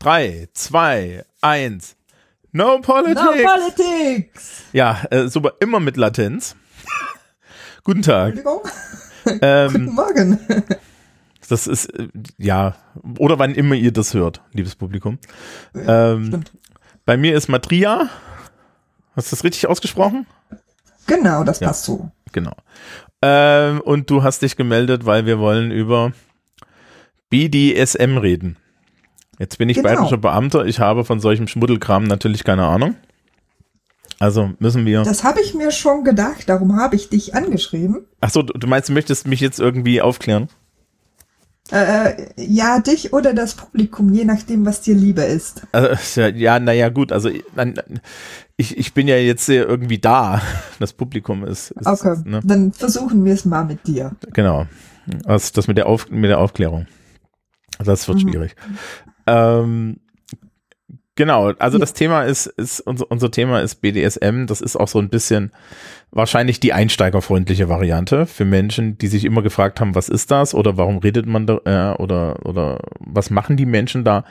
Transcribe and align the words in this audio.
Drei, 0.00 0.48
zwei, 0.54 1.24
eins. 1.42 1.94
No 2.52 2.80
politics. 2.80 3.20
No 3.22 3.32
politics. 3.32 4.62
Ja, 4.72 5.02
äh, 5.10 5.28
super, 5.28 5.52
immer 5.60 5.78
mit 5.78 5.98
Latenz. 5.98 6.56
Guten 7.84 8.02
Tag. 8.02 8.34
Ähm, 9.42 9.72
Guten 9.72 9.94
Morgen. 9.94 10.38
das 11.50 11.66
ist, 11.66 11.90
äh, 11.94 12.08
ja, 12.38 12.74
oder 13.18 13.38
wann 13.38 13.54
immer 13.54 13.74
ihr 13.74 13.92
das 13.92 14.14
hört, 14.14 14.40
liebes 14.54 14.74
Publikum. 14.74 15.18
Ähm, 15.74 16.28
Stimmt. 16.28 16.52
bei 17.04 17.18
mir 17.18 17.36
ist 17.36 17.48
Matria. 17.48 18.08
Hast 19.14 19.30
du 19.30 19.36
das 19.36 19.44
richtig 19.44 19.66
ausgesprochen? 19.66 20.26
Genau, 21.06 21.44
das 21.44 21.60
Ja. 21.60 21.68
passt 21.68 21.84
so. 21.84 22.10
Genau. 22.32 22.54
Ähm, 23.20 23.82
und 23.82 24.08
du 24.08 24.22
hast 24.22 24.40
dich 24.40 24.56
gemeldet, 24.56 25.04
weil 25.04 25.26
wir 25.26 25.38
wollen 25.38 25.70
über 25.70 26.12
BDSM 27.28 28.16
reden. 28.16 28.56
Jetzt 29.40 29.58
bin 29.58 29.68
ich 29.70 29.78
Genau. 29.78 29.88
bayerischer 29.88 30.18
Beamter. 30.18 30.66
Ich 30.66 30.78
habe 30.78 31.04
von 31.04 31.18
solchem 31.18 31.48
Schmuddelkram 31.48 32.04
natürlich 32.04 32.44
keine 32.44 32.66
Ahnung. 32.66 32.94
Also 34.20 34.50
müssen 34.58 34.84
wir. 34.84 35.02
Das 35.02 35.24
habe 35.24 35.40
ich 35.40 35.54
mir 35.54 35.72
schon 35.72 36.04
gedacht, 36.04 36.46
darum 36.48 36.76
habe 36.76 36.94
ich 36.94 37.08
dich 37.08 37.34
angeschrieben. 37.34 38.04
Achso, 38.20 38.42
du 38.42 38.52
du 38.52 38.66
meinst, 38.66 38.90
du 38.90 38.92
möchtest 38.92 39.26
mich 39.26 39.40
jetzt 39.40 39.58
irgendwie 39.58 40.02
aufklären? 40.02 40.48
Äh, 41.72 42.26
ja, 42.36 42.80
dich 42.80 43.12
oder 43.12 43.32
das 43.32 43.54
Publikum, 43.54 44.12
je 44.12 44.24
nachdem, 44.24 44.66
was 44.66 44.80
dir 44.82 44.94
lieber 44.94 45.24
ist. 45.26 45.62
Also, 45.72 46.20
ja, 46.20 46.28
ja, 46.28 46.58
naja, 46.58 46.88
gut. 46.88 47.12
Also 47.12 47.30
ich, 48.56 48.76
ich 48.76 48.92
bin 48.92 49.06
ja 49.08 49.16
jetzt 49.16 49.48
irgendwie 49.48 49.98
da. 49.98 50.42
Das 50.80 50.92
Publikum 50.92 51.44
ist. 51.44 51.70
ist 51.70 51.86
Okay, 51.86 52.16
ne? 52.24 52.40
dann 52.44 52.72
versuchen 52.72 53.24
wir 53.24 53.32
es 53.34 53.44
mal 53.44 53.64
mit 53.64 53.86
dir. 53.86 54.16
Genau. 54.32 54.66
Also 55.24 55.50
das 55.54 55.66
mit 55.68 55.76
der, 55.78 55.86
Auf, 55.86 56.10
mit 56.10 56.28
der 56.28 56.38
Aufklärung. 56.40 56.86
Das 57.82 58.06
wird 58.08 58.18
Mhm. 58.22 58.28
schwierig. 58.30 58.56
Ähm, 59.30 59.98
genau, 61.16 61.52
also 61.58 61.78
das 61.78 61.92
Thema 61.92 62.22
ist, 62.24 62.46
ist 62.46 62.80
unser, 62.80 63.10
unser 63.10 63.30
Thema 63.30 63.60
ist 63.60 63.76
BDSM. 63.76 64.46
Das 64.46 64.60
ist 64.60 64.76
auch 64.76 64.88
so 64.88 64.98
ein 64.98 65.08
bisschen 65.08 65.52
wahrscheinlich 66.10 66.58
die 66.58 66.72
einsteigerfreundliche 66.72 67.68
Variante 67.68 68.26
für 68.26 68.44
Menschen, 68.44 68.98
die 68.98 69.06
sich 69.06 69.24
immer 69.24 69.42
gefragt 69.42 69.80
haben, 69.80 69.94
was 69.94 70.08
ist 70.08 70.30
das 70.30 70.54
oder 70.54 70.76
warum 70.76 70.98
redet 70.98 71.26
man 71.26 71.46
da 71.46 71.60
äh, 71.64 72.02
oder, 72.02 72.44
oder 72.44 72.80
was 72.98 73.30
machen 73.30 73.56
die 73.56 73.66
Menschen 73.66 74.04
da? 74.04 74.24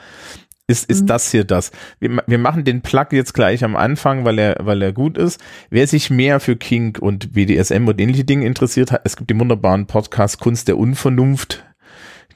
Ist, 0.66 0.88
ist 0.88 1.02
Mhm. 1.02 1.06
das 1.06 1.30
hier 1.32 1.42
das? 1.44 1.72
Wir, 1.98 2.22
wir 2.26 2.38
machen 2.38 2.62
den 2.62 2.80
Plug 2.82 3.06
jetzt 3.10 3.32
gleich 3.32 3.64
am 3.64 3.74
Anfang, 3.74 4.24
weil 4.24 4.38
er, 4.38 4.56
weil 4.60 4.80
er 4.82 4.92
gut 4.92 5.18
ist. 5.18 5.40
Wer 5.68 5.86
sich 5.88 6.10
mehr 6.10 6.38
für 6.38 6.54
Kink 6.54 7.00
und 7.00 7.32
BDSM 7.32 7.88
und 7.88 8.00
ähnliche 8.00 8.24
Dinge 8.24 8.46
interessiert 8.46 8.92
hat, 8.92 9.00
es 9.04 9.16
gibt 9.16 9.30
den 9.30 9.40
wunderbaren 9.40 9.86
Podcast 9.86 10.38
Kunst 10.38 10.68
der 10.68 10.78
Unvernunft. 10.78 11.64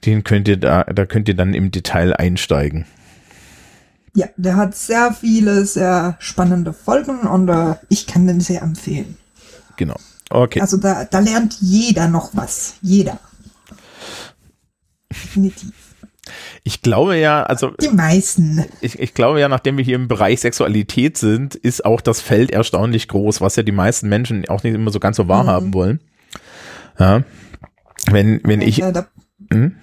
Den 0.05 0.25
könnt 0.25 0.49
ihr 0.49 0.57
da, 0.57 0.85
da 0.85 1.07
könnt 1.07 1.29
ihr 1.29 1.37
dann 1.37 1.55
im 1.55 1.71
Detail 1.71 2.15
einsteigen. 2.15 2.85
Ja, 4.15 4.27
der 4.37 4.57
hat 4.57 4.77
sehr 4.77 5.13
viele, 5.13 5.65
sehr 5.67 6.17
spannende 6.21 6.73
Folgen 6.73 7.21
und 7.21 7.49
äh, 7.49 7.75
ich 7.89 8.07
kann 8.07 8.27
den 8.27 8.41
sehr 8.41 8.63
empfehlen. 8.63 9.17
Genau. 9.77 9.97
Okay. 10.31 10.61
Also 10.61 10.77
da, 10.77 11.05
da 11.05 11.19
lernt 11.19 11.57
jeder 11.61 12.09
noch 12.09 12.31
was. 12.33 12.75
Jeder. 12.81 13.19
Definitiv. 15.11 15.73
Ich 16.63 16.81
glaube 16.81 17.17
ja, 17.17 17.43
also 17.43 17.73
Die 17.81 17.89
meisten. 17.91 18.65
ich, 18.81 18.99
ich 18.99 19.13
glaube 19.15 19.41
ja, 19.41 19.49
nachdem 19.49 19.77
wir 19.77 19.85
hier 19.85 19.97
im 19.97 20.09
Bereich 20.09 20.41
Sexualität 20.41 21.19
sind, 21.19 21.55
ist 21.55 21.85
auch 21.85 22.01
das 22.01 22.21
Feld 22.21 22.51
erstaunlich 22.51 23.09
groß, 23.09 23.41
was 23.41 23.57
ja 23.57 23.63
die 23.63 23.73
meisten 23.73 24.09
Menschen 24.09 24.49
auch 24.49 24.63
nicht 24.63 24.75
immer 24.75 24.91
so 24.91 25.01
ganz 25.01 25.19
so 25.19 25.29
wahrhaben 25.29 25.75
wollen. 25.75 26.01
Ja. 26.99 27.23
Wenn, 28.11 28.41
wenn 28.45 28.63
ich, 28.63 28.81
Äh, 28.83 28.93
da, 28.93 29.07
Hm? 29.53 29.77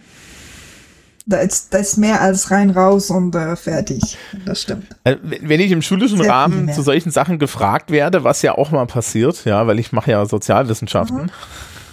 Da, 1.25 1.37
ist, 1.37 1.73
da 1.73 1.77
ist 1.79 1.97
mehr 1.97 2.21
als 2.21 2.51
rein 2.51 2.69
raus 2.71 3.09
und 3.09 3.35
äh, 3.35 3.55
fertig. 3.55 4.17
Das 4.45 4.61
stimmt. 4.63 4.85
äh, 5.03 5.17
wenn 5.21 5.59
ich 5.59 5.71
im 5.71 5.81
schulischen 5.81 6.17
Sehr 6.17 6.29
Rahmen 6.31 6.71
zu 6.73 6.81
solchen 6.81 7.11
Sachen 7.11 7.39
gefragt 7.39 7.91
werde, 7.91 8.23
was 8.23 8.41
ja 8.41 8.57
auch 8.57 8.71
mal 8.71 8.85
passiert, 8.87 9.45
ja, 9.45 9.67
weil 9.67 9.79
ich 9.79 9.91
mache 9.91 10.11
ja 10.11 10.25
Sozialwissenschaften, 10.25 11.23
Mhm. 11.23 11.29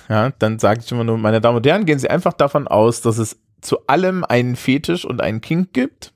ja, 0.09 0.31
dann 0.39 0.59
sage 0.59 0.81
ich 0.85 0.91
immer 0.93 1.05
nur, 1.05 1.19
meine 1.19 1.41
Damen 1.41 1.57
und 1.59 1.67
Herren, 1.67 1.85
gehen 1.85 1.99
Sie 1.99 2.09
einfach 2.11 2.33
davon 2.33 2.67
aus, 2.69 3.01
dass 3.03 3.19
es 3.19 3.37
zu 3.61 3.87
allem 3.87 4.25
einen 4.25 4.57
Fetisch 4.57 5.05
und 5.05 5.21
einen 5.21 5.41
Kink 5.41 5.73
gibt. 5.73 6.13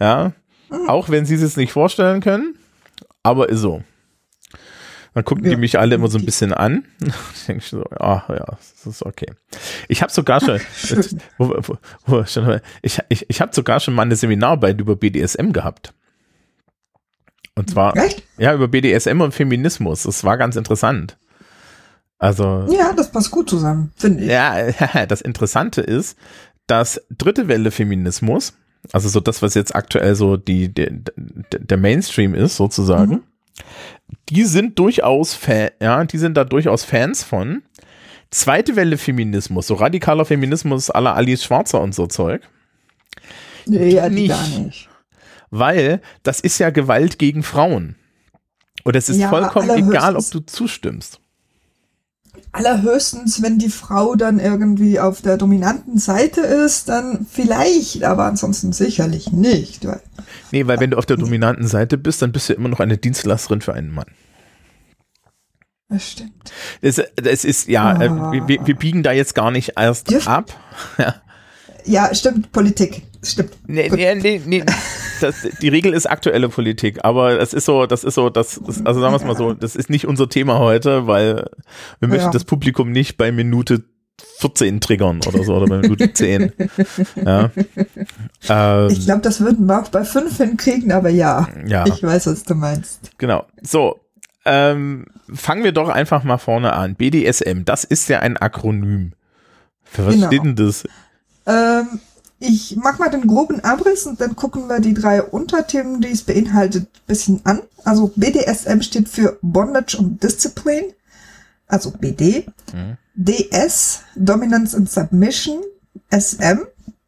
Ja, 0.00 0.32
Mhm. 0.70 0.88
auch 0.88 1.08
wenn 1.08 1.24
Sie 1.26 1.34
es 1.36 1.56
nicht 1.56 1.72
vorstellen 1.72 2.20
können, 2.20 2.56
aber 3.22 3.48
ist 3.48 3.60
so. 3.60 3.82
Dann 5.14 5.24
gucken 5.24 5.44
die 5.44 5.50
Ja, 5.50 5.56
mich 5.56 5.78
alle 5.78 5.94
immer 5.94 6.08
so 6.08 6.18
ein 6.18 6.24
bisschen 6.26 6.52
an. 6.52 6.84
Ich 7.34 7.46
denke 7.46 7.64
so, 7.64 7.84
ach 7.98 8.28
ja, 8.30 8.44
das 8.46 8.86
ist 8.86 9.02
okay. 9.04 9.30
Ich 9.88 10.02
habe 10.02 10.10
sogar 10.12 10.40
schon, 10.40 10.60
ich, 12.82 13.00
ich, 13.08 13.26
ich 13.28 13.40
habe 13.40 13.54
sogar 13.54 13.80
schon 13.80 13.94
mal 13.94 14.02
eine 14.02 14.16
Seminararbeit 14.16 14.80
über 14.80 14.96
BDSM 14.96 15.52
gehabt. 15.52 15.94
Und 17.54 17.70
zwar, 17.70 17.96
Echt? 17.96 18.22
ja, 18.38 18.52
über 18.54 18.66
BDSM 18.68 19.20
und 19.20 19.32
Feminismus. 19.32 20.02
Das 20.04 20.24
war 20.24 20.36
ganz 20.36 20.56
interessant. 20.56 21.16
Also, 22.18 22.66
Ja, 22.70 22.92
das 22.92 23.12
passt 23.12 23.30
gut 23.30 23.48
zusammen, 23.50 23.92
finde 23.96 24.24
ich. 24.24 24.30
ja, 24.30 25.06
das 25.06 25.20
Interessante 25.20 25.80
ist, 25.80 26.16
dass 26.66 27.00
dritte 27.10 27.46
Welle 27.48 27.70
Feminismus, 27.70 28.54
also 28.92 29.08
so 29.08 29.20
das, 29.20 29.42
was 29.42 29.54
jetzt 29.54 29.74
aktuell 29.76 30.14
so 30.14 30.36
die, 30.36 30.72
der, 30.72 30.90
der 31.52 31.76
Mainstream 31.76 32.34
ist, 32.34 32.56
sozusagen, 32.56 33.12
Mhm. 33.12 33.22
Die 34.30 34.44
sind 34.44 34.78
durchaus 34.78 35.34
Fan, 35.34 35.70
ja, 35.80 36.04
die 36.04 36.18
sind 36.18 36.36
da 36.36 36.44
durchaus 36.44 36.84
Fans 36.84 37.22
von. 37.24 37.62
Zweite 38.30 38.74
Welle 38.76 38.98
Feminismus, 38.98 39.66
so 39.68 39.74
radikaler 39.74 40.24
Feminismus 40.24 40.90
aller 40.90 41.14
Alice 41.14 41.44
Schwarzer 41.44 41.80
und 41.80 41.94
so 41.94 42.06
Zeug, 42.06 42.42
Ja, 43.66 44.08
die 44.08 44.14
nicht. 44.14 44.28
gar 44.30 44.48
nicht. 44.48 44.88
weil 45.50 46.00
das 46.24 46.40
ist 46.40 46.58
ja 46.58 46.70
Gewalt 46.70 47.18
gegen 47.18 47.42
Frauen. 47.42 47.96
Und 48.82 48.96
es 48.96 49.08
ist 49.08 49.18
Ja, 49.18 49.28
vollkommen 49.30 49.70
egal, 49.70 50.16
ob 50.16 50.28
du 50.30 50.40
zustimmst. 50.40 51.20
Allerhöchstens, 52.54 53.42
wenn 53.42 53.58
die 53.58 53.68
Frau 53.68 54.14
dann 54.14 54.38
irgendwie 54.38 55.00
auf 55.00 55.20
der 55.22 55.36
dominanten 55.36 55.98
Seite 55.98 56.40
ist, 56.40 56.88
dann 56.88 57.26
vielleicht, 57.30 58.04
aber 58.04 58.24
ansonsten 58.26 58.72
sicherlich 58.72 59.32
nicht. 59.32 59.84
Weil, 59.86 60.00
Nee, 60.52 60.66
weil 60.66 60.78
wenn 60.80 60.90
du 60.92 60.96
auf 60.98 61.06
der 61.06 61.16
dominanten 61.16 61.66
Seite 61.66 61.98
bist, 61.98 62.22
dann 62.22 62.30
bist 62.32 62.48
du 62.48 62.52
immer 62.52 62.68
noch 62.68 62.78
eine 62.80 62.96
Dienstleisterin 62.96 63.60
für 63.60 63.74
einen 63.74 63.90
Mann. 63.92 64.06
das 65.88 66.10
stimmt. 66.12 66.52
Es, 66.80 66.98
es 66.98 67.44
ist, 67.44 67.68
ja, 67.68 67.90
Ah. 67.92 68.32
wir, 68.32 68.46
wir 68.66 68.76
biegen 68.76 69.02
da 69.02 69.12
jetzt 69.12 69.34
gar 69.34 69.50
nicht 69.50 69.72
erst 69.76 70.10
Dürfen- 70.10 70.28
ab. 70.28 70.52
Ja, 70.98 71.14
stimmt, 72.12 72.52
Politik. 72.52 73.02
Stimmt. 73.22 73.52
Nee, 73.66 73.90
nee, 73.94 74.14
nee, 74.14 74.40
nee. 74.44 74.64
Das, 75.20 75.36
die 75.62 75.68
Regel 75.68 75.92
ist 75.94 76.06
aktuelle 76.06 76.48
Politik, 76.48 76.98
aber 77.04 77.40
es 77.40 77.54
ist 77.54 77.64
so, 77.64 77.86
das 77.86 78.04
ist 78.04 78.14
so, 78.14 78.28
das, 78.30 78.60
das 78.66 78.84
also 78.84 79.00
sagen 79.00 79.12
wir 79.12 79.16
es 79.16 79.24
mal 79.24 79.36
so, 79.36 79.54
das 79.54 79.76
ist 79.76 79.88
nicht 79.88 80.06
unser 80.06 80.28
Thema 80.28 80.58
heute, 80.58 81.06
weil 81.06 81.46
wir 82.00 82.08
möchten 82.08 82.26
Ja. 82.26 82.30
das 82.30 82.44
Publikum 82.44 82.90
nicht 82.92 83.16
bei 83.16 83.32
Minute 83.32 83.84
14 84.38 84.80
triggern 84.80 85.20
oder 85.26 85.42
so, 85.44 85.54
oder 85.54 85.66
bei 85.66 85.78
Minute 85.78 86.12
10. 86.12 86.52
Ja. 87.24 87.50
Ähm, 88.48 88.88
Ich 88.90 89.04
glaube, 89.06 89.22
das 89.22 89.40
würden 89.40 89.66
wir 89.66 89.80
auch 89.80 89.88
bei 89.88 90.04
fünf 90.04 90.36
hinkriegen, 90.36 90.92
aber 90.92 91.08
ja, 91.10 91.48
ja. 91.66 91.86
ich 91.86 92.02
weiß, 92.02 92.26
was 92.26 92.42
du 92.44 92.54
meinst. 92.54 93.12
Genau. 93.18 93.44
So, 93.62 94.00
ähm, 94.44 95.06
fangen 95.32 95.64
wir 95.64 95.72
doch 95.72 95.88
einfach 95.88 96.22
mal 96.24 96.38
vorne 96.38 96.74
an. 96.74 96.96
BDSM, 96.96 97.64
das 97.64 97.84
ist 97.84 98.08
ja 98.08 98.20
ein 98.20 98.36
Akronym. 98.36 99.12
Für 99.84 100.06
was 100.06 100.14
Genau. 100.16 100.26
steht 100.26 100.44
denn 100.44 100.56
das? 100.56 100.84
Ähm, 101.46 102.00
ich 102.38 102.76
mach 102.76 102.98
mal 102.98 103.10
den 103.10 103.26
groben 103.26 103.60
Abriss 103.60 104.06
und 104.06 104.20
dann 104.20 104.36
gucken 104.36 104.68
wir 104.68 104.80
die 104.80 104.94
drei 104.94 105.22
Unterthemen, 105.22 106.00
die 106.00 106.10
es 106.10 106.22
beinhaltet, 106.22 106.88
bisschen 107.06 107.40
an. 107.44 107.62
Also 107.84 108.12
BDSM 108.14 108.80
steht 108.80 109.08
für 109.08 109.38
Bondage 109.40 109.96
und 109.96 110.22
Discipline, 110.22 110.94
also 111.66 111.90
BD. 111.90 112.46
Mhm. 112.72 112.96
DS, 113.14 114.00
Dominance 114.16 114.76
and 114.76 114.90
Submission. 114.90 115.62
SM, 116.10 116.60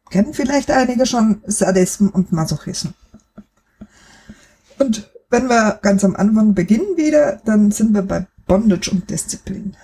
kennen 0.09 0.33
vielleicht 0.33 0.71
einige 0.71 1.05
schon, 1.05 1.41
Sadism 1.45 2.07
und 2.07 2.31
Masochism. 2.31 2.89
Und 4.79 5.09
wenn 5.29 5.47
wir 5.47 5.79
ganz 5.81 6.03
am 6.03 6.15
Anfang 6.15 6.53
beginnen 6.53 6.95
wieder, 6.95 7.41
dann 7.45 7.71
sind 7.71 7.93
wir 7.93 8.01
bei 8.01 8.25
Bondage 8.45 8.91
und 8.91 9.09
Disziplin. 9.09 9.75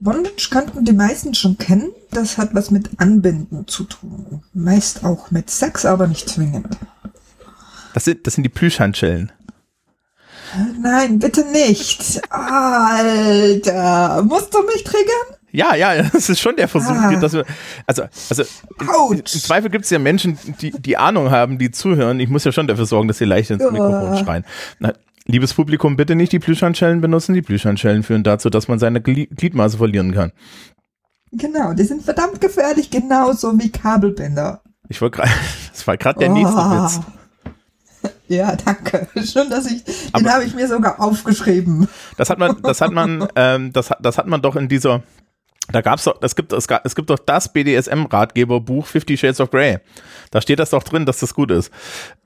Bondage 0.00 0.48
könnten 0.50 0.84
die 0.84 0.92
meisten 0.92 1.34
schon 1.34 1.58
kennen. 1.58 1.90
Das 2.10 2.38
hat 2.38 2.54
was 2.54 2.70
mit 2.70 2.90
Anbinden 2.98 3.66
zu 3.66 3.84
tun. 3.84 4.42
Meist 4.54 5.04
auch 5.04 5.30
mit 5.30 5.50
Sex, 5.50 5.84
aber 5.84 6.06
nicht 6.06 6.28
zwingend. 6.28 6.68
Das 7.94 8.04
sind, 8.04 8.26
das 8.26 8.34
sind 8.34 8.42
die 8.44 8.48
Plüschhandschellen. 8.50 9.32
Nein, 10.80 11.18
bitte 11.18 11.44
nicht. 11.50 12.20
Alter, 12.30 14.22
musst 14.22 14.54
du 14.54 14.62
mich 14.62 14.84
triggern? 14.84 15.36
Ja, 15.52 15.74
ja, 15.74 16.02
das 16.12 16.28
ist 16.28 16.40
schon 16.40 16.56
der 16.56 16.68
Versuch, 16.68 16.90
Ah. 16.90 17.14
dass 17.16 17.32
wir, 17.32 17.44
also, 17.86 18.04
also 18.28 18.42
im 18.80 18.90
Autsch. 18.90 19.32
Zweifel 19.40 19.70
gibt 19.70 19.84
es 19.84 19.90
ja 19.90 19.98
Menschen, 19.98 20.38
die, 20.60 20.70
die 20.70 20.96
Ahnung 20.96 21.30
haben, 21.30 21.58
die 21.58 21.70
zuhören. 21.70 22.20
Ich 22.20 22.28
muss 22.28 22.44
ja 22.44 22.52
schon 22.52 22.66
dafür 22.66 22.86
sorgen, 22.86 23.08
dass 23.08 23.18
sie 23.18 23.24
leicht 23.24 23.50
ins. 23.50 23.62
Mikrofon 23.62 24.16
schreien. 24.18 24.44
Na, 24.78 24.92
liebes 25.26 25.54
Publikum, 25.54 25.96
bitte 25.96 26.14
nicht 26.14 26.32
die 26.32 26.38
Plüschhandschellen 26.38 27.00
benutzen. 27.00 27.34
Die 27.34 27.42
Plüschhandschellen 27.42 28.02
führen 28.02 28.22
dazu, 28.24 28.50
dass 28.50 28.68
man 28.68 28.78
seine 28.78 29.00
Gli- 29.00 29.28
Gliedmaße 29.34 29.76
verlieren 29.78 30.12
kann. 30.12 30.32
Genau, 31.32 31.72
die 31.74 31.84
sind 31.84 32.02
verdammt 32.02 32.40
gefährlich, 32.40 32.90
genauso 32.90 33.58
wie 33.58 33.70
Kabelbinder. 33.70 34.62
Ich 34.88 35.00
wollte 35.02 35.18
gerade, 35.18 35.30
das 35.72 35.86
war 35.86 35.96
gerade 35.96 36.18
der 36.20 36.28
nächste 36.30 36.56
Oh. 36.56 36.84
Witz. 36.84 37.00
Ja, 38.28 38.56
danke. 38.56 39.06
Schon, 39.24 39.48
dass 39.50 39.66
ich, 39.70 39.82
den 39.84 40.28
habe 40.32 40.44
ich 40.44 40.54
mir 40.54 40.66
sogar 40.68 41.00
aufgeschrieben. 41.00 41.88
Das 42.16 42.28
hat 42.28 42.38
man, 42.38 42.60
das 42.62 42.80
hat 42.80 42.90
man, 42.92 43.26
ähm, 43.36 43.72
das, 43.72 43.90
hat- 43.90 43.98
das 44.04 44.18
hat 44.18 44.26
man 44.26 44.42
doch 44.42 44.56
in 44.56 44.68
dieser, 44.68 45.02
da 45.72 45.80
gab's 45.80 46.04
doch, 46.04 46.16
es 46.22 46.36
gibt, 46.36 46.52
es, 46.52 46.66
es 46.84 46.94
gibt 46.94 47.10
doch 47.10 47.18
das 47.18 47.52
BDSM-Ratgeberbuch 47.52 48.86
Fifty 48.86 49.16
Shades 49.16 49.40
of 49.40 49.50
Grey. 49.50 49.78
Da 50.30 50.40
steht 50.40 50.58
das 50.58 50.70
doch 50.70 50.82
drin, 50.82 51.06
dass 51.06 51.18
das 51.20 51.34
gut 51.34 51.50
ist. 51.50 51.70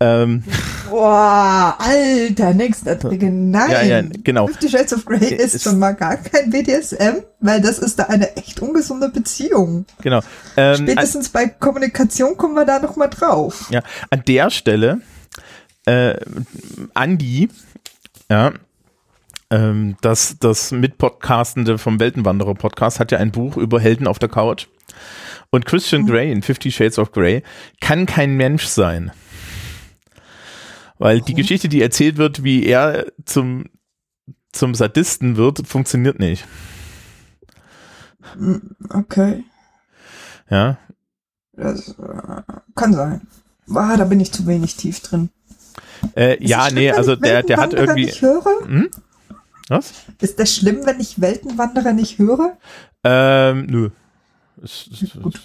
Ähm, 0.01 0.45
Boah, 0.91 1.77
alter, 1.79 2.53
nächster 2.55 2.99
Trick. 2.99 3.23
Nein. 3.23 3.71
Ja, 3.71 3.83
ja, 3.83 4.03
genau. 4.25 4.47
Fifty 4.47 4.69
Shades 4.69 4.93
of 4.93 5.05
Grey 5.05 5.35
ist, 5.35 5.55
Ist- 5.55 5.65
schon 5.65 5.79
mal 5.79 5.93
gar 5.93 6.17
kein 6.17 6.51
BDSM, 6.51 7.23
weil 7.41 7.61
das 7.61 7.79
ist 7.79 7.99
da 7.99 8.05
eine 8.05 8.37
echt 8.37 8.61
ungesunde 8.61 9.09
Beziehung. 9.09 9.87
genau. 10.03 10.21
Ähm, 10.57 10.77
Spätestens 10.77 11.29
bei 11.29 11.47
Kommunikation 11.47 12.37
kommen 12.37 12.55
wir 12.55 12.65
da 12.65 12.79
noch 12.79 12.97
mal 12.97 13.09
drauf. 13.09 13.67
Ja, 13.71 13.83
an 14.11 14.23
der 14.27 14.51
Stelle, 14.51 15.01
äh, 15.87 16.15
Andi, 16.95 17.49
ja, 18.31 18.53
ähm, 19.51 19.97
das, 20.01 20.37
das 20.39 20.71
Mitpodcastende 20.73 21.79
vom 21.79 21.99
Weltenwanderer 22.01 22.55
Podcast 22.55 23.01
hat 23.01 23.13
ja 23.13 23.19
ein 23.19 23.33
Buch 23.33 23.57
über 23.57 23.81
Helden 23.81 24.07
auf 24.07 24.19
der 24.19 24.29
Couch. 24.29 24.67
Und 25.51 25.67
Christian 25.67 26.07
Grey 26.07 26.31
in 26.31 26.43
Fifty 26.43 26.71
Shades 26.71 26.99
of 26.99 27.11
Grey 27.13 27.43
kann 27.81 28.07
kein 28.07 28.37
Mensch 28.37 28.67
sein. 28.67 29.11
Weil 30.99 31.21
die 31.23 31.35
Geschichte, 31.35 31.69
die 31.69 31.83
erzählt 31.83 32.19
wird, 32.19 32.45
wie 32.45 32.65
er 32.67 33.07
zum, 33.25 33.65
zum 34.53 34.75
Sadisten 34.75 35.37
wird, 35.37 35.67
funktioniert 35.67 36.19
nicht. 36.21 36.47
Okay. 38.91 39.45
Ja, 40.51 40.79
Das 41.53 41.91
äh, 41.99 42.43
kann 42.75 42.93
sein. 42.93 43.27
Ah, 43.73 43.97
da 43.97 44.05
bin 44.05 44.21
ich 44.21 44.33
zu 44.33 44.47
wenig 44.47 44.77
tief 44.77 45.01
drin. 45.01 45.31
äh, 46.17 46.37
ja, 46.45 46.69
nee, 46.71 46.91
also 46.91 47.15
ich 47.15 47.21
der, 47.21 47.43
der 47.45 47.57
hat 47.59 47.73
irgendwie, 47.73 48.07
Nicht 48.07 48.21
höre? 48.23 48.45
hm? 48.67 48.91
Was? 49.71 49.93
Ist 50.21 50.39
das 50.39 50.55
schlimm, 50.55 50.85
wenn 50.85 51.01
ich 51.01 51.21
Weltenwanderer 51.21 51.93
nicht 51.93 52.19
höre? 52.19 52.59
Ähm, 53.05 53.67
nö. 53.67 53.91
Es- 54.63 54.89
es- 54.93 55.21
Gut. 55.23 55.41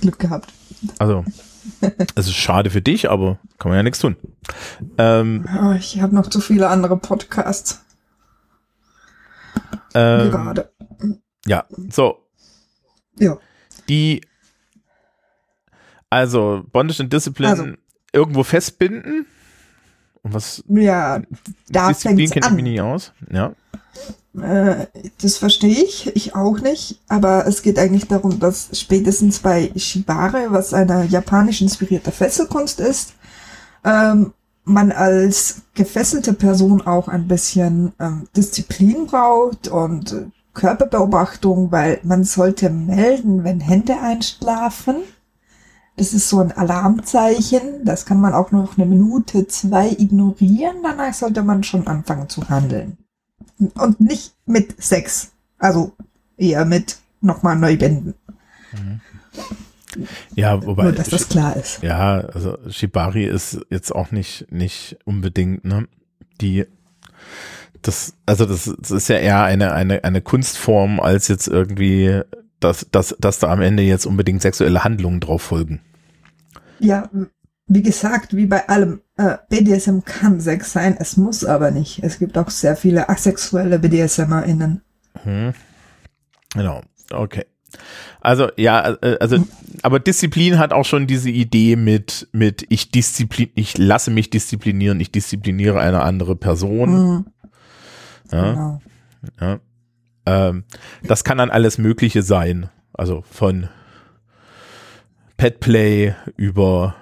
Glück 0.00 0.18
gehabt. 0.18 0.52
Also, 0.98 1.24
es 2.14 2.26
ist 2.26 2.34
schade 2.34 2.70
für 2.70 2.80
dich, 2.82 3.08
aber 3.10 3.38
kann 3.58 3.70
man 3.70 3.76
ja 3.76 3.82
nichts 3.82 3.98
tun. 4.00 4.16
Ähm, 4.98 5.44
Oh, 5.62 5.72
ich 5.72 6.00
habe 6.00 6.14
noch 6.14 6.28
zu 6.28 6.40
viele 6.40 6.68
andere 6.68 6.96
Podcasts 6.96 7.82
ähm, 9.94 10.30
gerade. 10.30 10.70
ja, 11.46 11.64
so, 11.90 12.26
Ja. 13.18 13.38
die, 13.88 14.22
also 16.10 16.64
Bondage 16.72 17.00
and 17.02 17.12
Discipline 17.12 17.50
Also. 17.50 17.66
irgendwo 18.12 18.42
festbinden. 18.42 19.26
Und 20.26 20.34
was 20.34 20.64
Ja, 20.66 21.22
da 21.68 21.88
Disziplin 21.88 22.16
fängt's 22.18 22.32
kennt 22.32 22.46
ich 22.46 22.52
mich 22.52 22.64
nicht 22.64 22.80
aus. 22.80 23.12
Ja. 23.32 23.52
Äh, 24.36 24.86
das 25.22 25.36
verstehe 25.36 25.84
ich, 25.84 26.14
ich 26.16 26.34
auch 26.34 26.58
nicht, 26.58 27.00
aber 27.06 27.46
es 27.46 27.62
geht 27.62 27.78
eigentlich 27.78 28.08
darum, 28.08 28.40
dass 28.40 28.68
spätestens 28.72 29.38
bei 29.38 29.70
Shibare, 29.76 30.48
was 30.50 30.74
eine 30.74 31.04
japanisch 31.04 31.62
inspirierte 31.62 32.10
Fesselkunst 32.10 32.80
ist, 32.80 33.14
ähm, 33.84 34.32
man 34.64 34.90
als 34.90 35.62
gefesselte 35.74 36.32
Person 36.32 36.84
auch 36.84 37.06
ein 37.06 37.28
bisschen 37.28 37.92
ähm, 38.00 38.26
Disziplin 38.36 39.06
braucht 39.06 39.68
und 39.68 40.32
Körperbeobachtung, 40.54 41.70
weil 41.70 42.00
man 42.02 42.24
sollte 42.24 42.68
melden, 42.68 43.44
wenn 43.44 43.60
Hände 43.60 43.96
einschlafen. 44.00 44.96
Das 45.96 46.12
ist 46.12 46.28
so 46.28 46.40
ein 46.40 46.52
Alarmzeichen. 46.52 47.84
Das 47.84 48.04
kann 48.04 48.20
man 48.20 48.34
auch 48.34 48.52
noch 48.52 48.76
eine 48.76 48.86
Minute, 48.86 49.46
zwei 49.46 49.90
ignorieren. 49.90 50.76
Danach 50.82 51.14
sollte 51.14 51.42
man 51.42 51.62
schon 51.62 51.86
anfangen 51.86 52.28
zu 52.28 52.48
handeln. 52.48 52.98
Und 53.74 54.00
nicht 54.00 54.34
mit 54.44 54.82
Sex. 54.82 55.32
Also 55.58 55.92
eher 56.36 56.66
mit 56.66 56.98
nochmal 57.22 57.56
neu 57.56 57.76
binden. 57.76 58.14
Ja, 60.34 60.64
wobei, 60.64 60.84
Nur, 60.84 60.92
dass 60.92 61.08
das 61.08 61.28
klar 61.28 61.56
ist. 61.56 61.82
ja, 61.82 62.20
also 62.20 62.58
Shibari 62.68 63.24
ist 63.24 63.60
jetzt 63.70 63.94
auch 63.94 64.10
nicht, 64.10 64.46
nicht 64.50 64.98
unbedingt, 65.04 65.64
ne, 65.64 65.88
die, 66.40 66.66
das, 67.80 68.12
also 68.26 68.44
das, 68.44 68.74
das 68.78 68.90
ist 68.90 69.08
ja 69.08 69.16
eher 69.16 69.42
eine, 69.42 69.72
eine, 69.72 70.04
eine 70.04 70.20
Kunstform 70.20 71.00
als 71.00 71.28
jetzt 71.28 71.48
irgendwie, 71.48 72.20
dass, 72.60 72.86
dass, 72.90 73.16
dass 73.18 73.38
da 73.38 73.52
am 73.52 73.60
Ende 73.60 73.82
jetzt 73.82 74.06
unbedingt 74.06 74.42
sexuelle 74.42 74.84
Handlungen 74.84 75.20
drauf 75.20 75.42
folgen. 75.42 75.80
Ja, 76.78 77.08
wie 77.66 77.82
gesagt, 77.82 78.36
wie 78.36 78.46
bei 78.46 78.68
allem, 78.68 79.00
äh, 79.16 79.38
BDSM 79.48 80.00
kann 80.04 80.40
Sex 80.40 80.72
sein, 80.72 80.96
es 80.98 81.16
muss 81.16 81.44
aber 81.44 81.70
nicht. 81.70 82.02
Es 82.02 82.18
gibt 82.18 82.38
auch 82.38 82.50
sehr 82.50 82.76
viele 82.76 83.08
asexuelle 83.08 83.78
BDSMerInnen. 83.78 84.82
Hm. 85.22 85.52
Genau, 86.54 86.82
okay. 87.12 87.44
Also 88.20 88.48
ja, 88.56 88.96
äh, 89.02 89.18
also 89.20 89.44
aber 89.82 90.00
Disziplin 90.00 90.58
hat 90.58 90.72
auch 90.72 90.84
schon 90.84 91.06
diese 91.06 91.30
Idee 91.30 91.76
mit 91.76 92.28
mit 92.32 92.64
ich 92.68 92.90
disziplin 92.90 93.50
ich 93.54 93.76
lasse 93.76 94.10
mich 94.10 94.30
disziplinieren, 94.30 95.00
ich 95.00 95.10
diszipliniere 95.10 95.80
eine 95.80 96.00
andere 96.00 96.36
Person. 96.36 96.90
Mhm. 96.90 97.26
Ja, 98.32 98.52
Genau. 98.52 98.80
ja. 99.40 99.60
Ähm, 100.26 100.64
das 101.04 101.24
kann 101.24 101.38
dann 101.38 101.50
alles 101.50 101.78
Mögliche 101.78 102.22
sein, 102.22 102.68
also 102.92 103.22
von 103.30 103.68
Petplay 105.36 106.14
über 106.36 106.94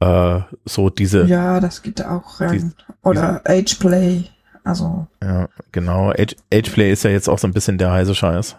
äh, 0.00 0.40
so 0.64 0.90
diese 0.90 1.24
Ja, 1.26 1.60
das 1.60 1.82
geht 1.82 2.04
auch 2.04 2.40
rein. 2.40 2.74
Oder 3.02 3.40
Ageplay. 3.44 4.24
Also, 4.64 5.06
ja 5.22 5.48
genau 5.70 6.10
Age, 6.10 6.34
Ageplay 6.52 6.92
ist 6.92 7.04
ja 7.04 7.10
jetzt 7.10 7.28
auch 7.28 7.38
so 7.38 7.46
ein 7.46 7.52
bisschen 7.52 7.78
der 7.78 7.92
heiße 7.92 8.14
Scheiß. 8.16 8.56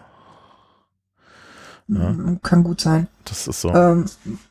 Ja. 1.88 2.10
mm, 2.10 2.40
kann 2.42 2.64
gut 2.64 2.80
sein. 2.80 3.08
Das 3.24 3.46
ist 3.46 3.60
so. 3.60 3.74
Ähm, 3.74 4.06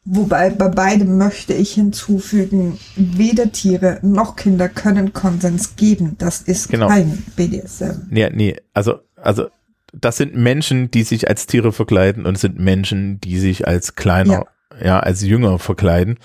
wobei 0.06 0.50
bei 0.52 0.70
beidem 0.70 1.18
möchte 1.18 1.54
ich 1.54 1.74
hinzufügen, 1.74 2.78
weder 2.96 3.52
Tiere 3.52 4.00
noch 4.04 4.36
Kinder 4.36 4.70
können 4.70 5.14
Konsens 5.14 5.76
geben. 5.76 6.16
Das 6.20 6.42
ist 6.42 6.70
Genau. 6.70 6.88
kein 6.88 7.24
BDSM. 7.36 8.08
Nee, 8.10 8.30
nee, 8.32 8.56
also, 8.74 9.00
also, 9.18 9.48
das 9.94 10.18
sind 10.18 10.36
Menschen, 10.36 10.92
die 10.92 11.04
sich 11.04 11.30
als 11.30 11.48
Tiere 11.48 11.72
verkleiden 11.72 12.26
und 12.26 12.36
es 12.36 12.42
sind 12.42 12.60
Menschen, 12.60 13.20
die 13.22 13.40
sich 13.40 13.68
als 13.68 13.96
kleiner, 13.96 14.46
ja, 14.84 15.00
als 15.00 15.22
jünger 15.24 15.60
verkleiden. 15.60 16.18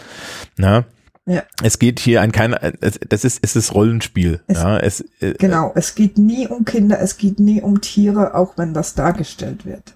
Na? 0.57 0.85
Ja. 1.25 1.45
Es 1.63 1.79
geht 1.79 2.01
hier 2.01 2.21
an 2.23 2.33
keiner, 2.33 2.59
es, 2.81 2.99
das 3.09 3.25
ist, 3.25 3.39
es 3.43 3.55
ist 3.55 3.75
Rollenspiel. 3.75 4.41
Es- 4.49 4.59
ja, 4.59 4.77
es, 4.79 5.01
äh, 5.21 5.35
Genau, 5.39 5.71
es 5.77 5.95
geht 5.95 6.19
nie 6.19 6.49
um 6.49 6.65
Kinder, 6.65 7.01
es 7.01 7.17
geht 7.17 7.39
nie 7.39 7.63
um 7.63 7.81
Tiere, 7.81 8.35
auch 8.35 8.59
wenn 8.59 8.75
das 8.75 8.95
dargestellt 8.95 9.65
wird. 9.65 9.95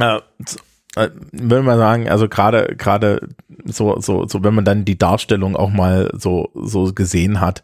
äh, 0.00 0.18
äh, 0.96 1.10
würde 1.32 1.62
man 1.62 1.78
sagen, 1.78 2.08
also 2.08 2.28
gerade, 2.28 2.74
gerade 2.76 3.28
so, 3.64 4.00
so, 4.00 4.26
so, 4.26 4.42
wenn 4.42 4.54
man 4.54 4.64
dann 4.64 4.84
die 4.84 4.98
Darstellung 4.98 5.54
auch 5.56 5.70
mal 5.70 6.10
so, 6.18 6.50
so 6.54 6.92
gesehen 6.92 7.40
hat, 7.40 7.62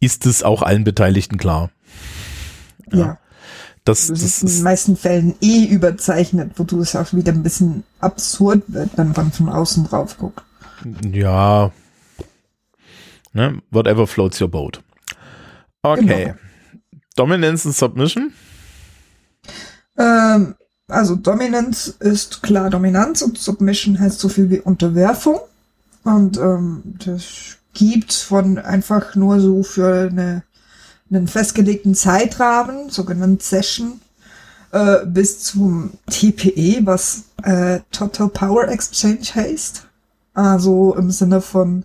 ist 0.00 0.26
es 0.26 0.42
auch 0.42 0.62
allen 0.62 0.82
Beteiligten 0.84 1.38
klar. 1.38 1.70
Ja. 2.92 3.06
Das, 3.06 3.16
Das 3.84 4.06
das 4.06 4.22
ist 4.22 4.42
in 4.42 4.48
den 4.48 4.56
ist, 4.56 4.62
meisten 4.62 4.96
Fällen 4.96 5.34
eh 5.40 5.64
überzeichnet, 5.64 6.52
wo 6.56 6.64
du 6.64 6.80
es 6.80 6.94
auch 6.94 7.12
wieder 7.12 7.32
ein 7.32 7.42
bisschen 7.42 7.82
absurd 7.98 8.62
wird, 8.68 8.90
wenn 8.96 9.12
man 9.12 9.32
von 9.32 9.48
außen 9.48 9.84
drauf 9.84 10.18
guckt. 10.18 10.42
Ja. 11.10 11.72
Ne? 13.32 13.60
Whatever 13.70 14.06
floats 14.06 14.40
your 14.40 14.48
boat. 14.48 14.80
Okay. 15.82 16.24
Genau. 16.24 16.34
Dominance 17.16 17.66
and 17.66 17.74
Submission? 17.74 18.32
Ähm, 19.98 20.54
also 20.88 21.16
Dominanz 21.16 21.88
ist 22.00 22.42
klar 22.42 22.70
Dominanz 22.70 23.22
und 23.22 23.38
Submission 23.38 23.98
heißt 23.98 24.20
so 24.20 24.28
viel 24.28 24.50
wie 24.50 24.60
Unterwerfung. 24.60 25.40
Und 26.04 26.36
ähm, 26.38 26.82
das 27.04 27.58
gibt 27.74 28.12
von 28.12 28.58
einfach 28.58 29.14
nur 29.14 29.40
so 29.40 29.62
für 29.62 30.08
eine, 30.10 30.42
einen 31.12 31.28
festgelegten 31.28 31.94
Zeitrahmen, 31.94 32.90
sogenannten 32.90 33.40
Session, 33.40 34.00
äh, 34.72 35.04
bis 35.06 35.40
zum 35.40 35.90
TPE, 36.10 36.80
was 36.84 37.24
äh, 37.42 37.80
Total 37.90 38.28
Power 38.28 38.68
Exchange 38.68 39.26
heißt. 39.34 39.86
Also 40.34 40.94
im 40.94 41.10
Sinne 41.10 41.40
von 41.40 41.84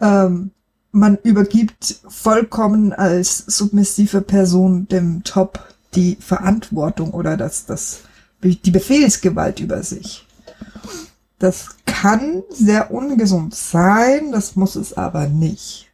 ähm, 0.00 0.50
man 0.92 1.18
übergibt 1.22 2.00
vollkommen 2.08 2.92
als 2.92 3.38
submissive 3.46 4.22
Person 4.22 4.88
dem 4.88 5.22
Top 5.22 5.68
die 5.94 6.16
Verantwortung 6.16 7.12
oder 7.12 7.36
das, 7.36 7.66
das, 7.66 8.00
die 8.42 8.70
Befehlsgewalt 8.70 9.60
über 9.60 9.82
sich. 9.82 10.26
Das 11.38 11.68
kann 11.86 12.42
sehr 12.50 12.90
ungesund 12.90 13.54
sein, 13.54 14.32
das 14.32 14.56
muss 14.56 14.76
es 14.76 14.92
aber 14.92 15.26
nicht. 15.26 15.89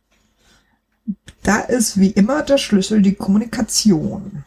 Da 1.42 1.60
ist 1.60 1.98
wie 1.98 2.10
immer 2.10 2.42
der 2.42 2.58
Schlüssel 2.58 3.02
die 3.02 3.14
Kommunikation. 3.14 4.44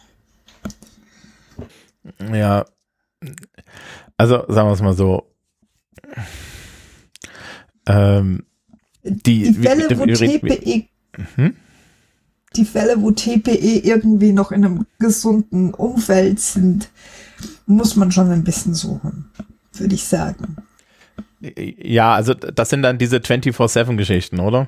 Ja. 2.32 2.66
Also, 4.18 4.46
sagen 4.50 4.68
wir 4.68 4.74
es 4.74 4.82
mal 4.82 4.96
so. 4.96 5.32
ähm, 7.88 8.44
die, 9.04 9.44
die 9.44 9.54
Fälle, 9.54 9.98
wo 9.98 10.06
TPE, 10.06 10.88
hm? 11.36 11.56
die 12.56 12.66
Fälle, 12.66 13.02
wo 13.02 13.12
TPE 13.12 13.80
irgendwie 13.86 14.34
noch 14.34 14.52
in 14.52 14.66
einem 14.66 14.86
gesunden 15.00 15.74
Umfeld 15.74 16.40
sind, 16.40 16.90
muss 17.66 17.96
man 17.96 18.12
schon 18.12 18.32
ein 18.32 18.44
bisschen 18.44 18.74
suchen, 18.74 19.32
würde 19.74 19.96
ich 19.96 20.04
sagen. 20.04 20.58
Ja, 21.40 22.16
also 22.16 22.34
das 22.34 22.70
sind 22.70 22.82
dann 22.82 22.98
diese 22.98 23.18
24-7-Geschichten, 23.18 24.40
oder? 24.40 24.68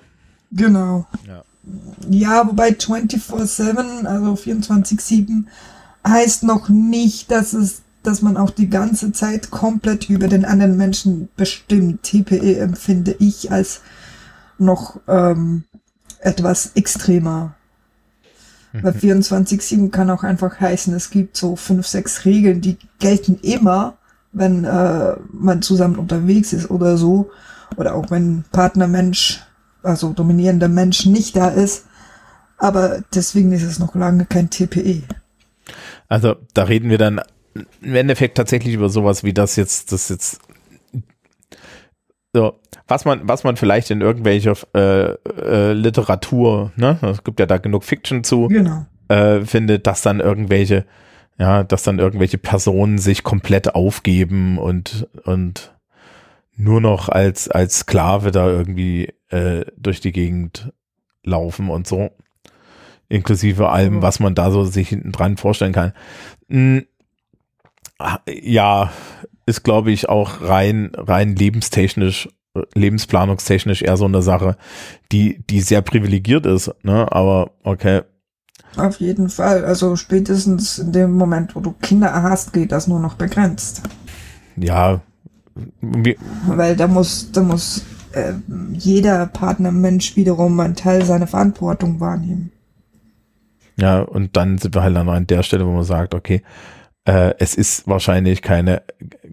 Genau. 0.52 1.06
Ja. 1.28 1.44
Ja, 2.10 2.48
wobei 2.48 2.70
24-7, 2.70 4.06
also 4.06 4.34
24-7, 4.34 5.46
heißt 6.08 6.44
noch 6.44 6.70
nicht, 6.70 7.30
dass 7.32 7.54
es, 7.54 7.82
dass 8.04 8.22
man 8.22 8.38
auch 8.38 8.50
die 8.50 8.70
ganze 8.70 9.12
Zeit 9.12 9.52
komplett 9.52 10.10
über 10.10 10.28
den 10.28 10.46
anderen 10.46 10.78
Menschen 10.78 11.30
bestimmt. 11.36 12.04
TPE 12.04 12.58
empfinde 12.58 13.16
ich 13.20 13.52
als 13.52 13.82
noch 14.58 15.00
ähm, 15.08 15.64
etwas 16.20 16.72
extremer. 16.76 17.56
Mhm. 18.74 18.84
Weil 18.84 18.94
24-7 18.94 19.90
kann 19.92 20.10
auch 20.10 20.24
einfach 20.24 20.60
heißen, 20.60 20.94
es 20.96 21.10
gibt 21.10 21.38
so 21.38 21.56
fünf, 21.56 21.86
sechs 21.88 22.26
Regeln, 22.26 22.62
die 22.62 22.78
gelten 23.00 23.40
immer, 23.42 23.98
wenn 24.32 24.64
äh, 24.64 25.16
man 25.32 25.62
zusammen 25.62 25.98
unterwegs 25.98 26.54
ist 26.54 26.72
oder 26.72 26.98
so. 26.98 27.30
Oder 27.78 27.96
auch 27.96 28.10
wenn 28.10 28.44
Partnermensch, 28.52 29.42
also 29.84 30.14
dominierender 30.14 30.68
Mensch 30.68 31.06
nicht 31.06 31.36
da 31.36 31.48
ist. 31.50 31.86
Aber 32.58 33.02
deswegen 33.14 33.52
ist 33.52 33.64
es 33.64 33.80
noch 33.80 33.96
lange 33.96 34.26
kein 34.26 34.50
TPE. 34.50 35.04
Also 36.08 36.36
da 36.54 36.64
reden 36.64 36.90
wir 36.90 36.98
dann 36.98 37.22
im 37.82 37.96
Endeffekt 37.96 38.38
tatsächlich 38.38 38.76
über 38.76 38.90
sowas 38.90 39.24
wie 39.24 39.34
das 39.34 39.56
jetzt, 39.56 39.92
das 39.92 40.10
jetzt 40.10 40.42
so, 42.34 42.60
was 42.88 43.06
man, 43.06 43.28
was 43.28 43.44
man 43.44 43.58
vielleicht 43.58 43.92
in 43.92 44.02
irgendwelcher 44.02 44.56
äh, 44.74 45.14
äh, 45.14 45.74
Literatur, 45.74 46.72
ne, 46.76 46.98
es 47.02 47.24
gibt 47.24 47.40
ja 47.40 47.46
da 47.46 47.58
genug 47.58 47.84
Fiction 47.84 48.24
zu, 48.24 48.48
genau. 48.48 48.86
äh, 49.10 49.42
findet, 49.42 49.86
dass 49.86 50.02
dann 50.02 50.22
irgendwelche, 50.22 50.86
ja, 51.38 51.64
dass 51.64 51.84
dann 51.84 52.00
irgendwelche 52.00 52.38
Personen 52.38 53.00
sich 53.00 53.24
komplett 53.24 53.76
aufgeben 53.76 54.58
und, 54.58 55.08
und 55.24 55.74
nur 56.64 56.82
noch 56.82 57.10
als, 57.10 57.50
als 57.50 57.80
Sklave 57.80 58.32
da 58.32 58.48
irgendwie 58.48 59.14
äh, 59.30 59.66
durch 59.78 60.00
die 60.00 60.12
Gegend 60.12 60.72
laufen 61.24 61.70
und 61.70 61.88
so. 61.88 62.12
Inklusive 63.10 63.70
allem, 63.70 63.96
mhm. 63.96 64.02
was 64.02 64.20
man 64.20 64.36
da 64.36 64.52
so 64.52 64.64
sich 64.64 64.90
hinten 64.90 65.12
dran 65.12 65.38
vorstellen 65.38 65.74
kann. 65.74 65.94
Hm, 66.50 66.86
ja, 68.28 68.92
ist, 69.46 69.64
glaube 69.64 69.92
ich, 69.92 70.08
auch 70.08 70.42
rein, 70.42 70.92
rein 70.96 71.36
lebenstechnisch, 71.36 72.30
lebensplanungstechnisch 72.74 73.82
eher 73.82 73.98
so 73.98 74.06
eine 74.06 74.22
Sache, 74.22 74.56
die, 75.12 75.44
die 75.50 75.62
sehr 75.62 75.82
privilegiert 75.82 76.46
ist, 76.46 76.74
ne? 76.84 77.12
Aber 77.12 77.52
okay. 77.64 78.02
Auf 78.78 79.00
jeden 79.00 79.30
Fall. 79.30 79.66
Also 79.66 79.96
spätestens 79.96 80.80
in 80.80 80.92
dem 80.92 81.12
Moment, 81.14 81.56
wo 81.56 81.60
du 81.60 81.72
Kinder 81.74 82.24
hast, 82.24 82.54
geht 82.54 82.72
das 82.72 82.88
nur 82.88 83.00
noch 83.00 83.16
begrenzt. 83.16 83.82
Ja. 84.56 85.02
Weil 85.82 86.76
da 86.76 86.88
muss, 86.88 87.32
da 87.32 87.42
muss 87.42 87.84
äh, 88.14 88.34
jeder 88.74 89.26
Partnermensch 89.28 90.16
wiederum 90.16 90.60
einen 90.60 90.76
Teil 90.76 91.06
seiner 91.06 91.28
Verantwortung 91.28 92.00
wahrnehmen. 92.00 92.52
Ja, 93.78 94.02
und 94.02 94.38
dann 94.38 94.58
sind 94.58 94.76
wir 94.76 94.84
halt 94.84 94.96
dann 94.96 95.10
an 95.10 95.28
der 95.28 95.44
Stelle, 95.44 95.66
wo 95.66 95.72
man 95.72 95.84
sagt, 95.84 96.14
okay, 96.14 96.42
äh, 97.06 97.34
es 97.40 97.56
ist 97.56 97.88
wahrscheinlich 97.88 98.42
keine, 98.42 98.84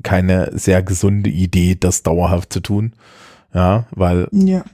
keine 0.02 0.50
sehr 0.56 0.82
gesunde 0.82 1.30
Idee, 1.30 1.76
das 1.78 2.02
dauerhaft 2.02 2.52
zu 2.52 2.60
tun. 2.60 2.94
Ja, 3.52 3.86
weil 3.90 4.28
ja. 4.32 4.64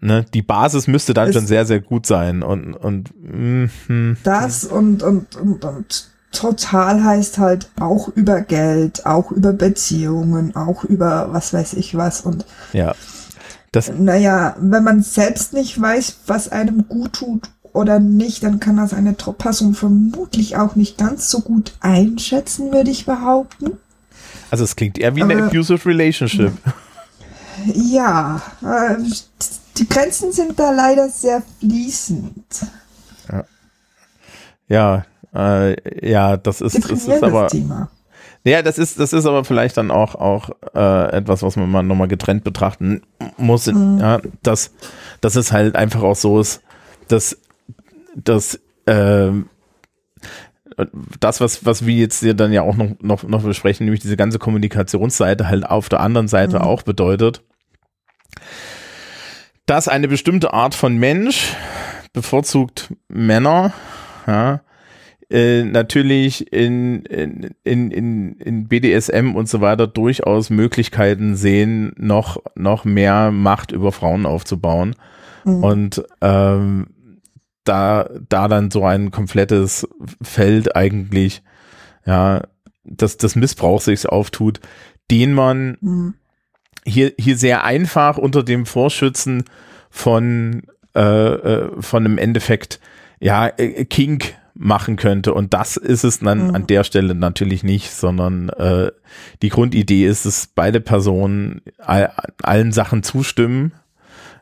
Ne, 0.00 0.26
die 0.34 0.42
Basis 0.42 0.86
müsste 0.86 1.14
dann 1.14 1.28
es 1.28 1.34
schon 1.34 1.46
sehr, 1.46 1.64
sehr 1.64 1.80
gut 1.80 2.06
sein. 2.06 2.42
Und, 2.42 2.74
und 2.74 3.10
mm, 3.16 3.70
mm, 3.88 4.16
das 4.22 4.64
und, 4.64 5.02
und, 5.02 5.34
und, 5.36 5.64
und 5.64 6.10
total 6.32 7.02
heißt 7.02 7.38
halt 7.38 7.70
auch 7.80 8.08
über 8.08 8.40
Geld, 8.40 9.06
auch 9.06 9.30
über 9.30 9.52
Beziehungen, 9.52 10.54
auch 10.56 10.84
über 10.84 11.32
was 11.32 11.52
weiß 11.52 11.74
ich 11.74 11.96
was. 11.96 12.20
Und 12.20 12.44
ja. 12.72 12.94
Das, 13.72 13.92
naja, 13.96 14.56
wenn 14.58 14.84
man 14.84 15.02
selbst 15.02 15.52
nicht 15.52 15.80
weiß, 15.80 16.20
was 16.26 16.50
einem 16.50 16.88
gut 16.88 17.14
tut 17.14 17.50
oder 17.72 17.98
nicht, 17.98 18.42
dann 18.42 18.60
kann 18.60 18.78
das 18.78 18.94
eine 18.94 19.12
Person 19.12 19.74
vermutlich 19.74 20.56
auch 20.56 20.74
nicht 20.74 20.96
ganz 20.96 21.30
so 21.30 21.40
gut 21.40 21.74
einschätzen, 21.80 22.72
würde 22.72 22.90
ich 22.90 23.04
behaupten. 23.04 23.78
Also 24.50 24.64
es 24.64 24.74
klingt 24.74 24.98
eher 24.98 25.14
wie 25.16 25.22
eine 25.22 25.44
abusive 25.44 25.88
relationship. 25.88 26.52
Ja, 27.74 28.40
äh, 28.62 29.02
die 29.76 29.88
Grenzen 29.88 30.30
sind 30.30 30.60
da 30.60 30.70
leider 30.70 31.08
sehr 31.08 31.42
fließend. 31.58 32.44
Ja, 33.28 33.44
ja, 34.68 35.04
äh, 35.34 36.08
ja 36.08 36.36
das 36.36 36.60
ist, 36.60 36.90
das 36.90 37.06
ist 37.06 37.22
aber. 37.22 37.48
Thema. 37.48 37.90
Ja, 38.44 38.62
das 38.62 38.78
ist, 38.78 38.98
das 38.98 39.12
ist 39.12 39.26
aber 39.26 39.44
vielleicht 39.44 39.76
dann 39.76 39.90
auch, 39.90 40.14
auch 40.14 40.50
äh, 40.74 41.12
etwas, 41.12 41.42
was 41.42 41.56
man 41.56 41.70
mal 41.70 41.82
nochmal 41.82 42.08
getrennt 42.08 42.44
betrachten 42.44 43.02
muss. 43.36 43.66
Mhm. 43.66 43.98
Ja, 44.00 44.20
dass, 44.42 44.72
dass 45.20 45.36
es 45.36 45.52
halt 45.52 45.76
einfach 45.76 46.02
auch 46.02 46.16
so 46.16 46.40
ist, 46.40 46.62
dass 47.08 47.36
das, 48.14 48.60
äh, 48.86 49.30
das, 51.20 51.40
was, 51.40 51.66
was 51.66 51.84
wir 51.84 51.94
jetzt 51.94 52.20
hier 52.20 52.34
dann 52.34 52.52
ja 52.52 52.62
auch 52.62 52.76
noch, 52.76 52.90
noch, 53.00 53.22
noch 53.24 53.42
besprechen, 53.42 53.84
nämlich 53.84 54.00
diese 54.00 54.16
ganze 54.16 54.38
Kommunikationsseite 54.38 55.48
halt 55.48 55.66
auf 55.66 55.88
der 55.88 56.00
anderen 56.00 56.28
Seite 56.28 56.60
mhm. 56.60 56.62
auch 56.62 56.82
bedeutet, 56.82 57.42
dass 59.66 59.88
eine 59.88 60.08
bestimmte 60.08 60.52
Art 60.54 60.74
von 60.74 60.96
Mensch, 60.96 61.54
bevorzugt 62.12 62.94
Männer, 63.08 63.72
ja, 64.26 64.60
äh, 65.30 65.62
natürlich 65.64 66.52
in, 66.52 67.02
in, 67.02 67.54
in, 67.64 68.32
in 68.36 68.68
BDSM 68.68 69.34
und 69.34 69.48
so 69.48 69.60
weiter 69.60 69.86
durchaus 69.86 70.48
Möglichkeiten 70.48 71.36
sehen, 71.36 71.92
noch, 71.96 72.38
noch 72.54 72.84
mehr 72.86 73.30
Macht 73.30 73.72
über 73.72 73.92
Frauen 73.92 74.24
aufzubauen. 74.24 74.96
Mhm. 75.44 75.64
Und 75.64 76.04
ähm, 76.22 76.86
da, 77.64 78.08
da 78.28 78.48
dann 78.48 78.70
so 78.70 78.84
ein 78.86 79.10
komplettes 79.10 79.86
Feld 80.22 80.74
eigentlich, 80.74 81.42
ja, 82.06 82.42
dass 82.84 83.18
das 83.18 83.36
Missbrauch 83.36 83.82
sich 83.82 84.08
auftut, 84.08 84.60
den 85.10 85.34
man 85.34 85.76
mhm. 85.82 86.14
hier, 86.86 87.12
hier 87.18 87.36
sehr 87.36 87.64
einfach 87.64 88.16
unter 88.16 88.42
dem 88.42 88.64
Vorschützen 88.64 89.44
von, 89.90 90.62
äh, 90.94 91.00
äh, 91.00 91.82
von 91.82 92.06
einem 92.06 92.16
Endeffekt, 92.16 92.80
ja, 93.20 93.48
äh, 93.58 93.84
Kink 93.84 94.37
machen 94.58 94.96
könnte. 94.96 95.32
Und 95.32 95.54
das 95.54 95.76
ist 95.76 96.04
es 96.04 96.18
dann 96.18 96.48
mhm. 96.48 96.54
an 96.54 96.66
der 96.66 96.84
Stelle 96.84 97.14
natürlich 97.14 97.62
nicht, 97.62 97.92
sondern 97.92 98.48
äh, 98.50 98.90
die 99.40 99.48
Grundidee 99.48 100.06
ist, 100.06 100.26
dass 100.26 100.48
beide 100.54 100.80
Personen 100.80 101.62
all, 101.78 102.12
allen 102.42 102.72
Sachen 102.72 103.02
zustimmen. 103.02 103.72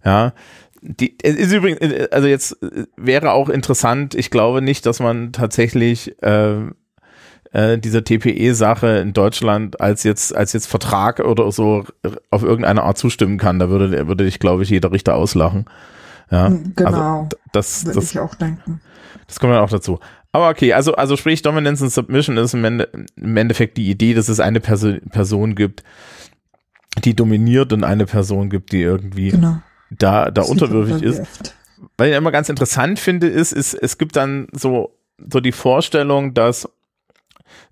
Ja, 0.05 0.33
die, 0.81 1.17
es 1.23 1.37
ist 1.37 1.53
übrigens, 1.53 1.81
also 2.11 2.29
jetzt 2.29 2.57
wäre 2.97 3.33
auch 3.33 3.49
interessant, 3.49 4.15
ich 4.15 4.31
glaube 4.31 4.63
nicht, 4.63 4.87
dass 4.87 5.01
man 5.01 5.33
tatsächlich 5.33 6.21
äh, 6.23 6.61
äh, 7.53 7.79
dieser 7.79 8.05
TPE-Sache 8.05 8.99
in 8.99 9.13
Deutschland 9.13 9.81
als 9.81 10.03
jetzt, 10.03 10.35
als 10.35 10.53
jetzt 10.53 10.67
Vertrag 10.67 11.21
oder 11.21 11.51
so 11.53 11.85
auf 12.31 12.43
irgendeine 12.43 12.85
Art 12.85 12.99
zustimmen 12.99 13.39
kann. 13.39 13.59
Da 13.59 13.69
würde, 13.69 14.09
würde 14.09 14.25
ich, 14.25 14.39
glaube 14.39 14.63
ich, 14.63 14.71
jeder 14.71 14.93
Richter 14.93 15.15
auslachen. 15.15 15.67
Ja, 16.31 16.49
hm, 16.49 16.73
genau. 16.75 17.21
Also 17.23 17.29
das, 17.53 17.85
würde 17.85 18.01
das, 18.01 18.11
ich 18.11 18.19
auch 18.19 18.35
denken. 18.35 18.81
Das 19.27 19.41
kommt 19.41 19.53
dann 19.53 19.63
auch 19.63 19.71
dazu. 19.71 19.99
Aber 20.33 20.51
okay, 20.51 20.73
also, 20.73 20.95
also 20.95 21.17
sprich, 21.17 21.43
Dominance 21.43 21.83
and 21.83 21.93
Submission 21.93 22.37
ist 22.37 22.55
im, 22.55 22.65
Ende, 22.65 22.89
im 23.17 23.37
Endeffekt 23.37 23.77
die 23.77 23.91
Idee, 23.91 24.15
dass 24.15 24.29
es 24.29 24.41
eine 24.41 24.61
Perso 24.61 24.95
Person 25.11 25.55
gibt, 25.55 25.83
die 27.05 27.15
dominiert 27.15 27.73
und 27.73 27.85
eine 27.85 28.07
Person 28.07 28.51
gibt, 28.51 28.73
die 28.73 28.83
irgendwie 28.83 29.31
genau 29.31 29.61
da, 29.91 30.31
da 30.31 30.43
unterwürfig 30.43 31.03
ist. 31.03 31.23
Was 31.97 32.09
ich 32.09 32.15
immer 32.15 32.33
ganz 32.33 32.49
interessant 32.49 32.99
finde, 32.99 33.29
ist, 33.29 33.53
ist, 33.53 33.75
es 33.75 33.99
gibt 33.99 34.17
dann 34.17 34.49
so, 34.53 34.97
so 35.31 35.41
die 35.41 35.53
Vorstellung, 35.53 36.35
dass 36.35 36.69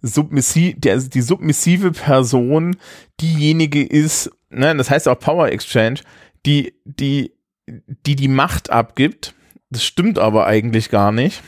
submissiv, 0.02 0.76
der, 0.78 0.99
die 0.99 1.23
submissive 1.23 1.92
Person 1.92 2.76
diejenige 3.20 3.84
ist, 3.84 4.30
ne, 4.50 4.75
das 4.76 4.90
heißt 4.90 5.08
auch 5.08 5.18
Power 5.18 5.49
Exchange, 5.49 6.00
die, 6.46 6.75
die, 6.84 7.32
die 7.66 8.16
die 8.16 8.28
Macht 8.28 8.70
abgibt. 8.70 9.34
Das 9.75 9.83
stimmt 9.83 10.21
aber 10.21 10.47
eigentlich 10.47 10.88
gar 10.88 11.11
nicht. 11.11 11.43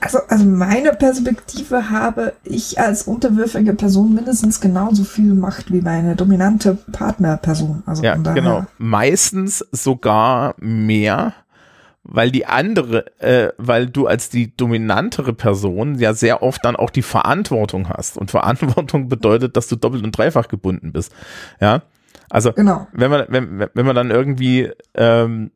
Also, 0.00 0.18
also 0.28 0.44
meine 0.44 0.90
Perspektive 0.90 1.88
habe 1.90 2.32
ich 2.42 2.80
als 2.80 3.04
unterwürfige 3.04 3.74
Person 3.74 4.12
mindestens 4.12 4.60
genauso 4.60 5.04
viel 5.04 5.34
Macht 5.34 5.72
wie 5.72 5.82
meine 5.82 6.16
dominante 6.16 6.74
Partnerperson. 6.90 7.84
Also 7.86 8.02
ja, 8.02 8.16
genau. 8.16 8.66
Meistens 8.78 9.64
sogar 9.70 10.56
mehr, 10.58 11.32
weil 12.02 12.32
die 12.32 12.44
andere, 12.46 13.16
äh, 13.20 13.52
weil 13.56 13.86
du 13.86 14.08
als 14.08 14.30
die 14.30 14.56
dominantere 14.56 15.32
Person 15.32 15.94
ja 15.96 16.12
sehr 16.12 16.42
oft 16.42 16.64
dann 16.64 16.74
auch 16.74 16.90
die 16.90 17.02
Verantwortung 17.02 17.88
hast. 17.88 18.18
Und 18.18 18.32
Verantwortung 18.32 19.08
bedeutet, 19.08 19.56
dass 19.56 19.68
du 19.68 19.76
doppelt 19.76 20.02
und 20.02 20.18
dreifach 20.18 20.48
gebunden 20.48 20.90
bist. 20.90 21.12
Ja. 21.60 21.82
Also 22.30 22.52
Genau. 22.52 22.86
wenn 22.92 23.10
man, 23.10 23.24
wenn, 23.28 23.66
wenn 23.74 23.86
man 23.86 23.94
dann 23.94 24.10
irgendwie 24.10 24.70
ähm, 24.94 25.50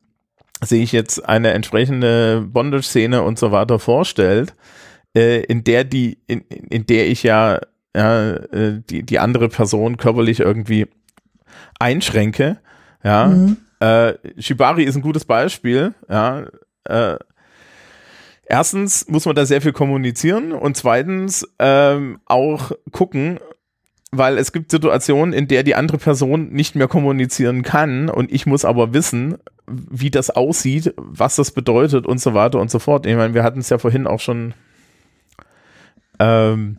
sehe 0.62 0.82
ich 0.82 0.92
jetzt 0.92 1.26
eine 1.28 1.52
entsprechende 1.52 2.42
Bondage-Szene 2.46 3.22
und 3.22 3.38
so 3.38 3.52
weiter 3.52 3.78
vorstellt, 3.78 4.54
äh, 5.16 5.42
in 5.44 5.64
der 5.64 5.84
die, 5.84 6.18
in, 6.26 6.40
in 6.40 6.86
der 6.86 7.08
ich 7.08 7.22
ja, 7.22 7.60
ja 7.94 8.34
äh, 8.34 8.80
die, 8.88 9.02
die 9.02 9.18
andere 9.18 9.48
Person 9.48 9.96
körperlich 9.96 10.40
irgendwie 10.40 10.86
einschränke, 11.78 12.58
ja. 13.02 13.26
Mhm. 13.26 13.56
Äh, 13.80 14.14
Shibari 14.38 14.84
ist 14.84 14.96
ein 14.96 15.02
gutes 15.02 15.24
Beispiel, 15.24 15.94
ja. 16.08 16.46
Äh, 16.84 17.16
erstens 18.46 19.08
muss 19.08 19.26
man 19.26 19.34
da 19.34 19.46
sehr 19.46 19.60
viel 19.60 19.72
kommunizieren 19.72 20.52
und 20.52 20.76
zweitens 20.76 21.46
ähm, 21.58 22.20
auch 22.26 22.72
gucken, 22.92 23.38
weil 24.10 24.38
es 24.38 24.52
gibt 24.52 24.70
Situationen, 24.70 25.34
in 25.34 25.48
der 25.48 25.62
die 25.64 25.74
andere 25.74 25.98
Person 25.98 26.50
nicht 26.50 26.76
mehr 26.76 26.88
kommunizieren 26.88 27.62
kann 27.62 28.08
und 28.08 28.32
ich 28.32 28.46
muss 28.46 28.64
aber 28.64 28.94
wissen, 28.94 29.38
wie 29.66 30.10
das 30.10 30.30
aussieht, 30.30 30.94
was 30.96 31.36
das 31.36 31.50
bedeutet 31.52 32.06
und 32.06 32.20
so 32.20 32.34
weiter 32.34 32.60
und 32.60 32.70
so 32.70 32.78
fort. 32.78 33.06
Ich 33.06 33.16
meine, 33.16 33.34
wir 33.34 33.42
hatten 33.42 33.60
es 33.60 33.70
ja 33.70 33.78
vorhin 33.78 34.06
auch 34.06 34.20
schon. 34.20 34.54
Ähm, 36.18 36.78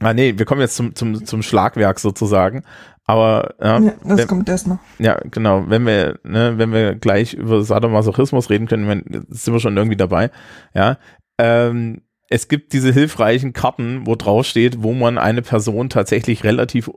ah 0.00 0.12
nee, 0.12 0.34
wir 0.36 0.44
kommen 0.46 0.60
jetzt 0.60 0.76
zum, 0.76 0.94
zum, 0.94 1.24
zum 1.24 1.42
Schlagwerk 1.42 1.98
sozusagen. 1.98 2.62
Aber 3.06 3.54
ja, 3.60 3.78
Ja, 3.80 3.92
das 4.04 4.18
wenn, 4.18 4.28
kommt 4.28 4.48
erst 4.48 4.68
noch. 4.68 4.78
ja, 4.98 5.18
genau, 5.30 5.64
wenn 5.68 5.84
wir, 5.84 6.20
ne, 6.22 6.58
wenn 6.58 6.72
wir 6.72 6.94
gleich 6.94 7.34
über 7.34 7.62
Sadomasochismus 7.62 8.50
reden 8.50 8.68
können, 8.68 8.86
wenn, 8.86 9.26
sind 9.28 9.52
wir 9.52 9.60
schon 9.60 9.76
irgendwie 9.76 9.96
dabei. 9.96 10.30
Ja, 10.74 10.98
ähm, 11.38 12.02
es 12.28 12.46
gibt 12.46 12.72
diese 12.72 12.92
hilfreichen 12.92 13.52
Karten, 13.52 14.06
wo 14.06 14.14
drauf 14.14 14.46
steht, 14.46 14.84
wo 14.84 14.92
man 14.92 15.18
eine 15.18 15.42
Person 15.42 15.88
tatsächlich 15.88 16.44
relativ 16.44 16.90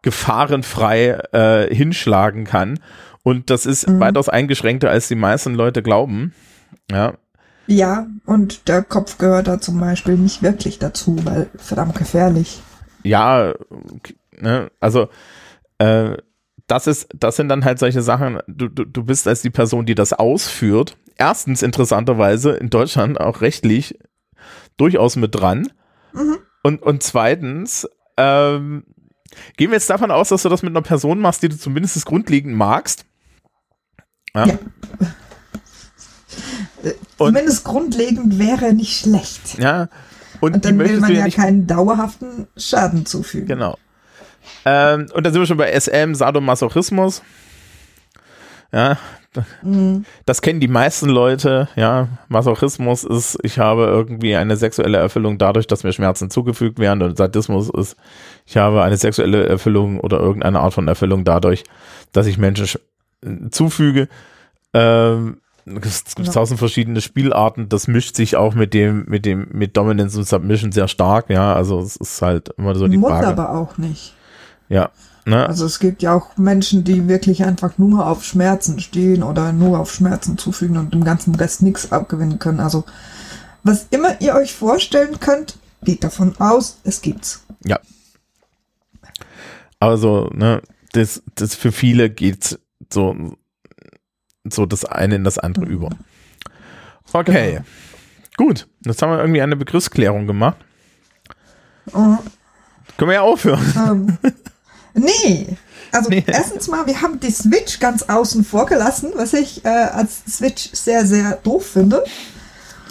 gefahrenfrei 0.00 1.18
äh, 1.32 1.74
hinschlagen 1.74 2.44
kann. 2.44 2.78
Und 3.26 3.50
das 3.50 3.66
ist 3.66 3.88
Mhm. 3.88 3.98
weitaus 3.98 4.28
eingeschränkter, 4.28 4.88
als 4.88 5.08
die 5.08 5.16
meisten 5.16 5.54
Leute 5.56 5.82
glauben. 5.82 6.32
Ja, 6.88 7.14
Ja, 7.66 8.06
und 8.24 8.68
der 8.68 8.84
Kopf 8.84 9.18
gehört 9.18 9.48
da 9.48 9.60
zum 9.60 9.80
Beispiel 9.80 10.16
nicht 10.16 10.44
wirklich 10.44 10.78
dazu, 10.78 11.16
weil 11.24 11.50
verdammt 11.56 11.96
gefährlich. 11.96 12.62
ja, 13.02 13.52
ne, 14.38 14.70
also 14.78 15.08
äh, 15.78 16.16
das 16.68 16.86
ist, 16.86 17.08
das 17.18 17.34
sind 17.34 17.48
dann 17.48 17.64
halt 17.64 17.80
solche 17.80 18.00
Sachen, 18.02 18.38
du, 18.46 18.68
du, 18.68 18.84
du 18.84 19.02
bist 19.02 19.26
als 19.26 19.42
die 19.42 19.50
Person, 19.50 19.86
die 19.86 19.96
das 19.96 20.12
ausführt, 20.12 20.96
erstens 21.16 21.62
interessanterweise 21.62 22.52
in 22.52 22.70
Deutschland 22.70 23.20
auch 23.20 23.40
rechtlich 23.40 23.98
durchaus 24.76 25.16
mit 25.16 25.34
dran. 25.34 25.72
Mhm. 26.12 26.38
Und, 26.62 26.80
und 26.82 27.02
zweitens, 27.02 27.88
ähm, 28.16 28.84
gehen 29.56 29.70
wir 29.70 29.76
jetzt 29.76 29.90
davon 29.90 30.12
aus, 30.12 30.28
dass 30.28 30.42
du 30.44 30.48
das 30.48 30.62
mit 30.62 30.70
einer 30.70 30.82
Person 30.82 31.18
machst, 31.18 31.42
die 31.42 31.48
du 31.48 31.58
zumindest 31.58 32.06
grundlegend 32.06 32.54
magst. 32.54 33.04
Ja. 34.36 34.46
Ja. 34.46 34.58
Und- 37.18 37.28
Zumindest 37.34 37.64
grundlegend 37.64 38.38
wäre 38.38 38.72
nicht 38.72 38.98
schlecht. 39.00 39.58
ja. 39.58 39.88
Und, 40.42 40.54
Und 40.56 40.64
dann 40.66 40.78
will 40.78 41.00
man 41.00 41.14
ja 41.14 41.24
nicht 41.24 41.38
keinen 41.38 41.66
dauerhaften 41.66 42.46
Schaden 42.58 43.06
zufügen. 43.06 43.46
Genau. 43.46 43.78
Ähm, 44.66 45.06
und 45.14 45.24
dann 45.24 45.32
sind 45.32 45.40
wir 45.40 45.46
schon 45.46 45.56
bei 45.56 45.72
SM, 45.72 46.14
Sadomasochismus. 46.14 47.22
Ja, 48.70 48.98
Mhm. 49.62 50.04
das 50.26 50.42
kennen 50.42 50.60
die 50.60 50.68
meisten 50.68 51.08
Leute. 51.08 51.68
Ja, 51.74 52.08
Masochismus 52.28 53.04
ist, 53.04 53.38
ich 53.42 53.58
habe 53.58 53.84
irgendwie 53.86 54.36
eine 54.36 54.56
sexuelle 54.58 54.98
Erfüllung 54.98 55.38
dadurch, 55.38 55.66
dass 55.66 55.84
mir 55.84 55.92
Schmerzen 55.94 56.28
zugefügt 56.30 56.78
werden. 56.78 57.02
Und 57.02 57.16
Sadismus 57.16 57.70
ist, 57.70 57.96
ich 58.44 58.58
habe 58.58 58.82
eine 58.82 58.96
sexuelle 58.98 59.46
Erfüllung 59.46 60.00
oder 60.00 60.20
irgendeine 60.20 60.60
Art 60.60 60.74
von 60.74 60.86
Erfüllung 60.86 61.24
dadurch, 61.24 61.64
dass 62.12 62.26
ich 62.26 62.36
Menschen 62.36 62.66
sch- 62.66 62.80
zufüge. 63.50 64.08
Ähm, 64.72 65.38
es 65.64 66.04
gibt 66.14 66.32
tausend 66.32 66.58
verschiedene 66.58 67.00
Spielarten. 67.00 67.68
Das 67.68 67.88
mischt 67.88 68.14
sich 68.14 68.36
auch 68.36 68.54
mit 68.54 68.72
dem, 68.72 69.04
mit 69.08 69.24
dem, 69.24 69.48
mit 69.50 69.76
Dominance 69.76 70.16
und 70.16 70.28
Submission 70.28 70.70
sehr 70.70 70.86
stark. 70.86 71.28
Ja, 71.28 71.54
also 71.54 71.80
es 71.80 71.96
ist 71.96 72.22
halt 72.22 72.50
immer 72.56 72.74
so 72.76 72.86
die 72.86 72.98
Muss 72.98 73.10
Frage. 73.10 73.26
aber 73.26 73.50
auch 73.50 73.76
nicht. 73.76 74.14
Ja. 74.68 74.90
Ne? 75.24 75.44
Also 75.44 75.66
es 75.66 75.80
gibt 75.80 76.02
ja 76.02 76.14
auch 76.14 76.36
Menschen, 76.36 76.84
die 76.84 77.08
wirklich 77.08 77.44
einfach 77.44 77.78
nur 77.78 78.06
auf 78.06 78.24
Schmerzen 78.24 78.78
stehen 78.78 79.24
oder 79.24 79.52
nur 79.52 79.80
auf 79.80 79.92
Schmerzen 79.92 80.38
zufügen 80.38 80.76
und 80.76 80.94
dem 80.94 81.02
ganzen 81.02 81.34
Rest 81.34 81.62
nichts 81.62 81.90
abgewinnen 81.90 82.38
können. 82.38 82.60
Also 82.60 82.84
was 83.64 83.88
immer 83.90 84.20
ihr 84.20 84.36
euch 84.36 84.54
vorstellen 84.54 85.18
könnt, 85.18 85.58
geht 85.82 86.04
davon 86.04 86.34
aus, 86.38 86.78
es 86.84 87.02
gibt's. 87.02 87.44
Ja. 87.64 87.80
Also, 89.80 90.30
ne, 90.32 90.62
das, 90.92 91.22
das 91.34 91.56
für 91.56 91.72
viele 91.72 92.08
geht 92.08 92.60
so, 92.92 93.36
so 94.44 94.66
das 94.66 94.84
eine 94.84 95.16
in 95.16 95.24
das 95.24 95.38
andere 95.38 95.66
über. 95.66 95.90
Okay. 97.12 97.60
Gut. 98.36 98.66
Jetzt 98.84 99.00
haben 99.02 99.10
wir 99.10 99.18
irgendwie 99.20 99.42
eine 99.42 99.56
Begriffsklärung 99.56 100.26
gemacht. 100.26 100.56
Mhm. 101.92 102.18
Können 102.96 103.10
wir 103.10 103.14
ja 103.14 103.22
aufhören. 103.22 103.74
ähm, 103.76 104.32
nee. 104.94 105.56
Also 105.92 106.10
Nee. 106.10 106.24
erstens 106.26 106.68
mal, 106.68 106.86
wir 106.86 107.00
haben 107.00 107.20
die 107.20 107.30
Switch 107.30 107.78
ganz 107.78 108.02
außen 108.02 108.44
vor 108.44 108.66
gelassen, 108.66 109.12
was 109.14 109.32
ich 109.32 109.64
äh, 109.64 109.68
als 109.68 110.22
Switch 110.28 110.70
sehr, 110.72 111.06
sehr 111.06 111.38
doof 111.42 111.64
finde. 111.66 112.04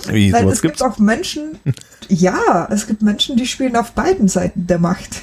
Wie, 0.07 0.31
Weil 0.31 0.47
es 0.49 0.61
gibt 0.61 0.81
auch 0.81 0.97
Menschen, 0.97 1.59
ja, 2.07 2.67
es 2.71 2.87
gibt 2.87 3.01
Menschen, 3.01 3.35
die 3.37 3.45
spielen 3.47 3.75
auf 3.75 3.91
beiden 3.91 4.27
Seiten 4.27 4.67
der 4.67 4.79
Macht. 4.79 5.21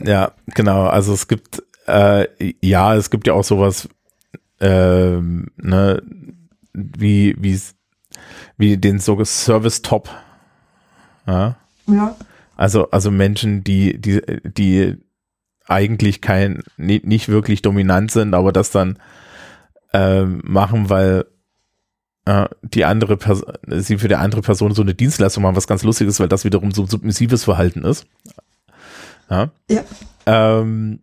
Ja, 0.00 0.32
genau. 0.54 0.86
Also 0.86 1.14
es 1.14 1.28
gibt, 1.28 1.62
äh, 1.90 2.54
ja, 2.62 2.94
es 2.94 3.10
gibt 3.10 3.26
ja 3.26 3.34
auch 3.34 3.44
sowas, 3.44 3.88
ähm, 4.60 5.48
ne, 5.56 6.02
wie, 6.72 7.34
wie, 7.38 7.60
wie 8.56 8.76
den 8.76 8.98
so 8.98 9.22
Service 9.24 9.82
Top. 9.82 10.08
Ja. 11.26 11.56
Ja. 11.86 12.16
Also, 12.56 12.90
also 12.90 13.10
Menschen, 13.10 13.64
die, 13.64 14.00
die, 14.00 14.20
die 14.44 14.96
eigentlich 15.66 16.20
kein, 16.20 16.62
ni- 16.76 17.02
nicht 17.04 17.28
wirklich 17.28 17.62
dominant 17.62 18.10
sind, 18.10 18.34
aber 18.34 18.52
das 18.52 18.70
dann 18.70 18.98
ähm, 19.92 20.40
machen, 20.44 20.90
weil 20.90 21.24
äh, 22.26 22.46
die 22.62 22.84
andere 22.84 23.16
Person, 23.16 23.54
sie 23.66 23.98
für 23.98 24.08
die 24.08 24.16
andere 24.16 24.42
Person 24.42 24.74
so 24.74 24.82
eine 24.82 24.94
Dienstleistung 24.94 25.42
machen, 25.42 25.56
was 25.56 25.66
ganz 25.66 25.82
lustig 25.84 26.08
ist, 26.08 26.20
weil 26.20 26.28
das 26.28 26.44
wiederum 26.44 26.70
so 26.72 26.82
ein 26.82 26.88
submissives 26.88 27.44
Verhalten 27.44 27.84
ist. 27.84 28.06
Ja. 29.30 29.50
Ja. 29.70 29.82
Ähm, 30.26 31.00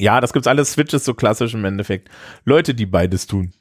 ja, 0.00 0.20
das 0.20 0.32
gibt's 0.32 0.48
alles 0.48 0.72
Switches 0.72 1.04
so 1.04 1.14
klassisch 1.14 1.54
im 1.54 1.64
Endeffekt. 1.64 2.08
Leute, 2.44 2.74
die 2.74 2.86
beides 2.86 3.26
tun. 3.26 3.52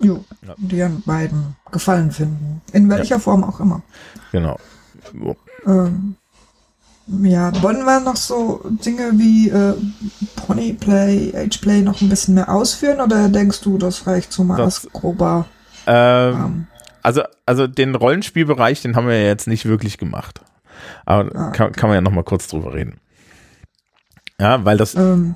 Jo, 0.00 0.24
Ja. 0.46 0.54
die 0.58 0.82
an 0.82 1.02
beiden 1.04 1.56
Gefallen 1.72 2.10
finden. 2.12 2.60
In 2.72 2.88
welcher 2.88 3.18
Form 3.20 3.42
auch 3.44 3.58
immer. 3.60 3.82
Genau. 4.32 4.58
So. 5.12 5.36
Ähm, 5.66 6.14
ja, 7.22 7.50
wollen 7.62 7.84
wir 7.84 8.00
noch 8.00 8.16
so 8.16 8.62
Dinge 8.84 9.12
wie 9.14 9.48
äh, 9.48 9.74
Ponyplay, 10.36 11.32
Ageplay 11.34 11.80
noch 11.80 12.00
ein 12.00 12.08
bisschen 12.08 12.34
mehr 12.34 12.48
ausführen 12.48 13.00
oder 13.00 13.28
denkst 13.28 13.60
du, 13.62 13.78
das 13.78 14.06
reicht 14.06 14.32
so 14.32 14.44
mal 14.44 14.56
Das- 14.56 14.84
als 14.84 14.92
grober 14.92 15.46
Ähm, 15.86 16.34
Rahmen? 16.34 16.68
also, 17.02 17.22
also 17.46 17.66
den 17.66 17.94
Rollenspielbereich, 17.94 18.82
den 18.82 18.94
haben 18.94 19.06
wir 19.08 19.18
ja 19.18 19.26
jetzt 19.26 19.46
nicht 19.46 19.64
wirklich 19.64 19.98
gemacht. 19.98 20.40
Aber 21.06 21.34
Ah, 21.34 21.50
kann, 21.50 21.72
kann 21.72 21.88
man 21.88 21.96
ja 21.96 22.00
noch 22.02 22.12
mal 22.12 22.24
kurz 22.24 22.46
drüber 22.46 22.74
reden. 22.74 23.00
Ja, 24.40 24.64
weil 24.64 24.76
das, 24.76 24.94
Ähm, 24.94 25.34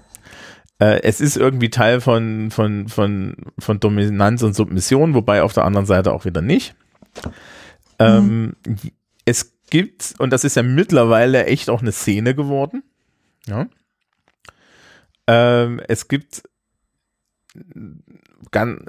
äh, 0.79 1.03
es 1.03 1.21
ist 1.21 1.37
irgendwie 1.37 1.71
Teil 1.71 2.01
von, 2.01 2.51
von, 2.51 2.89
von, 2.89 3.37
von 3.59 3.81
Dominanz 3.81 4.43
und 4.43 4.55
Submission, 4.55 5.15
wobei 5.15 5.43
auf 5.43 5.53
der 5.53 5.65
anderen 5.65 5.87
Seite 5.87 6.13
auch 6.13 6.25
wieder 6.25 6.43
nicht. 6.43 6.75
Ähm, 7.99 8.55
es 9.25 9.55
gibt, 9.71 10.15
und 10.19 10.31
das 10.33 10.45
ist 10.45 10.57
ja 10.57 10.63
mittlerweile 10.63 11.47
echt 11.47 11.71
auch 11.71 11.81
eine 11.83 11.93
Szene 11.93 12.35
geworden. 12.35 12.83
Ja. 13.47 13.67
Ähm, 15.27 15.81
es 15.89 16.09
gibt 16.09 16.43
ganz, 18.51 18.83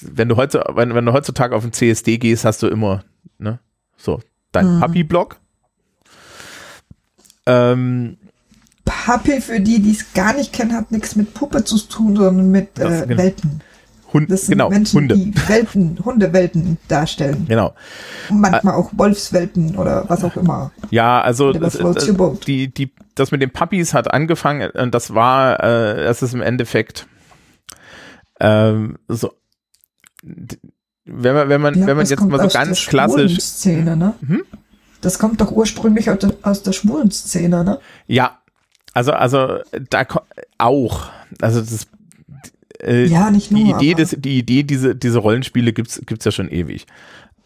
wenn 0.00 0.28
du 0.28 0.36
heute, 0.36 0.64
wenn, 0.74 0.94
wenn 0.94 1.06
du 1.06 1.12
heutzutage 1.12 1.54
auf 1.54 1.62
den 1.62 1.72
CSD 1.72 2.18
gehst, 2.18 2.44
hast 2.44 2.62
du 2.62 2.68
immer, 2.68 3.04
ne, 3.38 3.58
so, 3.96 4.20
dein 4.52 4.76
Mhm. 4.76 4.80
Puppy-Block. 4.80 5.40
Ähm, 7.46 8.18
Puppy, 8.86 9.40
für 9.40 9.60
die, 9.60 9.80
die 9.80 9.90
es 9.90 10.14
gar 10.14 10.32
nicht 10.34 10.52
kennen, 10.52 10.72
hat 10.74 10.90
nichts 10.90 11.14
mit 11.16 11.34
Puppe 11.34 11.64
zu 11.64 11.76
tun, 11.78 12.16
sondern 12.16 12.50
mit 12.50 12.78
äh, 12.78 13.04
genau. 13.06 13.22
Welpen. 13.22 13.60
Hund, 14.12 14.30
Das 14.30 14.42
sind 14.42 14.52
genau, 14.52 14.70
Menschen, 14.70 15.00
Hunde. 15.00 15.16
die 15.16 15.34
Welpen, 15.48 15.98
Hundewelpen 16.04 16.78
darstellen. 16.88 17.44
Genau. 17.48 17.74
Manchmal 18.30 18.74
auch 18.74 18.90
Wolfswelpen 18.96 19.76
oder 19.76 20.08
was 20.08 20.22
auch 20.22 20.36
immer. 20.36 20.70
Ja, 20.90 21.20
also 21.20 21.52
das, 21.52 21.76
boat. 21.78 22.46
die, 22.46 22.72
die, 22.72 22.92
das 23.16 23.32
mit 23.32 23.42
den 23.42 23.50
Puppies 23.50 23.92
hat 23.92 24.12
angefangen 24.12 24.70
und 24.70 24.94
das 24.94 25.12
war, 25.12 25.62
äh, 25.62 26.04
das 26.04 26.22
ist 26.22 26.34
im 26.34 26.40
Endeffekt 26.40 27.08
ähm, 28.40 28.98
so, 29.08 29.32
wenn 31.04 31.34
man, 31.34 31.48
wenn 31.48 31.60
man, 31.60 31.74
Ja, 31.74 31.86
wenn 31.86 31.96
man 31.96 32.06
jetzt 32.06 32.20
mal 32.20 32.40
so 32.40 32.48
ganz 32.48 32.86
klassisch, 32.86 33.38
Szene, 33.40 33.96
ne? 33.96 34.14
Mhm. 34.20 34.42
Das 35.00 35.18
kommt 35.18 35.40
doch 35.40 35.52
ursprünglich 35.52 36.10
aus 36.10 36.18
der, 36.18 36.32
aus 36.42 36.62
der 36.62 36.72
schwulen 36.72 37.10
Szene, 37.10 37.64
ne? 37.64 37.78
ja, 38.06 38.38
Also, 38.96 39.12
also 39.12 39.58
da 39.90 40.06
auch. 40.56 41.10
Also 41.42 41.60
das 41.60 41.86
äh, 42.80 43.04
Ja, 43.04 43.30
nicht 43.30 43.50
nur, 43.50 43.62
die 43.62 43.70
Idee 43.70 43.92
des, 43.92 44.16
die 44.18 44.38
Idee 44.38 44.62
diese 44.62 44.96
diese 44.96 45.18
Rollenspiele 45.18 45.74
gibt's 45.74 46.00
gibt's 46.06 46.24
ja 46.24 46.30
schon 46.30 46.48
ewig. 46.48 46.86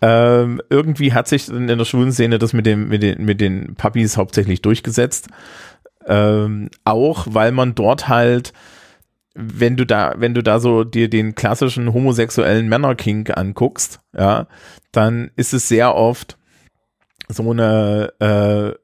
Ähm, 0.01 0.63
irgendwie 0.71 1.13
hat 1.13 1.27
sich 1.27 1.49
in 1.49 1.67
der 1.67 1.85
schwulen 1.85 2.13
Szene 2.13 2.39
das 2.39 2.53
mit 2.53 2.67
dem 2.67 2.89
mit 2.89 3.03
den 3.03 3.25
mit 3.25 3.41
den 3.41 3.75
Puppies 3.75 4.17
hauptsächlich 4.17 4.63
durchgesetzt. 4.63 5.27
Ähm, 6.07 6.71
auch 6.85 7.27
weil 7.29 7.51
man 7.51 7.75
dort 7.75 8.07
halt 8.07 8.53
wenn 9.35 9.77
du 9.77 9.85
da, 9.85 10.15
wenn 10.19 10.35
du 10.35 10.45
da 10.45 10.61
so 10.61 10.85
dir 10.85 11.11
den 11.11 11.35
klassischen 11.35 11.93
homosexuellen 11.93 12.69
Männerkink 12.69 13.37
anguckst, 13.37 13.99
ja, 14.17 14.47
dann 14.93 15.33
ist 15.35 15.53
es 15.53 15.67
sehr 15.67 15.97
oft 15.97 16.37
so 17.29 17.51
eine 17.51 18.13
äh, 18.21 18.79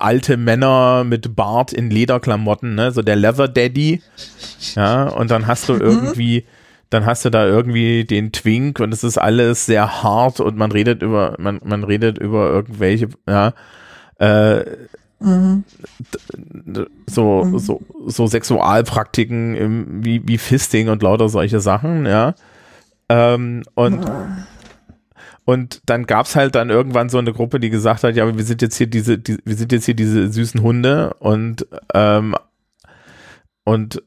alte 0.00 0.36
Männer 0.36 1.04
mit 1.04 1.34
Bart 1.36 1.72
in 1.72 1.90
Lederklamotten, 1.90 2.74
ne, 2.74 2.92
so 2.92 3.02
der 3.02 3.16
Leather 3.16 3.48
Daddy, 3.48 4.02
ja, 4.74 5.08
und 5.08 5.30
dann 5.30 5.46
hast 5.46 5.68
du 5.68 5.74
irgendwie, 5.74 6.44
dann 6.90 7.06
hast 7.06 7.24
du 7.24 7.30
da 7.30 7.46
irgendwie 7.46 8.04
den 8.04 8.32
Twink 8.32 8.80
und 8.80 8.92
es 8.92 9.04
ist 9.04 9.18
alles 9.18 9.66
sehr 9.66 10.02
hart 10.02 10.40
und 10.40 10.56
man 10.56 10.72
redet 10.72 11.02
über, 11.02 11.34
man, 11.38 11.60
man 11.64 11.84
redet 11.84 12.18
über 12.18 12.50
irgendwelche, 12.50 13.08
ja, 13.28 13.52
äh, 14.18 14.64
Mhm. 15.20 15.64
so, 17.08 17.58
so, 17.58 17.80
so 18.06 18.26
Sexualpraktiken 18.28 19.56
im, 19.56 20.04
wie, 20.04 20.22
wie 20.28 20.38
Fisting 20.38 20.88
und 20.88 21.02
lauter 21.02 21.28
solche 21.28 21.58
Sachen, 21.58 22.06
ja. 22.06 22.34
Ähm, 23.08 23.64
und, 23.74 24.08
und 25.48 25.80
dann 25.86 26.04
gab's 26.04 26.36
halt 26.36 26.56
dann 26.56 26.68
irgendwann 26.68 27.08
so 27.08 27.16
eine 27.16 27.32
Gruppe, 27.32 27.58
die 27.58 27.70
gesagt 27.70 28.04
hat, 28.04 28.14
ja, 28.16 28.36
wir 28.36 28.44
sind 28.44 28.60
jetzt 28.60 28.76
hier 28.76 28.86
diese, 28.86 29.16
die, 29.16 29.38
wir 29.46 29.56
sind 29.56 29.72
jetzt 29.72 29.86
hier 29.86 29.94
diese 29.94 30.30
süßen 30.30 30.60
Hunde 30.60 31.14
und, 31.20 31.66
ähm, 31.94 32.34
und 33.64 34.02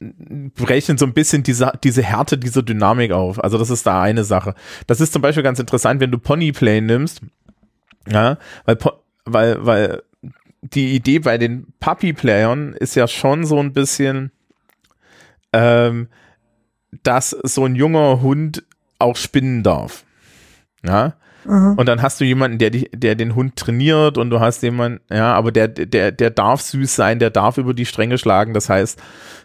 brechen 0.00 0.96
so 0.96 1.04
ein 1.04 1.12
bisschen 1.12 1.42
diese, 1.42 1.72
diese 1.84 2.02
Härte 2.02 2.38
dieser 2.38 2.62
Dynamik 2.62 3.12
auf. 3.12 3.44
Also 3.44 3.58
das 3.58 3.68
ist 3.68 3.86
da 3.86 4.00
eine 4.00 4.24
Sache. 4.24 4.54
Das 4.86 5.02
ist 5.02 5.12
zum 5.12 5.20
Beispiel 5.20 5.42
ganz 5.42 5.58
interessant, 5.58 6.00
wenn 6.00 6.10
du 6.10 6.18
Ponyplay 6.18 6.80
nimmst, 6.80 7.20
ja, 8.10 8.38
weil, 8.64 8.78
weil, 9.26 9.66
weil 9.66 10.02
die 10.62 10.94
Idee 10.94 11.18
bei 11.18 11.36
den 11.36 11.74
Puppy-Playern 11.78 12.72
ist 12.72 12.94
ja 12.94 13.06
schon 13.06 13.44
so 13.44 13.60
ein 13.60 13.74
bisschen, 13.74 14.32
ähm, 15.52 16.08
dass 17.02 17.36
so 17.42 17.66
ein 17.66 17.74
junger 17.74 18.22
Hund 18.22 18.64
auch 18.98 19.16
spinnen 19.16 19.62
darf. 19.62 20.06
Ja. 20.84 21.14
Mhm. 21.44 21.74
Und 21.76 21.86
dann 21.86 22.02
hast 22.02 22.20
du 22.20 22.24
jemanden, 22.24 22.58
der, 22.58 22.70
dich, 22.70 22.90
der 22.94 23.14
den 23.14 23.34
Hund 23.34 23.56
trainiert 23.56 24.16
und 24.18 24.30
du 24.30 24.40
hast 24.40 24.62
jemanden, 24.62 25.00
ja, 25.10 25.34
aber 25.34 25.50
der, 25.50 25.68
der, 25.68 26.12
der 26.12 26.30
darf 26.30 26.60
süß 26.60 26.94
sein, 26.94 27.18
der 27.18 27.30
darf 27.30 27.58
über 27.58 27.74
die 27.74 27.86
Stränge 27.86 28.18
schlagen. 28.18 28.54
Das 28.54 28.68
heißt, 28.68 29.00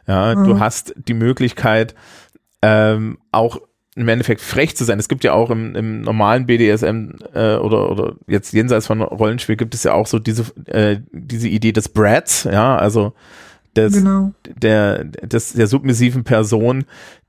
ja, 0.07 0.35
du 0.35 0.59
hast 0.59 0.93
die 0.95 1.13
Möglichkeit, 1.13 1.95
ähm, 2.61 3.17
auch 3.31 3.59
im 3.95 4.07
Endeffekt 4.07 4.41
frech 4.41 4.77
zu 4.77 4.83
sein. 4.83 4.99
Es 4.99 5.09
gibt 5.09 5.23
ja 5.23 5.33
auch 5.33 5.49
im, 5.49 5.75
im 5.75 6.01
normalen 6.01 6.45
BDSM 6.45 7.15
äh, 7.33 7.55
oder, 7.55 7.89
oder 7.89 8.13
jetzt 8.27 8.53
jenseits 8.53 8.85
von 8.85 9.01
Rollenspiel 9.01 9.55
gibt 9.55 9.73
es 9.73 9.83
ja 9.83 9.93
auch 9.93 10.05
so 10.05 10.19
diese, 10.19 10.43
äh, 10.67 10.99
diese 11.11 11.47
Idee 11.47 11.71
des 11.71 11.89
Brats, 11.89 12.43
ja, 12.43 12.75
also 12.75 13.13
des, 13.77 13.93
Genau. 13.93 14.33
der, 14.45 15.03
des, 15.03 15.53
der 15.53 15.67
submissiven 15.67 16.23
Person, 16.23 16.85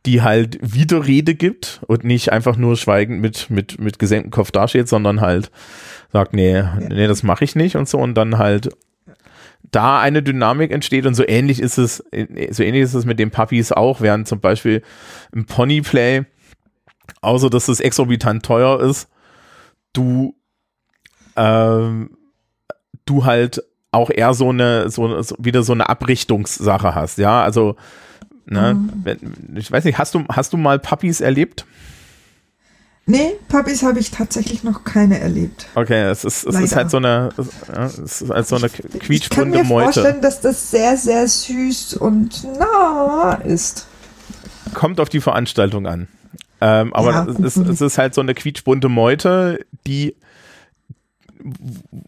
die 0.06 0.22
halt 0.22 0.58
Widerrede 0.62 1.34
gibt 1.34 1.80
und 1.86 2.04
nicht 2.04 2.32
einfach 2.32 2.56
nur 2.56 2.76
schweigend 2.76 3.20
mit, 3.20 3.50
mit, 3.50 3.78
mit 3.78 3.98
gesenktem 3.98 4.30
Kopf 4.30 4.50
dasteht, 4.50 4.88
sondern 4.88 5.20
halt 5.20 5.50
sagt, 6.12 6.32
nee, 6.32 6.62
nee, 6.88 7.06
das 7.06 7.22
mache 7.22 7.44
ich 7.44 7.54
nicht 7.54 7.76
und 7.76 7.88
so 7.88 7.98
und 7.98 8.14
dann 8.14 8.38
halt 8.38 8.70
da 9.70 10.00
eine 10.00 10.22
Dynamik 10.22 10.70
entsteht 10.70 11.04
und 11.04 11.14
so 11.14 11.24
ähnlich 11.26 11.60
ist 11.60 11.78
es, 11.78 11.98
so 12.50 12.62
ähnlich 12.62 12.82
ist 12.82 12.94
es 12.94 13.04
mit 13.04 13.18
den 13.18 13.30
Puppies 13.30 13.72
auch, 13.72 14.00
während 14.00 14.26
zum 14.26 14.40
Beispiel 14.40 14.82
im 15.32 15.44
Ponyplay, 15.46 16.24
außer 17.20 17.50
dass 17.50 17.68
es 17.68 17.80
exorbitant 17.80 18.44
teuer 18.44 18.80
ist, 18.80 19.08
du, 19.92 20.34
ähm, 21.36 22.16
du 23.04 23.24
halt 23.24 23.62
auch 23.90 24.10
eher 24.10 24.34
so 24.34 24.50
eine, 24.50 24.90
so, 24.90 25.22
so 25.22 25.34
wieder 25.38 25.62
so 25.62 25.72
eine 25.72 25.88
Abrichtungssache 25.88 26.94
hast, 26.94 27.18
ja, 27.18 27.42
also, 27.42 27.76
ne, 28.46 28.76
wenn, 29.04 29.56
ich 29.56 29.70
weiß 29.70 29.84
nicht, 29.84 29.98
hast 29.98 30.14
du, 30.14 30.24
hast 30.28 30.52
du 30.52 30.56
mal 30.56 30.78
Puppies 30.78 31.20
erlebt? 31.20 31.64
Nee, 33.10 33.36
Puppies 33.48 33.82
habe 33.82 34.00
ich 34.00 34.10
tatsächlich 34.10 34.64
noch 34.64 34.84
keine 34.84 35.18
erlebt. 35.18 35.66
Okay, 35.74 36.02
es 36.10 36.24
ist, 36.26 36.44
es 36.44 36.60
ist 36.60 36.76
halt 36.76 36.90
so 36.90 36.98
eine, 36.98 37.30
es, 37.38 38.20
ist 38.20 38.28
halt 38.28 38.46
so 38.46 38.56
eine 38.56 38.66
Ich 38.66 38.90
kann 38.90 39.00
quietschbunte 39.00 39.58
mir 39.58 39.64
Meute. 39.64 39.92
vorstellen, 39.94 40.20
dass 40.20 40.42
das 40.42 40.70
sehr, 40.70 40.94
sehr 40.98 41.26
süß 41.26 41.94
und 41.94 42.44
nah 42.58 43.40
ist. 43.44 43.86
kommt 44.74 45.00
auf 45.00 45.08
die 45.08 45.22
Veranstaltung 45.22 45.86
an. 45.86 46.08
Ähm, 46.60 46.92
aber 46.92 47.10
Ja, 47.12 47.26
es, 47.26 47.56
ist, 47.56 47.66
es 47.66 47.80
ist 47.80 47.96
halt 47.96 48.12
so 48.12 48.20
eine 48.20 48.34
quietschbunte 48.34 48.90
Meute, 48.90 49.64
die 49.86 50.14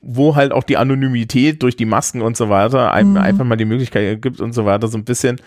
wo 0.02 0.36
halt 0.36 0.52
auch 0.52 0.64
die 0.64 0.76
Anonymität 0.76 1.62
durch 1.62 1.76
die 1.76 1.86
Masken 1.86 2.22
und 2.22 2.36
so 2.36 2.48
weiter 2.48 2.92
einem 2.92 3.16
einfach 3.16 3.44
mal 3.44 3.56
die 3.56 3.64
Möglichkeit 3.64 4.22
gibt 4.22 4.40
und 4.40 4.52
so 4.52 4.64
weiter, 4.64 4.88
so 4.88 4.98
ein 4.98 5.04
bisschen 5.04 5.40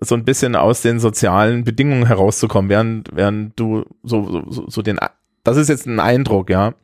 so 0.00 0.14
ein 0.14 0.24
bisschen 0.24 0.56
aus 0.56 0.82
den 0.82 0.98
sozialen 0.98 1.64
Bedingungen 1.64 2.06
herauszukommen, 2.06 2.68
während, 2.68 3.10
während 3.14 3.58
du 3.58 3.84
so, 4.02 4.44
so, 4.48 4.68
so 4.68 4.82
den, 4.82 4.98
das 5.44 5.56
ist 5.56 5.68
jetzt 5.68 5.86
ein 5.86 6.00
Eindruck, 6.00 6.50
ja. 6.50 6.74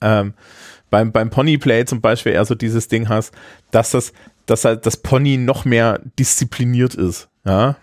Ähm, 0.00 0.34
beim, 0.88 1.12
beim 1.12 1.30
Ponyplay 1.30 1.84
zum 1.84 2.00
Beispiel 2.00 2.32
eher 2.32 2.44
so 2.44 2.54
dieses 2.54 2.88
Ding 2.88 3.08
hast, 3.08 3.34
dass 3.70 3.90
das, 3.90 4.12
dass 4.46 4.64
halt 4.64 4.86
das 4.86 4.98
Pony 4.98 5.36
noch 5.36 5.64
mehr 5.64 6.00
diszipliniert 6.18 6.94
ist, 6.94 7.28
ja. 7.44 7.76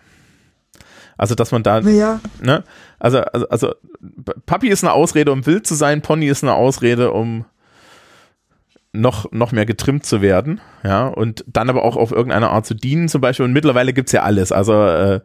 Also, 1.17 1.33
dass 1.35 1.51
man 1.51 1.63
da, 1.63 1.79
Ja, 1.79 2.19
ne? 2.41 2.63
Also, 2.99 3.19
also, 3.21 3.49
also, 3.49 3.75
Papi 4.45 4.67
ist 4.69 4.83
eine 4.83 4.93
Ausrede, 4.93 5.31
um 5.31 5.45
wild 5.45 5.65
zu 5.65 5.75
sein, 5.75 6.01
Pony 6.01 6.27
ist 6.27 6.43
eine 6.43 6.53
Ausrede, 6.53 7.11
um 7.11 7.45
noch, 8.93 9.31
noch 9.31 9.51
mehr 9.51 9.65
getrimmt 9.65 10.05
zu 10.05 10.21
werden, 10.21 10.61
ja, 10.83 11.07
und 11.07 11.43
dann 11.47 11.69
aber 11.69 11.83
auch 11.83 11.95
auf 11.97 12.11
irgendeine 12.11 12.49
Art 12.49 12.65
zu 12.65 12.73
dienen, 12.73 13.09
zum 13.09 13.21
Beispiel. 13.21 13.45
Und 13.45 13.53
mittlerweile 13.53 13.93
gibt's 13.93 14.11
ja 14.11 14.23
alles. 14.23 14.51
Also, 14.51 14.73
äh, 14.85 15.21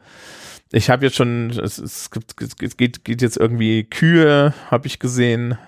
ich 0.73 0.89
habe 0.91 1.05
jetzt 1.05 1.17
schon, 1.17 1.51
es, 1.51 1.79
es, 1.79 2.11
gibt, 2.11 2.35
es 2.41 2.77
geht, 2.77 3.05
geht 3.05 3.21
jetzt 3.23 3.37
irgendwie 3.37 3.85
Kühe, 3.85 4.55
habe 4.71 4.87
ich 4.87 4.99
gesehen, 4.99 5.59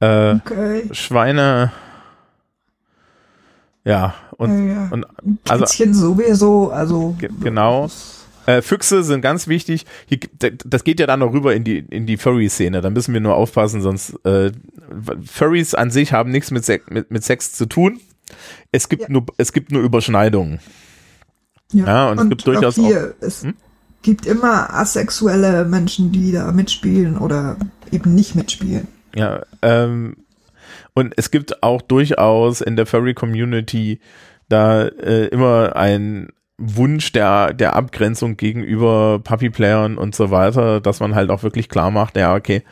äh, 0.00 0.34
okay. 0.36 0.88
Schweine, 0.92 1.72
ja, 3.84 4.14
und, 4.36 4.68
ja, 4.68 4.74
ja. 4.74 4.88
und 4.90 5.06
also- 5.48 5.64
Kätzchen 5.64 5.94
sowieso, 5.94 6.70
also. 6.70 7.14
Ge- 7.18 7.30
genau. 7.40 7.88
Äh, 8.48 8.62
Füchse 8.62 9.02
sind 9.02 9.20
ganz 9.20 9.46
wichtig. 9.46 9.84
Hier, 10.06 10.18
das 10.64 10.82
geht 10.82 11.00
ja 11.00 11.06
dann 11.06 11.20
noch 11.20 11.34
rüber 11.34 11.54
in 11.54 11.64
die, 11.64 11.80
in 11.80 12.06
die 12.06 12.16
Furry-Szene. 12.16 12.80
Da 12.80 12.88
müssen 12.88 13.12
wir 13.12 13.20
nur 13.20 13.34
aufpassen, 13.34 13.82
sonst 13.82 14.14
äh, 14.24 14.52
Furries 15.26 15.74
an 15.74 15.90
sich 15.90 16.14
haben 16.14 16.30
nichts 16.30 16.50
mit, 16.50 16.64
Se 16.64 16.80
mit, 16.88 17.10
mit 17.10 17.22
Sex 17.24 17.52
zu 17.52 17.66
tun. 17.66 18.00
Es 18.72 18.88
gibt, 18.88 19.02
Ja. 19.02 19.08
nur, 19.10 19.26
es 19.36 19.52
gibt 19.52 19.70
nur 19.70 19.82
Überschneidungen. 19.82 20.60
Ja, 21.74 22.10
und 22.10 22.18
es 22.22 22.28
gibt 22.30 22.46
durchaus 22.46 22.78
auch 22.78 22.86
hier, 22.86 23.14
es 23.20 23.42
Hm? 23.42 23.54
gibt 24.00 24.24
immer 24.24 24.72
asexuelle 24.72 25.66
Menschen, 25.66 26.10
die 26.12 26.32
da 26.32 26.50
mitspielen 26.50 27.18
oder 27.18 27.58
eben 27.92 28.14
nicht 28.14 28.34
mitspielen. 28.34 28.88
Ja, 29.14 29.42
ähm, 29.60 30.16
und 30.94 31.12
es 31.18 31.30
gibt 31.30 31.62
auch 31.62 31.82
durchaus 31.82 32.62
in 32.62 32.76
der 32.76 32.86
Furry-Community 32.86 34.00
da 34.48 34.86
äh, 34.86 35.26
immer 35.26 35.76
ein 35.76 36.30
Wunsch 36.58 37.12
der, 37.12 37.52
der 37.54 37.76
Abgrenzung 37.76 38.36
gegenüber 38.36 39.20
Puppy-Playern 39.22 39.96
und 39.96 40.14
so 40.14 40.30
weiter, 40.32 40.80
dass 40.80 40.98
man 41.00 41.14
halt 41.14 41.30
auch 41.30 41.42
wirklich 41.44 41.68
klar 41.68 41.90
macht, 41.92 42.16
ja, 42.16 42.34
okay, 42.34 42.62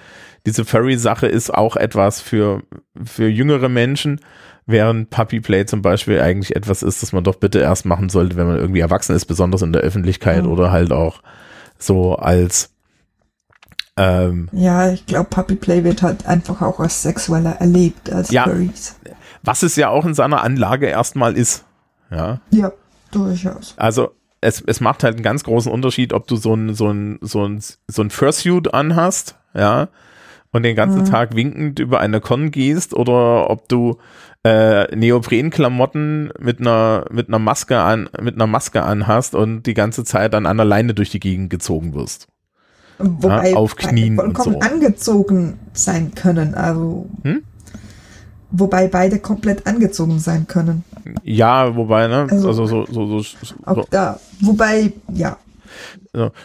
diese 0.44 0.64
Furry-Sache 0.64 1.27
ist 1.27 1.53
auch 1.55 1.77
etwas 1.77 2.20
für, 2.20 2.62
für 3.05 3.29
jüngere 3.29 3.68
Menschen, 3.68 4.20
während 4.66 5.11
Puppy-Play 5.11 5.66
zum 5.66 5.83
Beispiel 5.83 6.20
eigentlich 6.20 6.57
etwas 6.57 6.83
ist, 6.83 7.03
das 7.03 7.12
man 7.12 7.22
doch 7.25 7.37
bitte 7.37 7.61
erst 7.61 7.85
machen 7.85 8.09
sollte, 8.09 8.37
wenn 8.37 8.49
man 8.49 8.57
irgendwie 8.59 8.81
erwachsen 8.81 9.14
ist, 9.14 9.27
besonders 9.27 9.62
in 9.62 9.72
der 9.72 9.83
Öffentlichkeit 9.83 10.42
Mhm. 10.44 10.51
oder 10.51 10.72
halt 10.72 10.90
auch 10.92 11.22
so 11.79 12.16
als 12.16 12.70
ähm, 13.96 14.49
Ja, 14.53 14.90
ich 14.92 15.07
glaube, 15.07 15.31
Puppy 15.31 15.55
Play 15.55 15.85
wird 15.85 16.03
halt 16.03 16.27
einfach 16.27 16.61
auch 16.62 16.81
als 16.81 17.03
sexueller 17.03 17.57
erlebt 17.61 18.12
als 18.12 18.31
Ja. 18.31 18.44
Furries. 18.44 18.96
was 19.42 19.62
es 19.62 19.77
ja 19.77 19.88
auch 19.90 20.05
in 20.05 20.14
seiner 20.14 20.42
Anlage 20.42 20.87
erstmal 20.87 21.37
ist. 21.37 21.64
Ja, 22.11 22.40
Ja, 22.51 22.72
durchaus. 23.11 23.75
also 23.77 24.11
es, 24.40 24.62
es 24.66 24.81
macht 24.81 25.03
halt 25.03 25.14
einen 25.14 25.25
ganz 25.25 25.45
großen 25.45 25.73
Unterschied, 25.73 26.12
ob 26.12 26.27
du 26.27 26.37
so 26.37 26.55
ein, 26.55 26.75
so 26.75 26.90
ein, 26.90 27.19
so 27.21 27.47
ein, 27.47 27.61
so 27.88 28.03
ein 28.03 28.11
Fursuit 28.11 28.73
anhast, 28.73 29.37
ja, 29.55 29.88
und 30.53 30.62
den 30.62 30.77
ganzen 30.77 31.05
Tag 31.05 31.35
winkend 31.35 31.79
über 31.81 32.01
eine 32.01 32.21
Con 32.21 32.51
gehst 32.51 32.95
oder 32.95 33.51
ob 33.51 33.69
du 33.69 33.99
äh, 34.45 34.95
Neoprenklamotten 34.95 36.31
mit 36.38 36.61
einer, 36.61 37.05
mit 37.11 37.29
einer 37.29 37.38
Maske 37.38 37.79
an, 37.79 38.09
mit 38.21 38.37
einer 38.37 38.47
Maske 38.47 38.83
anhast 38.83 39.35
und 39.35 39.64
die 39.64 39.75
ganze 39.75 40.05
Zeit 40.05 40.35
an 40.35 40.47
einer 40.47 40.64
Leine 40.64 40.95
durch 40.95 41.11
die 41.11 41.21
Gegend 41.21 41.51
gezogen 41.51 41.95
wirst. 41.95 42.29
Wobei 42.99 43.55
auf 43.55 43.77
Knien 43.77 44.19
und 44.19 44.35
vollkommen 44.35 44.62
so. 44.62 44.69
angezogen 44.69 45.59
sein 45.75 46.14
können. 46.14 46.55
Also 46.55 47.11
Hm? 47.23 47.42
Wobei 48.59 48.88
beide 48.88 49.19
komplett 49.19 49.66
angezogen 49.66 50.19
sein 50.19 50.47
können. 50.47 50.85
Ja, 51.23 51.75
wobei, 51.77 52.07
ne? 52.09 52.27
Also- 52.31 52.49
Also, 52.49 52.66
so, 52.66 52.87
so, 52.87 53.07
so, 53.07 53.21
so, 53.21 53.55
Auch 53.64 53.87
da. 53.90 54.19
Wobei, 54.40 54.92
ja. 55.12 55.37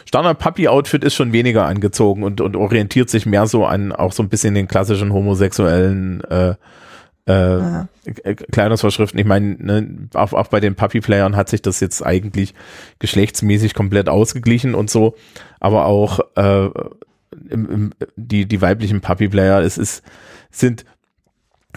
Standard 0.04 0.38
Puppy 0.38 0.68
Outfit 0.68 1.02
ist 1.04 1.14
schon 1.14 1.32
weniger 1.32 1.64
angezogen 1.64 2.22
und, 2.22 2.40
und 2.42 2.56
orientiert 2.56 3.08
sich 3.08 3.24
mehr 3.24 3.46
so 3.46 3.64
an 3.64 3.92
auch 3.92 4.12
so 4.12 4.22
ein 4.22 4.28
bisschen 4.28 4.54
den 4.54 4.68
klassischen 4.68 5.12
homosexuellen 5.12 6.22
äh, 6.24 6.54
äh, 7.24 8.34
Kleidungsvorschriften. 8.34 9.18
Ich 9.18 9.24
meine, 9.26 9.56
ne, 9.58 10.08
auch, 10.14 10.34
auch 10.34 10.48
bei 10.48 10.60
den 10.60 10.74
Puppy-Playern 10.74 11.36
hat 11.36 11.48
sich 11.48 11.62
das 11.62 11.80
jetzt 11.80 12.04
eigentlich 12.04 12.52
geschlechtsmäßig 12.98 13.72
komplett 13.74 14.08
ausgeglichen 14.10 14.74
und 14.74 14.90
so, 14.90 15.14
aber 15.60 15.86
auch 15.86 16.20
äh, 16.36 16.66
im, 17.48 17.70
im, 17.70 17.92
die, 18.16 18.44
die 18.44 18.60
weiblichen 18.60 19.00
Puppy-Player, 19.00 19.60
es 19.62 19.78
ist, 19.78 20.02
sind, 20.50 20.84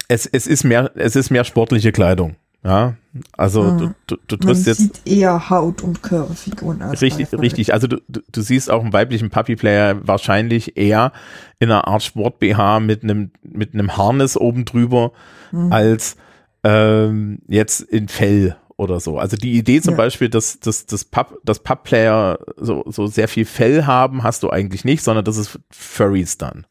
es, 0.08 0.26
es 0.26 0.48
ist 0.48 0.64
mehr, 0.64 0.92
es 0.96 1.16
ist 1.16 1.30
mehr 1.32 1.44
sportliche 1.44 1.92
Kleidung. 1.92 2.36
Ja, 2.64 2.96
also 3.38 3.62
Mhm. 3.64 3.78
du, 3.78 3.94
du, 4.08 4.16
du 4.28 4.36
Man 4.38 4.40
triffst 4.48 4.66
jetzt 4.66 4.80
sieht 4.80 5.02
eher 5.06 5.52
Haut- 5.52 5.84
und 5.84 6.02
Körperfiguren 6.02 6.82
als 6.82 7.00
Richtig, 7.04 7.32
richtig. 7.34 7.74
Also 7.74 7.86
du, 7.86 8.02
du, 8.08 8.22
du 8.32 8.42
siehst 8.42 8.72
auch 8.72 8.82
einen 8.82 8.92
weiblichen 8.92 9.30
Puppy-Player 9.30 10.08
wahrscheinlich 10.08 10.76
eher 10.76 11.12
in 11.60 11.70
einer 11.70 11.88
Art 11.88 12.02
Sport-BH 12.02 12.80
mit 12.80 13.04
einem 13.04 13.30
mit 13.44 13.76
einem 13.76 13.96
Harness 13.98 14.36
oben 14.36 14.66
drüber 14.66 15.12
Mhm. 15.52 15.72
als 15.72 16.16
ähm, 16.64 17.38
jetzt 17.48 17.82
in 17.82 18.08
Fell 18.08 18.56
oder 18.78 19.00
so. 19.00 19.20
Also 19.20 19.38
die 19.38 19.54
Idee 19.54 19.80
zum 19.82 19.92
Ja. 19.92 19.98
Beispiel, 19.98 20.30
dass, 20.30 20.60
dass, 20.60 20.88
dass, 20.88 21.06
Pup, 21.06 21.38
dass 21.44 21.60
Pup-Player 21.60 22.40
so, 22.58 22.84
so 22.88 23.06
sehr 23.06 23.28
viel 23.28 23.46
Fell 23.46 23.86
haben, 23.86 24.24
hast 24.24 24.42
du 24.42 24.50
eigentlich 24.50 24.84
nicht, 24.84 25.04
sondern 25.04 25.24
das 25.24 25.38
ist 25.38 25.60
Furries 25.70 26.40
dann. 26.40 26.66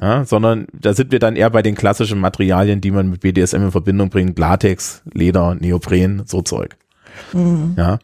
Ja, 0.00 0.24
sondern 0.24 0.66
da 0.72 0.94
sind 0.94 1.12
wir 1.12 1.18
dann 1.18 1.36
eher 1.36 1.50
bei 1.50 1.62
den 1.62 1.74
klassischen 1.74 2.18
Materialien, 2.18 2.80
die 2.80 2.90
man 2.90 3.10
mit 3.10 3.20
BDSM 3.20 3.56
in 3.56 3.70
Verbindung 3.72 4.08
bringt. 4.10 4.38
Latex, 4.38 5.02
Leder, 5.12 5.54
Neopren, 5.54 6.22
so 6.26 6.40
Zeug. 6.42 6.76
Mhm. 7.32 7.74
Ja. 7.76 7.98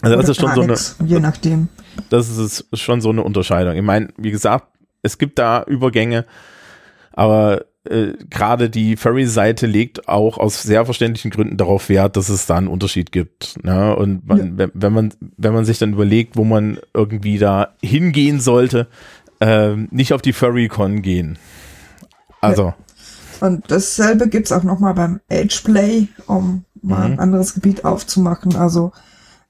Also 0.00 0.16
das 0.16 0.24
Oder 0.24 0.30
ist 0.30 0.36
schon 0.38 0.46
gar 0.66 0.76
so 0.86 1.02
eine, 1.02 1.08
Je 1.10 1.20
nachdem. 1.20 1.68
das 2.10 2.28
ist 2.36 2.66
schon 2.74 3.00
so 3.00 3.10
eine 3.10 3.22
Unterscheidung. 3.22 3.74
Ich 3.76 3.82
meine, 3.82 4.08
wie 4.16 4.30
gesagt, 4.30 4.66
es 5.02 5.18
gibt 5.18 5.38
da 5.38 5.62
Übergänge, 5.64 6.24
aber 7.12 7.64
äh, 7.84 8.12
gerade 8.30 8.70
die 8.70 8.96
Furry-Seite 8.96 9.66
legt 9.66 10.08
auch 10.08 10.38
aus 10.38 10.62
sehr 10.62 10.84
verständlichen 10.84 11.30
Gründen 11.30 11.56
darauf 11.56 11.88
Wert, 11.88 12.16
dass 12.16 12.28
es 12.28 12.46
da 12.46 12.56
einen 12.56 12.68
Unterschied 12.68 13.12
gibt. 13.12 13.62
Ne? 13.64 13.94
Und 13.96 14.26
man, 14.26 14.38
Ja. 14.38 14.44
wenn, 14.56 14.70
wenn 14.74 14.92
man 14.92 15.14
wenn 15.36 15.52
man 15.52 15.64
sich 15.64 15.78
dann 15.78 15.92
überlegt, 15.92 16.36
wo 16.36 16.44
man 16.44 16.78
irgendwie 16.94 17.38
da 17.38 17.74
hingehen 17.82 18.40
sollte, 18.40 18.86
ähm, 19.42 19.88
nicht 19.90 20.12
auf 20.12 20.22
die 20.22 20.32
Furry-Con 20.32 21.02
gehen. 21.02 21.36
Also, 22.40 22.74
Und 23.40 23.70
dasselbe 23.70 24.28
gibt's 24.28 24.52
auch 24.52 24.62
nochmal 24.62 24.94
beim 24.94 25.20
Ageplay, 25.30 26.06
um 26.26 26.64
mal 26.80 27.06
Mhm. 27.08 27.12
ein 27.14 27.18
anderes 27.20 27.54
Gebiet 27.54 27.84
aufzumachen. 27.84 28.54
Also 28.56 28.92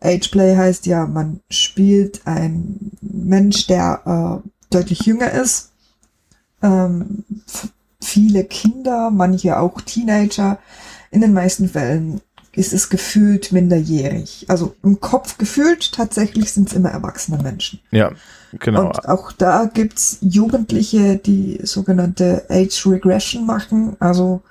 Ageplay 0.00 0.57
heißt 0.57 0.87
ja, 0.87 1.07
man 1.07 1.40
spielt 1.50 2.22
ein 2.26 2.90
Mensch, 3.02 3.66
der 3.66 4.42
äh, 4.42 4.48
deutlich 4.70 5.00
jünger 5.02 5.31
ist. 5.31 5.70
Ähm, 6.62 7.24
viele 8.00 8.44
Kinder, 8.44 9.11
manche 9.11 9.59
auch 9.59 9.81
Teenager. 9.83 10.59
In 11.11 11.20
den 11.20 11.35
meisten 11.35 11.68
Fällen 11.68 12.20
ist 12.55 12.73
es 12.73 12.91
gefühlt 12.91 13.53
minderjährig. 13.53 14.47
Also 14.49 14.75
im 14.83 15.01
Kopf 15.01 15.38
gefühlt, 15.38 15.93
tatsächlich 15.93 16.53
sind 16.53 16.69
es 16.69 16.75
immer 16.75 16.91
erwachsene 16.91 17.43
Menschen. 17.43 17.81
ja, 17.91 18.12
genau. 18.59 18.87
Und 18.87 19.09
auch 19.09 19.33
da 19.33 19.65
gibt's 19.73 20.19
Jugendliche, 20.21 21.17
die 21.17 21.61
sogenannte 21.62 22.45
Age 22.51 22.87
Regression 22.87 23.47
machen, 23.47 23.97
also 24.01 24.43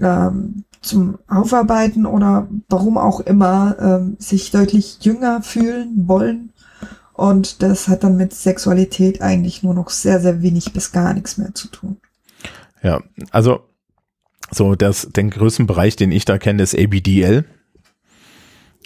ähm, 0.00 0.64
zum 0.80 1.18
Aufarbeiten 1.28 2.06
oder 2.06 2.48
warum 2.68 2.98
auch 2.98 3.20
immer 3.20 3.76
ähm, 3.80 4.16
sich 4.18 4.50
deutlich 4.50 4.98
jünger 5.02 5.42
fühlen 5.42 6.08
wollen. 6.08 6.52
Und 7.12 7.62
das 7.62 7.86
hat 7.86 8.02
dann 8.02 8.16
mit 8.16 8.34
Sexualität 8.34 9.22
eigentlich 9.22 9.62
nur 9.62 9.74
noch 9.74 9.90
sehr, 9.90 10.20
sehr 10.20 10.42
wenig 10.42 10.72
bis 10.72 10.90
gar 10.90 11.14
nichts 11.14 11.38
mehr 11.38 11.54
zu 11.54 11.68
tun. 11.68 11.98
Ja, 12.82 13.00
also 13.30 13.60
so 14.52 14.74
das, 14.74 15.08
den 15.10 15.30
größten 15.30 15.66
Bereich, 15.66 15.96
den 15.96 16.12
ich 16.12 16.24
da 16.24 16.38
kenne, 16.38 16.62
ist 16.62 16.78
ABDL. 16.78 17.44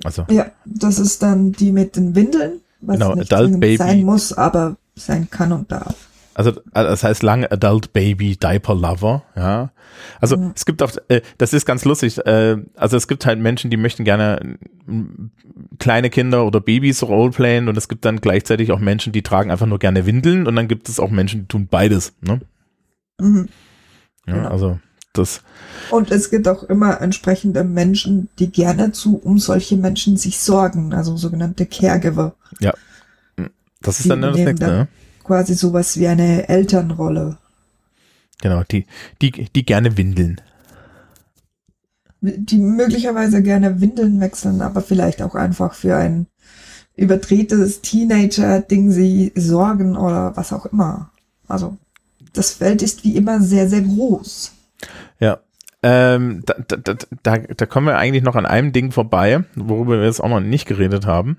Also 0.05 0.25
Ja, 0.31 0.47
das 0.65 0.99
ist 0.99 1.23
dann 1.23 1.53
die 1.53 1.73
mit 1.73 1.97
den 1.97 2.15
Windeln, 2.15 2.61
was 2.81 2.99
Genau, 2.99 3.15
nicht 3.15 3.33
Adult 3.33 3.61
Baby. 3.61 3.77
sein 3.77 4.03
muss, 4.05 4.33
aber 4.33 4.77
sein 4.95 5.29
kann 5.31 5.53
und 5.53 5.71
darf. 5.73 5.95
Also 6.35 6.53
das 6.75 7.03
heißt 7.03 7.23
lange 7.23 7.51
Adult 7.51 7.95
Baby 7.95 8.37
Diaper 8.37 8.75
Lover, 8.75 9.23
ja. 9.37 9.71
Also 10.21 10.37
Mhm. 10.37 10.53
es 10.55 10.67
gibt 10.67 10.83
auch, 10.83 10.93
äh, 11.09 11.23
das 11.39 11.55
ist 11.55 11.65
ganz 11.65 11.87
lustig, 11.87 12.19
äh, 12.27 12.59
also 12.75 12.99
es 12.99 13.09
gibt 13.09 13.25
halt 13.25 13.39
Menschen, 13.41 13.71
die 13.71 13.79
möchten 13.79 14.05
gerne 14.05 14.59
kleine 15.79 16.11
Kinder 16.11 16.45
oder 16.45 16.61
Babys 16.61 17.03
roleplayen 17.03 17.69
und 17.69 17.79
es 17.79 17.89
gibt 17.89 18.05
dann 18.05 18.21
gleichzeitig 18.21 18.71
auch 18.73 18.79
Menschen, 18.81 19.15
die 19.15 19.23
tragen 19.23 19.51
einfach 19.51 19.67
nur 19.67 19.79
gerne 19.79 20.05
Windeln 20.05 20.47
und 20.47 20.55
dann 20.57 20.69
gibt 20.69 20.91
es 20.91 21.01
auch 21.01 21.11
Menschen, 21.11 21.41
die 21.41 21.47
tun 21.49 21.69
beides, 21.71 22.13
ne? 22.21 22.41
Mhm. 23.19 23.49
Ja, 24.27 24.35
Genau. 24.35 24.49
Also 24.49 24.79
das, 25.19 25.41
Und 25.91 26.11
es 26.11 26.31
gibt 26.31 26.49
auch 26.49 26.65
immer 26.65 27.01
entsprechende 27.01 27.65
Menschen, 27.65 28.29
die 28.39 28.51
gerne 28.51 28.93
zu 28.93 29.17
um 29.17 29.39
solche 29.39 29.77
Menschen 29.77 30.17
sich 30.17 30.39
sorgen, 30.39 30.93
also 30.93 31.17
sogenannte 31.17 31.67
Caregiver. 31.67 32.35
das 33.81 33.97
ist 33.97 34.05
Die 34.05 34.09
dann 34.09 34.23
das 34.23 34.37
nächste, 34.37 34.67
ne? 34.67 34.89
Quasi 35.23 35.55
sowas 35.55 35.99
wie 35.99 36.07
eine 36.07 36.49
Elternrolle. 36.49 37.39
Genau, 38.41 38.63
die, 38.65 38.87
die, 39.23 39.31
die 39.31 39.65
gerne 39.65 39.97
windeln. 39.97 40.41
Die 42.21 42.59
möglicherweise 42.59 43.43
gerne 43.43 43.81
Windeln 43.81 44.21
wechseln, 44.21 44.61
aber 44.63 44.81
vielleicht 44.81 45.23
auch 45.23 45.35
einfach 45.35 45.75
für 45.75 45.97
ein 45.97 46.27
überdrehtes 46.97 47.83
Teenager-Ding 47.83 48.91
sie 48.91 49.33
sorgen 49.37 49.97
oder 49.97 50.37
was 50.37 50.53
auch 50.53 50.67
immer. 50.67 51.11
Also, 51.47 51.77
das 52.33 52.53
Feld 52.53 52.83
ist 52.83 53.05
wie 53.05 53.17
immer 53.17 53.41
sehr, 53.41 53.69
sehr 53.69 53.83
groß. 53.83 54.53
Ja. 55.21 55.39
Ähm, 55.83 56.43
da, 56.47 56.55
da, 56.55 56.95
da, 57.23 57.39
da, 57.39 57.67
kommen 57.67 57.87
wir 57.87 57.99
eigentlich 57.99 58.25
noch 58.25 58.35
an 58.35 58.47
einem 58.47 58.73
Ding 58.73 58.93
vorbei, 58.93 59.45
worüber 59.55 59.99
wir 59.99 60.07
jetzt 60.07 60.21
auch 60.21 60.29
noch 60.29 60.41
nicht 60.41 60.67
geredet 60.67 61.07
haben. 61.07 61.37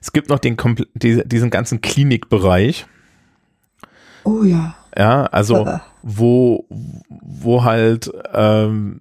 Es 0.00 0.12
gibt 0.12 0.28
noch 0.28 0.38
den 0.38 0.56
diesen 0.94 1.50
ganzen 1.50 1.80
Klinikbereich, 1.80 2.86
Oh 4.24 4.44
ja. 4.44 4.76
ja, 4.96 5.24
also 5.24 5.66
Äh, 5.66 5.78
wo, 6.02 6.66
wo 6.68 7.64
halt 7.64 8.10
ähm, 8.34 9.00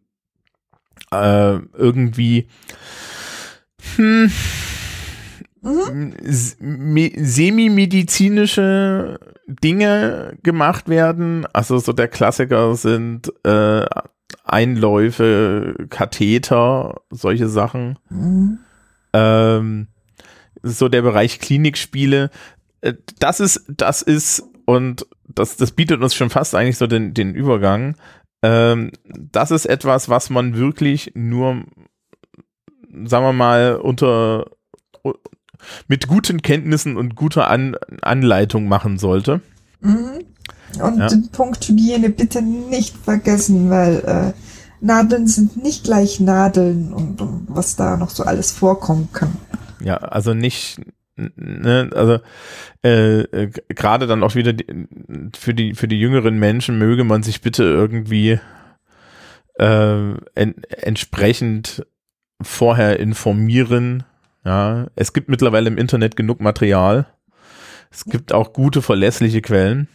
äh, 1.11 1.57
irgendwie 1.73 2.47
hm, 3.97 4.31
Mhm. 5.67 6.13
semi-medizinische 6.23 9.19
Dinge 9.47 10.37
gemacht 10.43 10.89
werden. 10.89 11.45
Also 11.53 11.79
so 11.79 11.93
der 11.93 12.07
Klassiker 12.09 12.75
sind 12.75 13.31
äh, 13.45 13.85
Einläufe, 14.43 15.87
Katheter, 15.89 17.01
solche 17.09 17.47
Sachen. 17.47 17.97
Mhm. 18.09 18.59
Ähm, 19.13 19.87
so 20.63 20.89
der 20.89 21.01
Bereich 21.01 21.39
Klinikspiele. 21.39 22.29
Äh, 22.81 22.93
Das 23.19 23.39
ist, 23.39 23.63
das 23.69 24.01
ist, 24.01 24.43
und 24.65 25.07
das, 25.27 25.55
das 25.55 25.71
bietet 25.71 26.01
uns 26.01 26.13
schon 26.13 26.29
fast 26.29 26.53
eigentlich 26.53 26.77
so 26.77 26.87
den, 26.87 27.13
den 27.13 27.33
Übergang. 27.33 27.95
Ähm, 28.43 28.91
das 29.05 29.51
ist 29.51 29.65
etwas, 29.65 30.09
was 30.09 30.29
man 30.29 30.57
wirklich 30.57 31.11
nur, 31.15 31.63
sagen 33.05 33.25
wir 33.25 33.33
mal, 33.33 33.77
unter 33.77 34.45
mit 35.87 36.07
guten 36.07 36.41
Kenntnissen 36.41 36.97
und 36.97 37.15
guter 37.15 37.49
An 37.49 37.75
Anleitung 38.01 38.67
machen 38.67 38.97
sollte. 38.97 39.41
Mhm. 39.81 40.19
Und 40.81 40.97
Ja. 40.99 41.07
den 41.07 41.29
Punkt 41.29 41.67
Hygiene 41.67 42.09
bitte 42.09 42.41
nicht 42.41 42.95
vergessen, 42.97 43.69
weil 43.69 43.97
äh, 44.05 44.33
Nadeln 44.81 45.27
sind 45.27 45.61
nicht 45.63 45.85
gleich 45.85 46.19
Nadeln 46.19 46.93
und, 46.93 47.21
und 47.21 47.47
was 47.47 47.75
da 47.75 47.97
noch 47.97 48.09
so 48.09 48.23
alles 48.23 48.51
vorkommen 48.51 49.09
kann. 49.13 49.35
Ja, 49.79 49.97
also 49.97 50.33
nicht, 50.33 50.81
ne, 51.15 51.89
also 51.95 52.19
äh, 52.83 53.21
äh, 53.21 53.51
gerade 53.69 54.07
dann 54.07 54.23
auch 54.23 54.35
wieder 54.35 54.53
die, 54.53 54.65
für 55.35 55.53
die 55.53 55.73
für 55.73 55.87
die 55.87 55.99
jüngeren 55.99 56.37
Menschen 56.37 56.77
möge 56.77 57.03
man 57.03 57.23
sich 57.23 57.41
bitte 57.41 57.63
irgendwie 57.63 58.39
äh, 59.57 60.11
en, 60.35 60.55
entsprechend 60.69 61.85
vorher 62.41 62.99
informieren. 62.99 64.03
Ja, 64.47 64.87
es 64.95 65.11
gibt 65.11 65.27
mittlerweile 65.27 65.67
im 65.67 65.77
Internet 65.77 66.15
genug 66.15 66.39
Material. 66.39 67.05
Es 67.91 68.05
gibt 68.05 68.31
auch 68.31 68.53
gute 68.53 68.81
verlässliche 68.81 69.41
Quellen. 69.41 69.89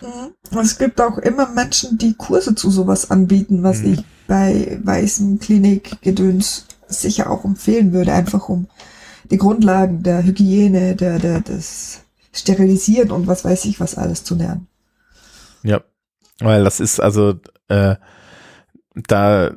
Mhm. 0.00 0.58
Es 0.58 0.76
gibt 0.76 1.00
auch 1.00 1.18
immer 1.18 1.48
Menschen, 1.48 1.98
die 1.98 2.14
Kurse 2.14 2.56
zu 2.56 2.68
sowas 2.68 3.12
anbieten, 3.12 3.62
was 3.62 3.82
Mhm. 3.82 3.92
ich 3.92 4.04
bei 4.26 4.80
weißen 4.82 5.38
Klinikgedöns 5.38 6.66
sicher 6.88 7.30
auch 7.30 7.44
empfehlen 7.44 7.92
würde, 7.92 8.12
einfach 8.12 8.48
um 8.48 8.66
die 9.30 9.38
Grundlagen 9.38 10.02
der 10.02 10.24
Hygiene, 10.24 10.96
der, 10.96 11.20
der, 11.20 11.42
des 11.42 12.00
Sterilisieren 12.32 13.12
und 13.12 13.28
was 13.28 13.44
weiß 13.44 13.66
ich 13.66 13.78
was 13.78 13.96
alles 13.96 14.24
zu 14.24 14.34
lernen. 14.34 14.66
Ja, 15.62 15.82
weil 16.40 16.64
das 16.64 16.80
ist 16.80 16.98
also 16.98 17.38
äh, 17.68 17.94
da 18.94 19.52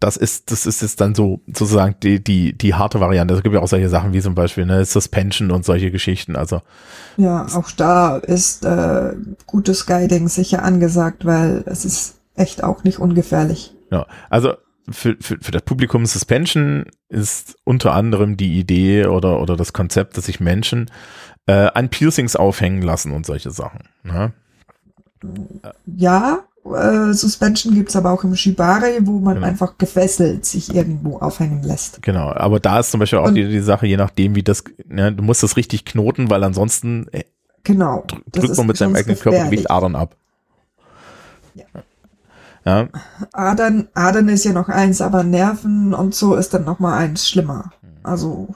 das 0.00 0.16
ist, 0.16 0.50
das 0.50 0.66
ist 0.66 0.82
jetzt 0.82 1.00
dann 1.00 1.14
so 1.14 1.40
sozusagen 1.46 1.94
die, 2.02 2.22
die, 2.22 2.58
die 2.58 2.74
harte 2.74 2.98
Variante. 2.98 3.34
Es 3.34 3.42
gibt 3.42 3.54
ja 3.54 3.60
auch 3.60 3.68
solche 3.68 3.88
Sachen 3.88 4.12
wie 4.12 4.20
zum 4.20 4.34
Beispiel 4.34 4.66
ne, 4.66 4.84
Suspension 4.84 5.52
und 5.52 5.64
solche 5.64 5.92
Geschichten. 5.92 6.34
Also 6.34 6.60
ja, 7.16 7.46
auch 7.54 7.70
da 7.70 8.16
ist 8.16 8.64
äh, 8.64 9.14
gutes 9.46 9.86
Guiding 9.86 10.28
sicher 10.28 10.64
angesagt, 10.64 11.24
weil 11.24 11.62
es 11.66 11.84
ist 11.84 12.16
echt 12.34 12.64
auch 12.64 12.82
nicht 12.82 12.98
ungefährlich. 12.98 13.72
Ja, 13.92 14.06
also 14.28 14.54
für, 14.90 15.16
für, 15.20 15.38
für 15.40 15.52
das 15.52 15.62
Publikum 15.62 16.04
Suspension 16.04 16.86
ist 17.08 17.56
unter 17.62 17.94
anderem 17.94 18.36
die 18.36 18.58
Idee 18.58 19.06
oder, 19.06 19.40
oder 19.40 19.56
das 19.56 19.72
Konzept, 19.72 20.16
dass 20.16 20.26
sich 20.26 20.40
Menschen 20.40 20.90
äh, 21.46 21.70
an 21.74 21.90
Piercings 21.90 22.34
aufhängen 22.34 22.82
lassen 22.82 23.12
und 23.12 23.24
solche 23.24 23.52
Sachen. 23.52 23.88
Ne? 24.02 24.32
Ja, 25.86 26.40
äh, 26.64 27.12
Suspension 27.12 27.74
gibt's 27.74 27.96
aber 27.96 28.10
auch 28.10 28.24
im 28.24 28.34
Shibari, 28.36 28.98
wo 29.02 29.18
man 29.18 29.34
genau. 29.34 29.46
einfach 29.46 29.76
gefesselt 29.76 30.46
sich 30.46 30.74
irgendwo 30.74 31.18
aufhängen 31.18 31.62
lässt. 31.62 32.02
Genau, 32.02 32.32
aber 32.32 32.60
da 32.60 32.80
ist 32.80 32.90
zum 32.90 33.00
Beispiel 33.00 33.18
auch 33.18 33.30
die, 33.30 33.48
die, 33.48 33.60
Sache, 33.60 33.86
je 33.86 33.96
nachdem, 33.96 34.34
wie 34.34 34.42
das, 34.42 34.64
ne, 34.86 35.12
du 35.12 35.22
musst 35.22 35.42
das 35.42 35.56
richtig 35.56 35.84
knoten, 35.84 36.30
weil 36.30 36.42
ansonsten 36.42 37.06
äh, 37.12 37.24
genau, 37.64 38.04
drückt 38.32 38.56
man 38.56 38.66
mit 38.66 38.76
seinem 38.76 38.96
eigenen 38.96 39.18
Körpergewicht 39.18 39.70
Adern 39.70 39.94
ab. 39.94 40.16
Ja. 41.54 41.64
ja. 42.64 42.88
Adern, 43.32 43.88
Adern 43.94 44.28
ist 44.28 44.44
ja 44.44 44.52
noch 44.52 44.68
eins, 44.68 45.00
aber 45.00 45.22
Nerven 45.22 45.92
und 45.92 46.14
so 46.14 46.34
ist 46.34 46.54
dann 46.54 46.64
noch 46.64 46.78
mal 46.78 46.96
eins 46.96 47.28
schlimmer. 47.28 47.72
Also 48.02 48.54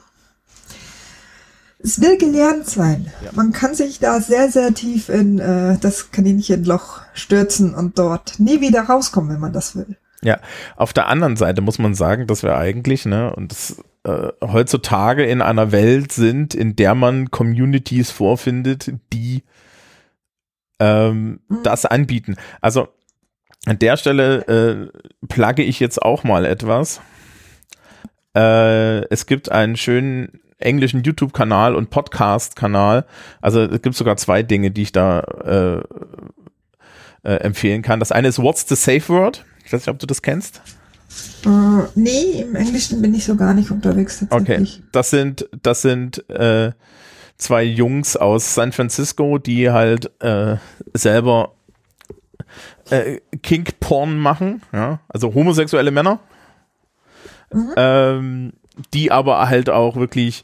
es 1.81 2.01
will 2.01 2.17
gelernt 2.17 2.67
sein. 2.67 3.11
Ja. 3.23 3.31
Man 3.33 3.53
kann 3.53 3.73
sich 3.73 3.99
da 3.99 4.19
sehr, 4.19 4.49
sehr 4.49 4.73
tief 4.73 5.09
in 5.09 5.39
äh, 5.39 5.77
das 5.79 6.11
Kaninchenloch 6.11 7.01
stürzen 7.13 7.73
und 7.73 7.97
dort 7.97 8.39
nie 8.39 8.61
wieder 8.61 8.83
rauskommen, 8.83 9.31
wenn 9.31 9.39
man 9.39 9.53
das 9.53 9.75
will. 9.75 9.97
Ja, 10.21 10.39
auf 10.75 10.91
der 10.91 11.07
anderen 11.07 11.37
Seite 11.37 11.61
muss 11.61 11.79
man 11.79 11.95
sagen, 11.95 12.27
dass 12.27 12.43
wir 12.43 12.57
eigentlich, 12.57 13.05
ne, 13.05 13.33
und 13.33 13.51
das, 13.53 13.81
äh, 14.03 14.27
heutzutage 14.41 15.23
in 15.25 15.41
einer 15.41 15.71
Welt 15.71 16.11
sind, 16.11 16.53
in 16.53 16.75
der 16.75 16.95
man 16.95 17.31
Communities 17.31 18.11
vorfindet, 18.11 18.91
die 19.13 19.43
ähm, 20.79 21.39
mhm. 21.47 21.63
das 21.63 21.85
anbieten. 21.85 22.35
Also 22.59 22.89
an 23.65 23.79
der 23.79 23.95
Stelle 23.95 24.91
äh, 24.91 25.27
plugge 25.27 25.63
ich 25.63 25.79
jetzt 25.79 26.01
auch 26.01 26.25
mal 26.25 26.45
etwas. 26.45 26.99
Äh, 28.35 29.05
es 29.09 29.25
gibt 29.25 29.51
einen 29.51 29.77
schönen 29.77 30.41
englischen 30.59 31.03
YouTube-Kanal 31.03 31.75
und 31.75 31.89
Podcast-Kanal. 31.89 33.05
Also 33.41 33.61
es 33.61 33.81
gibt 33.81 33.95
sogar 33.95 34.17
zwei 34.17 34.43
Dinge, 34.43 34.71
die 34.71 34.83
ich 34.83 34.91
da 34.91 35.19
äh, 35.21 35.81
äh, 37.23 37.35
empfehlen 37.37 37.81
kann. 37.81 37.99
Das 37.99 38.11
eine 38.11 38.27
ist 38.27 38.39
What's 38.39 38.65
the 38.67 38.75
Safe 38.75 39.07
Word? 39.09 39.45
Ich 39.65 39.73
weiß 39.73 39.81
nicht, 39.81 39.89
ob 39.89 39.99
du 39.99 40.05
das 40.05 40.21
kennst. 40.21 40.61
Uh, 41.45 41.83
nee, 41.95 42.41
im 42.41 42.55
Englischen 42.55 43.01
bin 43.01 43.13
ich 43.15 43.25
so 43.25 43.35
gar 43.35 43.53
nicht 43.53 43.71
unterwegs 43.71 44.19
tatsächlich. 44.19 44.75
Okay, 44.77 44.87
das 44.91 45.09
sind, 45.09 45.49
das 45.63 45.81
sind 45.81 46.29
äh, 46.29 46.71
zwei 47.37 47.63
Jungs 47.63 48.15
aus 48.15 48.53
San 48.53 48.71
Francisco, 48.71 49.37
die 49.39 49.71
halt 49.71 50.11
äh, 50.21 50.57
selber 50.93 51.53
äh, 52.89 53.19
Kink-Porn 53.41 54.17
machen, 54.17 54.61
ja, 54.71 54.99
also 55.07 55.33
homosexuelle 55.33 55.91
Männer. 55.91 56.19
Mhm. 57.51 57.73
Ähm, 57.75 58.53
die 58.93 59.11
aber 59.11 59.49
halt 59.49 59.69
auch 59.69 59.95
wirklich 59.95 60.43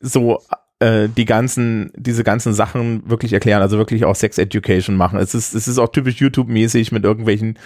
so 0.00 0.42
äh, 0.80 1.08
die 1.08 1.24
ganzen, 1.24 1.90
diese 1.96 2.24
ganzen 2.24 2.52
Sachen 2.52 3.08
wirklich 3.08 3.32
erklären, 3.32 3.62
also 3.62 3.78
wirklich 3.78 4.04
auch 4.04 4.16
Sex 4.16 4.38
Education 4.38 4.96
machen. 4.96 5.18
Es 5.18 5.34
ist, 5.34 5.54
es 5.54 5.68
ist 5.68 5.78
auch 5.78 5.88
typisch 5.88 6.20
YouTube-mäßig 6.20 6.92
mit 6.92 7.04
irgendwelchen 7.04 7.58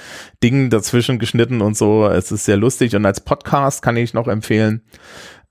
Dingen 0.42 0.70
dazwischen 0.70 1.18
geschnitten 1.18 1.61
und 1.61 1.76
so. 1.76 2.07
Es 2.07 2.31
ist 2.31 2.44
sehr 2.44 2.57
lustig 2.57 2.94
und 2.94 3.04
als 3.07 3.20
Podcast 3.20 3.83
kann 3.83 3.96
ich 3.96 4.14
noch 4.14 4.28
empfehlen, 4.28 4.83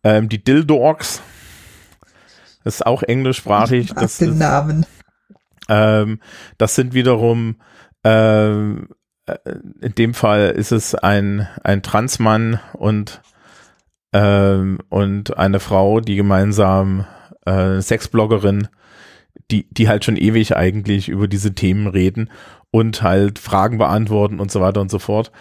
ähm, 0.04 0.30
die 0.30 0.44
Dildogs. 0.44 1.22
Das 2.64 2.76
ist 2.76 2.86
auch 2.86 3.04
englischsprachig. 3.04 3.94
Das 3.94 4.18
den 4.18 4.38
Namen. 4.38 4.86
Ähm, 5.70 6.20
das 6.58 6.76
sind 6.76 6.94
wiederum 6.94 7.58
ähm, 8.04 8.88
äh, 9.28 9.38
in 9.82 9.96
dem 9.96 10.14
Fall 10.14 10.52
ist 10.52 10.72
es 10.72 10.96
ein, 10.96 11.48
ein 11.64 11.84
Transmann 11.84 12.60
und 12.74 13.22
ähm, 14.14 14.80
und 14.90 15.38
eine 15.38 15.60
Frau, 15.60 16.00
die 16.00 16.16
gemeinsam 16.16 17.06
äh, 17.46 17.82
Sexbloggerin, 17.82 18.68
die, 19.52 19.68
die 19.72 19.88
halt 19.88 20.06
schon 20.06 20.18
ewig 20.18 20.56
eigentlich 20.56 21.10
über 21.10 21.28
diese 21.28 21.54
Themen 21.54 21.88
reden 21.88 22.30
und 22.72 23.02
halt 23.02 23.40
Fragen 23.40 23.78
beantworten 23.78 24.40
und 24.40 24.52
so 24.52 24.62
weiter 24.62 24.82
und 24.82 24.92
so 24.92 25.00
fort. 25.00 25.32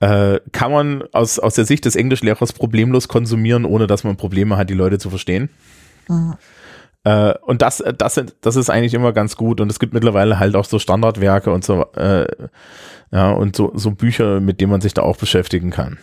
Äh, 0.00 0.40
kann 0.52 0.72
man 0.72 1.04
aus, 1.12 1.38
aus 1.38 1.54
der 1.54 1.64
Sicht 1.64 1.84
des 1.84 1.96
Englischlehrers 1.96 2.52
problemlos 2.52 3.08
konsumieren, 3.08 3.64
ohne 3.64 3.86
dass 3.86 4.04
man 4.04 4.16
Probleme 4.16 4.56
hat, 4.56 4.70
die 4.70 4.74
Leute 4.74 4.98
zu 4.98 5.08
verstehen. 5.08 5.48
Mhm. 6.08 6.34
Äh, 7.04 7.34
und 7.42 7.62
das, 7.62 7.82
das, 7.96 8.20
das 8.40 8.56
ist 8.56 8.68
eigentlich 8.68 8.94
immer 8.94 9.12
ganz 9.12 9.36
gut. 9.36 9.60
Und 9.60 9.70
es 9.70 9.78
gibt 9.78 9.94
mittlerweile 9.94 10.38
halt 10.38 10.54
auch 10.54 10.64
so 10.64 10.78
Standardwerke 10.78 11.50
und 11.50 11.64
so, 11.64 11.86
äh, 11.94 12.26
ja, 13.10 13.30
und 13.30 13.56
so, 13.56 13.72
so 13.74 13.92
Bücher, 13.92 14.40
mit 14.40 14.60
denen 14.60 14.72
man 14.72 14.80
sich 14.80 14.92
da 14.92 15.02
auch 15.02 15.16
beschäftigen 15.16 15.70
kann. 15.70 15.98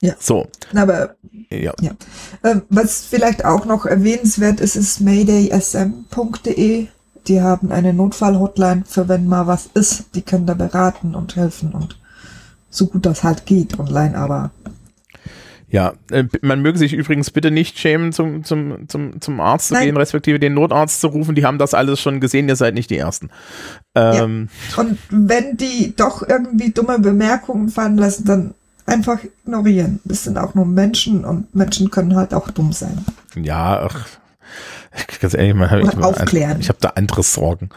Ja. 0.00 0.14
So. 0.18 0.48
Aber 0.74 1.14
ja. 1.50 1.74
ja. 1.80 1.92
Ähm, 2.42 2.62
was 2.68 3.04
vielleicht 3.04 3.44
auch 3.44 3.66
noch 3.66 3.86
erwähnenswert 3.86 4.60
ist, 4.60 4.76
ist 4.76 5.00
maydaysm.de. 5.00 6.86
Die 7.26 7.42
haben 7.42 7.70
eine 7.70 7.92
Notfall-Hotline 7.92 8.84
für 8.86 9.08
wenn 9.08 9.26
mal 9.26 9.46
was 9.46 9.68
ist. 9.74 10.14
Die 10.14 10.22
können 10.22 10.46
da 10.46 10.54
beraten 10.54 11.14
und 11.14 11.36
helfen 11.36 11.72
und 11.72 11.98
so 12.70 12.86
gut 12.86 13.04
das 13.04 13.24
halt 13.24 13.46
geht 13.46 13.78
online, 13.78 14.16
aber 14.16 14.52
ja, 15.70 15.92
äh, 16.10 16.24
man 16.42 16.62
möge 16.62 16.78
sich 16.78 16.92
übrigens 16.92 17.30
bitte 17.30 17.52
nicht 17.52 17.78
schämen, 17.78 18.12
zum, 18.12 18.42
zum, 18.42 18.88
zum, 18.88 19.20
zum 19.20 19.40
Arzt 19.40 19.68
zu 19.68 19.74
Nein. 19.74 19.86
gehen, 19.86 19.96
respektive 19.96 20.40
den 20.40 20.54
Notarzt 20.54 21.00
zu 21.00 21.06
rufen. 21.06 21.36
Die 21.36 21.44
haben 21.44 21.58
das 21.58 21.74
alles 21.74 22.00
schon 22.00 22.20
gesehen, 22.20 22.48
ihr 22.48 22.56
seid 22.56 22.74
nicht 22.74 22.90
die 22.90 22.98
Ersten. 22.98 23.30
Ähm, 23.94 24.48
ja. 24.72 24.82
Und 24.82 24.98
wenn 25.10 25.56
die 25.56 25.94
doch 25.94 26.28
irgendwie 26.28 26.70
dumme 26.70 26.98
Bemerkungen 26.98 27.68
fallen 27.68 27.96
lassen, 27.96 28.24
dann 28.24 28.54
einfach 28.90 29.24
ignorieren. 29.24 30.00
Das 30.04 30.24
sind 30.24 30.38
auch 30.38 30.54
nur 30.54 30.66
Menschen 30.66 31.24
und 31.24 31.54
Menschen 31.54 31.90
können 31.90 32.16
halt 32.16 32.34
auch 32.34 32.50
dumm 32.50 32.72
sein. 32.72 33.04
Ja, 33.34 33.88
ach, 33.88 34.06
ganz 35.20 35.34
ehrlich, 35.34 35.54
man, 35.54 35.80
ich. 35.80 36.44
Ein, 36.44 36.60
ich 36.60 36.68
habe 36.68 36.78
da 36.80 36.90
andere 36.90 37.22
Sorgen. 37.22 37.70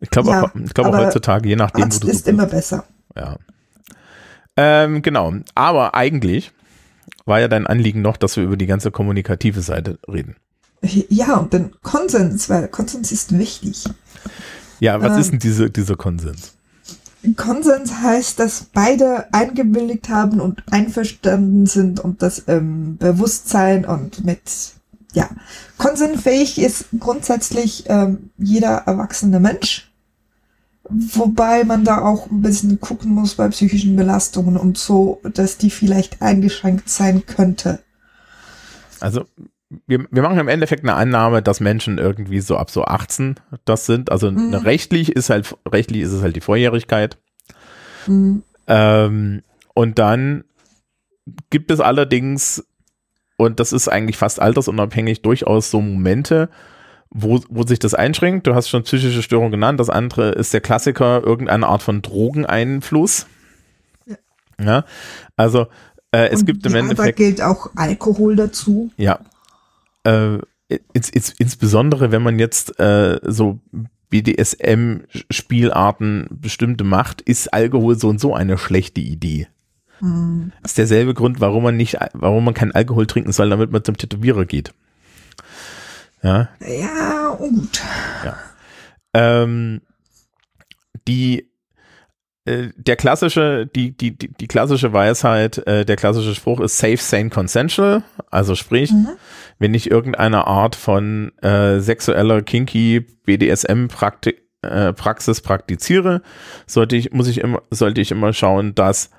Ich 0.00 0.10
glaube 0.10 0.30
ja, 0.30 0.42
auch, 0.44 0.54
ich 0.54 0.74
glaub 0.74 0.88
auch 0.88 0.96
heutzutage, 0.96 1.48
je 1.48 1.56
nachdem, 1.56 1.84
Arzt 1.84 2.02
wo 2.02 2.06
du 2.06 2.12
ist 2.12 2.24
so 2.24 2.30
immer 2.30 2.46
besser. 2.46 2.84
Ja. 3.16 3.36
Ähm, 4.56 5.02
genau. 5.02 5.32
Aber 5.54 5.94
eigentlich 5.94 6.52
war 7.24 7.40
ja 7.40 7.48
dein 7.48 7.66
Anliegen 7.66 8.02
noch, 8.02 8.16
dass 8.16 8.36
wir 8.36 8.44
über 8.44 8.56
die 8.56 8.66
ganze 8.66 8.90
kommunikative 8.90 9.60
Seite 9.60 9.98
reden. 10.08 10.36
Ja, 10.82 11.36
und 11.36 11.52
den 11.52 11.72
Konsens, 11.82 12.48
weil 12.48 12.68
Konsens 12.68 13.10
ist 13.10 13.36
wichtig. 13.38 13.84
Ja, 14.80 15.00
was 15.00 15.14
ähm, 15.14 15.20
ist 15.20 15.30
denn 15.32 15.38
diese, 15.38 15.70
dieser 15.70 15.96
Konsens? 15.96 16.55
Konsens 17.36 17.92
heißt, 18.02 18.38
dass 18.38 18.66
beide 18.72 19.32
eingewilligt 19.32 20.08
haben 20.08 20.40
und 20.40 20.62
einverstanden 20.70 21.66
sind 21.66 22.00
und 22.00 22.22
das 22.22 22.44
ähm, 22.46 22.96
Bewusstsein 22.98 23.84
und 23.84 24.24
mit, 24.24 24.40
ja, 25.12 25.28
konsensfähig 25.76 26.58
ist 26.58 26.86
grundsätzlich 26.98 27.84
ähm, 27.88 28.30
jeder 28.38 28.84
erwachsene 28.86 29.40
Mensch. 29.40 29.90
Wobei 30.88 31.64
man 31.64 31.84
da 31.84 32.02
auch 32.02 32.30
ein 32.30 32.42
bisschen 32.42 32.80
gucken 32.80 33.10
muss 33.10 33.34
bei 33.34 33.48
psychischen 33.48 33.96
Belastungen 33.96 34.56
und 34.56 34.78
so, 34.78 35.20
dass 35.24 35.58
die 35.58 35.70
vielleicht 35.70 36.22
eingeschränkt 36.22 36.88
sein 36.88 37.26
könnte. 37.26 37.80
Also 39.00 39.24
wir, 39.86 40.06
wir 40.10 40.22
machen 40.22 40.38
im 40.38 40.48
Endeffekt 40.48 40.84
eine 40.84 40.94
Annahme, 40.94 41.42
dass 41.42 41.60
Menschen 41.60 41.98
irgendwie 41.98 42.40
so 42.40 42.56
ab 42.56 42.70
so 42.70 42.84
18 42.84 43.36
das 43.64 43.86
sind. 43.86 44.10
Also 44.10 44.30
mhm. 44.30 44.54
rechtlich 44.54 45.12
ist 45.12 45.30
halt, 45.30 45.56
rechtlich 45.68 46.02
ist 46.02 46.12
es 46.12 46.22
halt 46.22 46.36
die 46.36 46.40
Vorjährigkeit. 46.40 47.18
Mhm. 48.06 48.42
Ähm, 48.68 49.42
und 49.74 49.98
dann 49.98 50.44
gibt 51.50 51.70
es 51.70 51.80
allerdings, 51.80 52.64
und 53.36 53.58
das 53.58 53.72
ist 53.72 53.88
eigentlich 53.88 54.16
fast 54.16 54.40
altersunabhängig, 54.40 55.22
durchaus 55.22 55.70
so 55.70 55.80
Momente, 55.80 56.48
wo, 57.10 57.40
wo 57.48 57.64
sich 57.64 57.78
das 57.78 57.94
einschränkt. 57.94 58.46
Du 58.46 58.54
hast 58.54 58.68
schon 58.68 58.84
psychische 58.84 59.22
Störung 59.22 59.50
genannt. 59.50 59.80
Das 59.80 59.90
andere 59.90 60.30
ist 60.30 60.52
der 60.54 60.60
Klassiker, 60.60 61.22
irgendeine 61.24 61.66
Art 61.66 61.82
von 61.82 62.02
Drogeneinfluss. 62.02 63.26
Ja. 64.06 64.16
ja 64.64 64.84
also 65.36 65.66
äh, 66.12 66.28
es 66.28 66.40
und 66.40 66.46
gibt 66.46 66.66
im 66.66 66.74
Endeffekt. 66.76 67.16
Gilt 67.16 67.42
auch 67.42 67.70
Alkohol 67.74 68.36
dazu. 68.36 68.90
Ja, 68.96 69.20
äh, 70.06 70.38
ins, 70.92 71.10
ins, 71.10 71.34
insbesondere 71.38 72.12
wenn 72.12 72.22
man 72.22 72.38
jetzt 72.38 72.78
äh, 72.80 73.18
so 73.22 73.58
BDSM-Spielarten 74.10 76.28
bestimmte 76.30 76.84
macht, 76.84 77.22
ist 77.22 77.52
Alkohol 77.52 77.98
so 77.98 78.08
und 78.08 78.20
so 78.20 78.32
eine 78.34 78.56
schlechte 78.58 79.00
Idee. 79.00 79.48
Mhm. 80.00 80.52
Das 80.62 80.70
ist 80.72 80.78
derselbe 80.78 81.14
Grund, 81.14 81.40
warum 81.40 81.64
man 81.64 81.76
nicht, 81.76 81.96
warum 82.12 82.44
man 82.44 82.54
keinen 82.54 82.72
Alkohol 82.72 83.06
trinken 83.06 83.32
soll, 83.32 83.50
damit 83.50 83.72
man 83.72 83.84
zum 83.84 83.96
Tätowierer 83.96 84.44
geht. 84.44 84.72
Ja. 86.22 86.48
Ja, 86.60 87.34
gut. 87.36 87.82
Ja. 88.24 88.36
Ähm, 89.14 89.80
die 91.08 91.50
der 92.46 92.96
klassische, 92.96 93.66
die, 93.66 93.96
die, 93.96 94.16
die, 94.16 94.28
die 94.28 94.46
klassische 94.46 94.92
Weisheit, 94.92 95.58
äh, 95.66 95.84
der 95.84 95.96
klassische 95.96 96.34
Spruch 96.34 96.60
ist 96.60 96.78
safe, 96.78 96.98
sane, 96.98 97.30
consensual. 97.30 98.04
Also 98.30 98.54
sprich, 98.54 98.92
mhm. 98.92 99.08
wenn 99.58 99.74
ich 99.74 99.90
irgendeine 99.90 100.46
Art 100.46 100.76
von 100.76 101.36
äh, 101.38 101.80
sexueller, 101.80 102.42
kinky, 102.42 103.00
BDSM-Praxis 103.00 104.34
äh, 104.62 104.92
Praxis 104.92 105.40
praktiziere, 105.40 106.22
sollte 106.66 106.96
ich, 106.96 107.12
muss 107.12 107.28
ich 107.28 107.38
immer, 107.38 107.62
sollte 107.70 108.00
ich 108.00 108.10
immer 108.10 108.32
schauen, 108.32 108.74
dass 108.74 109.10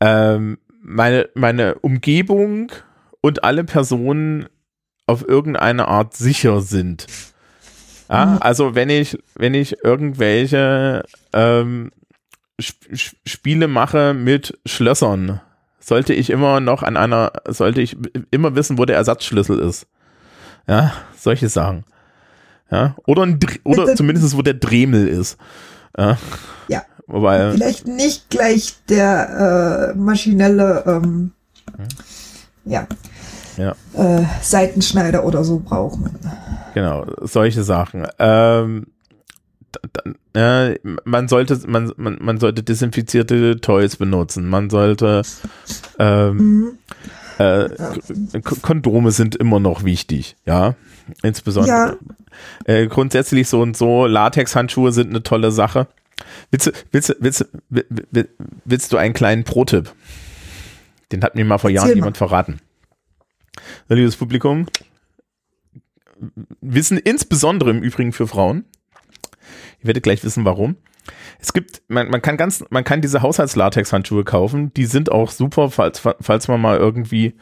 ähm, 0.00 0.58
meine, 0.80 1.28
meine 1.34 1.76
Umgebung 1.76 2.70
und 3.20 3.44
alle 3.44 3.64
Personen 3.64 4.46
auf 5.06 5.26
irgendeine 5.26 5.88
Art 5.88 6.14
sicher 6.14 6.60
sind. 6.60 7.06
Ja, 8.08 8.26
mhm. 8.26 8.38
also 8.40 8.74
wenn 8.74 8.90
ich, 8.90 9.18
wenn 9.34 9.54
ich 9.54 9.82
irgendwelche 9.82 11.04
ähm, 11.32 11.90
Sp 12.60 12.94
Spiele 13.26 13.68
mache 13.68 14.14
mit 14.14 14.58
Schlössern, 14.64 15.40
sollte 15.80 16.14
ich 16.14 16.30
immer 16.30 16.60
noch 16.60 16.82
an 16.82 16.96
einer, 16.96 17.32
sollte 17.48 17.80
ich 17.80 17.96
immer 18.30 18.54
wissen, 18.54 18.78
wo 18.78 18.84
der 18.84 18.96
Ersatzschlüssel 18.96 19.58
ist. 19.58 19.86
Ja, 20.66 20.92
solche 21.16 21.48
Sachen. 21.48 21.84
Ja, 22.70 22.96
oder 23.06 23.22
ein, 23.22 23.38
oder 23.64 23.94
zumindest 23.94 24.36
wo 24.36 24.42
der 24.42 24.54
Dremel 24.54 25.08
ist. 25.08 25.36
Ja. 25.96 26.16
ja. 26.68 26.82
Wobei, 27.06 27.52
Vielleicht 27.52 27.86
nicht 27.86 28.30
gleich 28.30 28.76
der 28.88 29.92
äh, 29.92 29.98
maschinelle, 29.98 30.84
ähm, 30.86 31.32
hm. 31.76 31.88
ja, 32.64 32.86
ja. 33.56 33.74
Äh, 33.94 34.24
Seitenschneider 34.40 35.24
oder 35.24 35.44
so 35.44 35.60
brauchen. 35.60 36.18
Genau, 36.72 37.06
solche 37.20 37.62
Sachen. 37.62 38.06
Ähm, 38.18 38.86
äh, 40.34 40.78
man 41.04 41.28
sollte 41.28 41.60
man, 41.66 41.92
man, 41.96 42.18
man 42.20 42.38
sollte 42.38 42.62
desinfizierte 42.62 43.60
Toys 43.60 43.96
benutzen. 43.96 44.48
Man 44.48 44.70
sollte 44.70 45.22
ähm, 45.98 46.36
mhm. 46.36 46.78
äh, 47.38 47.68
Kondome 48.40 49.10
sind 49.10 49.36
immer 49.36 49.60
noch 49.60 49.84
wichtig, 49.84 50.36
ja. 50.46 50.74
Insbesondere. 51.22 51.98
Ja. 52.66 52.74
Äh, 52.74 52.86
grundsätzlich 52.86 53.48
so 53.48 53.60
und 53.60 53.76
so, 53.76 54.06
Latex-Handschuhe 54.06 54.92
sind 54.92 55.10
eine 55.10 55.22
tolle 55.22 55.52
Sache. 55.52 55.86
Willst 56.50 56.66
du, 56.66 56.72
willst, 56.90 57.16
willst, 57.20 57.46
willst, 57.68 58.30
willst 58.64 58.92
du 58.92 58.96
einen 58.96 59.14
kleinen 59.14 59.44
Pro-Tipp? 59.44 59.92
Den 61.12 61.22
hat 61.22 61.34
mir 61.34 61.44
mal 61.44 61.58
vor 61.58 61.70
Jahren 61.70 61.94
jemand 61.94 62.16
verraten. 62.16 62.60
Liebes 63.88 64.16
Publikum, 64.16 64.66
wissen 66.60 66.98
insbesondere 66.98 67.70
im 67.70 67.82
Übrigen 67.82 68.12
für 68.12 68.26
Frauen, 68.26 68.64
Ihr 69.80 69.88
werdet 69.88 70.02
gleich 70.02 70.24
wissen, 70.24 70.44
warum. 70.44 70.76
Es 71.38 71.52
gibt, 71.52 71.82
man, 71.88 72.08
man 72.08 72.22
kann 72.22 72.36
ganz, 72.36 72.64
man 72.70 72.84
kann 72.84 73.02
diese 73.02 73.22
Haushaltslatex-Handschuhe 73.22 74.24
kaufen. 74.24 74.72
Die 74.74 74.86
sind 74.86 75.12
auch 75.12 75.30
super, 75.30 75.70
falls, 75.70 76.00
falls 76.20 76.48
man 76.48 76.60
mal 76.60 76.78
irgendwie 76.78 77.34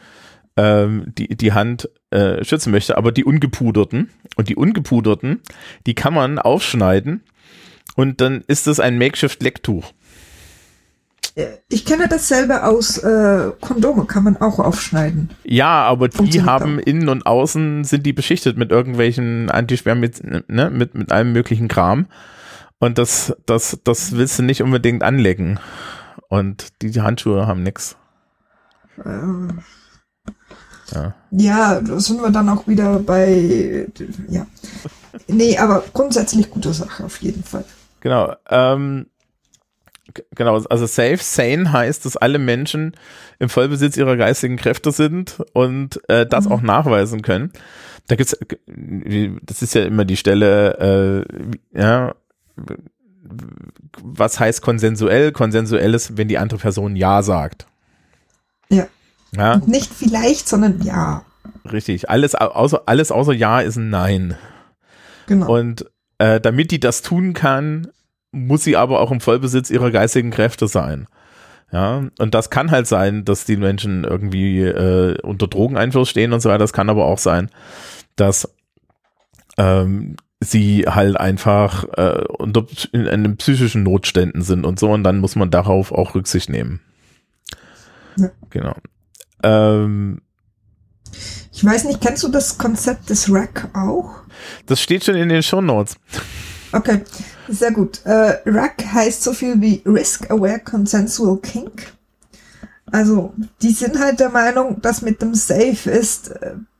ähm, 0.57 1.05
die, 1.17 1.35
die 1.35 1.53
Hand 1.53 1.89
äh, 2.11 2.43
schützen 2.43 2.71
möchte. 2.71 2.97
Aber 2.97 3.11
die 3.11 3.23
ungepuderten 3.23 4.09
und 4.35 4.49
die 4.49 4.55
ungepuderten, 4.55 5.41
die 5.85 5.95
kann 5.95 6.13
man 6.13 6.39
aufschneiden 6.39 7.23
und 7.95 8.21
dann 8.21 8.43
ist 8.47 8.67
es 8.67 8.79
ein 8.79 8.97
Makeshift-Lecktuch. 8.97 9.91
Ich 11.69 11.85
kenne 11.85 12.07
dasselbe 12.07 12.63
aus 12.63 12.99
äh, 12.99 13.51
Kondome, 13.59 14.05
kann 14.05 14.23
man 14.23 14.37
auch 14.37 14.59
aufschneiden. 14.59 15.31
Ja, 15.43 15.83
aber 15.83 16.07
die 16.07 16.43
haben 16.43 16.79
auch. 16.79 16.85
innen 16.85 17.09
und 17.09 17.25
außen 17.25 17.83
sind 17.85 18.05
die 18.05 18.13
beschichtet 18.13 18.57
mit 18.57 18.71
irgendwelchen 18.71 19.49
Antisperm 19.49 19.99
mit, 19.99 20.21
ne, 20.23 20.69
mit, 20.69 20.93
mit 20.93 21.11
allem 21.11 21.33
möglichen 21.33 21.67
Kram. 21.67 22.05
Und 22.77 22.97
das, 22.99 23.35
das, 23.45 23.79
das 23.83 24.11
willst 24.11 24.37
du 24.37 24.43
nicht 24.43 24.61
unbedingt 24.61 25.03
anlecken. 25.03 25.59
Und 26.29 26.81
die, 26.81 26.91
die 26.91 27.01
Handschuhe 27.01 27.47
haben 27.47 27.63
nichts. 27.63 27.95
Ähm, 29.03 29.61
ja. 30.91 31.15
ja, 31.31 31.81
da 31.81 31.99
sind 31.99 32.21
wir 32.21 32.29
dann 32.29 32.49
auch 32.49 32.67
wieder 32.67 32.99
bei, 32.99 33.87
ja. 34.27 34.45
Nee, 35.27 35.57
aber 35.57 35.83
grundsätzlich 35.93 36.49
gute 36.49 36.73
Sache 36.73 37.05
auf 37.05 37.21
jeden 37.21 37.43
Fall. 37.43 37.65
Genau. 38.01 38.35
Ähm, 38.49 39.07
Genau, 40.35 40.61
also 40.63 40.85
safe, 40.85 41.17
sane 41.17 41.71
heißt, 41.71 42.05
dass 42.05 42.17
alle 42.17 42.39
Menschen 42.39 42.95
im 43.39 43.49
Vollbesitz 43.49 43.97
ihrer 43.97 44.17
geistigen 44.17 44.57
Kräfte 44.57 44.91
sind 44.91 45.41
und 45.53 45.99
äh, 46.09 46.25
das 46.25 46.45
mhm. 46.45 46.51
auch 46.51 46.61
nachweisen 46.61 47.21
können. 47.21 47.51
Da 48.07 48.15
gibt's, 48.15 48.37
das 48.65 49.61
ist 49.61 49.75
ja 49.75 49.83
immer 49.83 50.05
die 50.05 50.17
Stelle, 50.17 51.25
äh, 51.73 51.79
ja, 51.79 52.15
was 54.01 54.39
heißt 54.39 54.61
konsensuell? 54.61 55.31
Konsensuell 55.31 55.93
ist, 55.93 56.17
wenn 56.17 56.27
die 56.27 56.37
andere 56.37 56.59
Person 56.59 56.95
Ja 56.95 57.23
sagt. 57.23 57.65
Ja. 58.69 58.87
ja? 59.35 59.61
Nicht 59.65 59.93
vielleicht, 59.93 60.47
sondern 60.47 60.81
Ja. 60.81 61.25
Richtig. 61.71 62.09
Alles 62.09 62.35
außer, 62.35 62.83
alles 62.85 63.11
außer 63.11 63.33
Ja 63.33 63.61
ist 63.61 63.77
ein 63.77 63.89
Nein. 63.89 64.35
Genau. 65.27 65.53
Und 65.53 65.85
äh, 66.17 66.39
damit 66.39 66.71
die 66.71 66.79
das 66.79 67.01
tun 67.01 67.33
kann, 67.33 67.87
muss 68.33 68.63
sie 68.63 68.75
aber 68.75 68.99
auch 68.99 69.11
im 69.11 69.21
Vollbesitz 69.21 69.69
ihrer 69.69 69.91
geistigen 69.91 70.31
Kräfte 70.31 70.67
sein. 70.67 71.07
Ja, 71.71 72.03
und 72.19 72.35
das 72.35 72.49
kann 72.49 72.69
halt 72.69 72.85
sein, 72.85 73.25
dass 73.25 73.45
die 73.45 73.57
Menschen 73.57 74.03
irgendwie 74.03 74.61
äh, 74.61 75.19
unter 75.21 75.47
Drogeneinfluss 75.47 76.09
stehen 76.09 76.33
und 76.33 76.39
so 76.39 76.49
weiter. 76.49 76.59
Das 76.59 76.73
kann 76.73 76.89
aber 76.89 77.05
auch 77.05 77.17
sein, 77.17 77.49
dass 78.15 78.53
ähm, 79.57 80.17
sie 80.39 80.85
halt 80.87 81.17
einfach 81.17 81.85
äh, 81.97 82.25
unter 82.27 82.65
in 82.91 83.07
einem 83.07 83.37
psychischen 83.37 83.83
Notständen 83.83 84.41
sind 84.41 84.65
und 84.65 84.79
so 84.79 84.91
und 84.91 85.03
dann 85.03 85.19
muss 85.19 85.35
man 85.35 85.49
darauf 85.49 85.91
auch 85.91 86.15
Rücksicht 86.15 86.49
nehmen. 86.49 86.79
Ja. 88.17 88.29
Genau. 88.49 88.75
Ähm, 89.41 90.21
ich 91.51 91.63
weiß 91.63 91.85
nicht, 91.85 92.01
kennst 92.01 92.23
du 92.23 92.29
das 92.29 92.57
Konzept 92.57 93.09
des 93.09 93.31
RAC 93.31 93.69
auch? 93.73 94.21
Das 94.65 94.81
steht 94.81 95.03
schon 95.03 95.15
in 95.15 95.29
den 95.29 95.43
Show 95.43 95.61
Notes. 95.61 95.95
Okay, 96.71 97.01
sehr 97.47 97.71
gut. 97.71 98.01
Äh, 98.05 98.39
RAC 98.45 98.85
heißt 98.93 99.23
so 99.23 99.33
viel 99.33 99.59
wie 99.61 99.81
Risk 99.85 100.29
Aware 100.31 100.59
Consensual 100.59 101.37
Kink. 101.37 101.93
Also, 102.91 103.33
die 103.61 103.71
sind 103.71 103.99
halt 103.99 104.19
der 104.19 104.29
Meinung, 104.29 104.81
dass 104.81 105.01
mit 105.01 105.21
dem 105.21 105.33
Safe 105.33 105.89
ist 105.89 106.31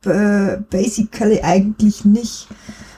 äh, 0.04 0.58
basically 0.70 1.42
eigentlich 1.42 2.04
nicht 2.04 2.48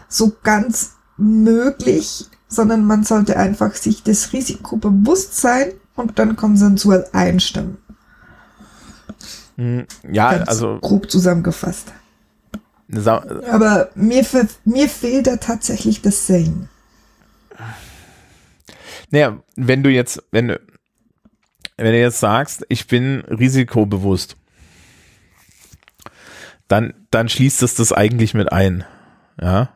so 0.08 0.32
ganz 0.42 0.96
möglich, 1.16 2.26
sondern 2.48 2.84
man 2.84 3.04
sollte 3.04 3.36
einfach 3.36 3.74
sich 3.74 4.02
das 4.02 4.32
Risiko 4.32 4.76
bewusst 4.76 5.36
sein 5.36 5.72
und 5.94 6.18
dann 6.18 6.36
konsensuell 6.36 7.06
einstimmen. 7.12 7.78
Hm, 9.56 9.86
ja, 10.10 10.32
ganz 10.32 10.48
also 10.48 10.78
grob 10.80 11.10
zusammengefasst. 11.10 11.92
Aber 13.50 13.88
mir, 13.94 14.24
mir 14.64 14.88
fehlt 14.88 15.26
da 15.26 15.36
tatsächlich 15.36 16.02
das 16.02 16.26
Sane. 16.26 16.68
Naja, 19.10 19.42
wenn 19.56 19.82
du 19.82 19.90
jetzt, 19.90 20.22
wenn 20.30 20.48
du, 20.48 20.60
wenn 21.76 21.92
du 21.92 21.98
jetzt 21.98 22.20
sagst, 22.20 22.64
ich 22.68 22.86
bin 22.86 23.20
risikobewusst, 23.20 24.36
dann, 26.68 26.94
dann 27.10 27.28
schließt 27.28 27.62
es 27.62 27.74
das 27.74 27.92
eigentlich 27.92 28.34
mit 28.34 28.50
ein. 28.52 28.84
Ja. 29.40 29.70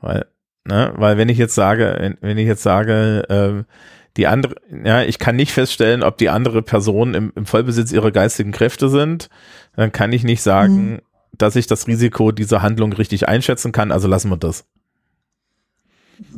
Weil, 0.00 0.26
ne, 0.64 0.92
weil 0.96 1.16
wenn 1.16 1.28
ich 1.28 1.38
jetzt 1.38 1.54
sage, 1.54 1.96
wenn, 1.98 2.18
wenn 2.20 2.38
ich 2.38 2.46
jetzt 2.46 2.62
sage, 2.62 3.24
äh, 3.28 3.72
die 4.16 4.26
andere, 4.26 4.56
ja, 4.84 5.02
ich 5.02 5.18
kann 5.18 5.36
nicht 5.36 5.52
feststellen, 5.52 6.02
ob 6.02 6.18
die 6.18 6.30
andere 6.30 6.62
Person 6.62 7.14
im, 7.14 7.32
im 7.34 7.46
Vollbesitz 7.46 7.92
ihrer 7.92 8.10
geistigen 8.10 8.52
Kräfte 8.52 8.88
sind, 8.88 9.28
dann 9.74 9.92
kann 9.92 10.12
ich 10.12 10.24
nicht 10.24 10.42
sagen, 10.42 10.90
mhm. 10.90 11.00
dass 11.36 11.56
ich 11.56 11.66
das 11.66 11.86
Risiko 11.86 12.32
dieser 12.32 12.62
Handlung 12.62 12.92
richtig 12.92 13.28
einschätzen 13.28 13.72
kann, 13.72 13.92
also 13.92 14.08
lassen 14.08 14.30
wir 14.30 14.38
das. 14.38 14.64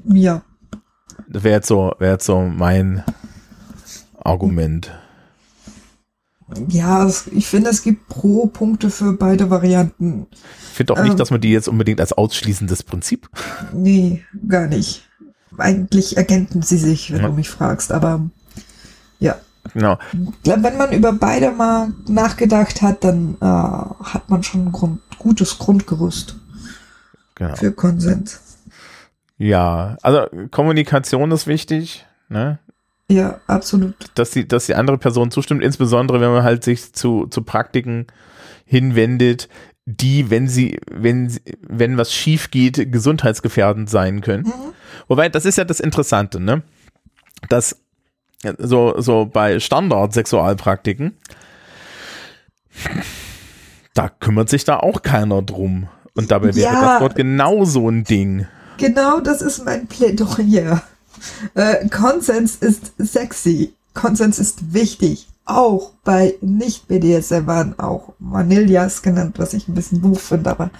Ja. 0.05 0.43
Das 1.31 1.45
wäre 1.45 1.57
jetzt 1.57 1.69
so, 1.69 1.95
wäre 1.99 2.13
jetzt 2.13 2.25
so 2.25 2.41
mein 2.41 3.05
Argument. 4.19 4.91
Ja, 6.69 7.11
ich 7.33 7.47
finde, 7.47 7.69
es 7.69 7.83
gibt 7.83 8.09
Pro-Punkte 8.09 8.89
für 8.89 9.13
beide 9.13 9.51
Varianten. 9.51 10.27
Ich 10.33 10.77
finde 10.77 10.95
auch 10.95 11.03
nicht, 11.03 11.13
ähm, 11.13 11.17
dass 11.19 11.31
man 11.31 11.41
die 11.41 11.51
jetzt 11.51 11.69
unbedingt 11.69 12.01
als 12.01 12.15
ausschließendes 12.15 12.83
Prinzip. 12.83 13.29
Nee, 13.75 14.25
gar 14.49 14.67
nicht. 14.67 15.07
Eigentlich 15.59 16.17
ergänzen 16.17 16.63
sie 16.63 16.79
sich, 16.79 17.13
wenn 17.13 17.21
ja. 17.21 17.29
du 17.29 17.35
mich 17.35 17.51
fragst, 17.51 17.93
aber 17.93 18.23
ja. 19.19 19.37
Genau. 19.75 19.99
Wenn 20.45 20.63
man 20.63 20.93
über 20.93 21.13
beide 21.13 21.51
mal 21.51 21.93
nachgedacht 22.07 22.81
hat, 22.81 23.05
dann 23.05 23.37
äh, 23.41 23.45
hat 23.45 24.31
man 24.31 24.43
schon 24.43 24.67
ein 24.67 24.73
Grund, 24.73 25.01
gutes 25.19 25.59
Grundgerüst 25.59 26.37
genau. 27.35 27.57
für 27.57 27.73
Konsens. 27.73 28.41
Ja, 29.39 29.97
also 30.03 30.27
Kommunikation 30.51 31.31
ist 31.31 31.47
wichtig, 31.47 32.05
ne? 32.29 32.59
Ja, 33.11 33.41
absolut. 33.47 33.95
Dass 34.15 34.33
die, 34.33 34.47
dass 34.47 34.67
die 34.67 34.75
andere 34.75 34.99
Person 34.99 35.31
zustimmt, 35.31 35.63
insbesondere 35.63 36.21
wenn 36.21 36.31
man 36.31 36.43
halt 36.43 36.63
sich 36.65 36.93
zu, 36.93 37.27
zu 37.27 37.43
Praktiken 37.43 38.07
hinwendet, 38.67 39.49
die, 39.87 40.29
wenn 40.29 40.49
sie, 40.49 40.79
wenn, 40.91 41.35
wenn 41.67 41.97
was 41.97 42.13
schief 42.13 42.51
geht, 42.51 42.93
gesundheitsgefährdend 42.93 43.89
sein 43.89 44.21
können. 44.21 44.45
Mhm. 44.45 44.75
Wobei, 45.07 45.31
das 45.31 45.47
ist 45.47 45.57
ja 45.57 45.65
das 45.65 45.81
Interessante, 45.81 46.41
ne? 46.41 46.63
Dass 47.49 47.81
so, 48.59 49.01
so 49.01 49.25
bei 49.25 49.59
Standard-Sexualpraktiken, 49.59 51.17
da 53.95 54.09
kümmert 54.09 54.49
sich 54.49 54.65
da 54.65 54.79
auch 54.79 55.03
keiner 55.03 55.43
drum. 55.43 55.89
Und 56.15 56.31
dabei 56.31 56.55
wäre 56.55 56.75
Ja. 56.75 56.83
das 56.83 56.99
dort 57.01 57.15
genau 57.15 57.65
so 57.65 57.89
ein 57.89 58.05
Ding. 58.05 58.47
Genau 58.79 59.21
das 59.21 59.43
ist 59.43 59.65
mein 59.65 59.87
Plädoyer. 59.87 60.83
Äh, 61.55 61.89
Konsens 61.89 62.57
ist 62.57 62.93
sexy. 62.99 63.75
Konsens 63.95 64.39
ist 64.39 64.73
wichtig. 64.73 65.27
Auch 65.45 65.93
bei 66.05 66.35
Nicht-BDSMern, 66.43 67.79
auch 67.79 68.13
Vanillas 68.19 69.03
genannt, 69.03 69.39
was 69.39 69.55
ich 69.55 69.67
ein 69.69 69.75
bisschen 69.75 70.03
doof 70.03 70.21
finde, 70.23 70.51
aber 70.51 70.71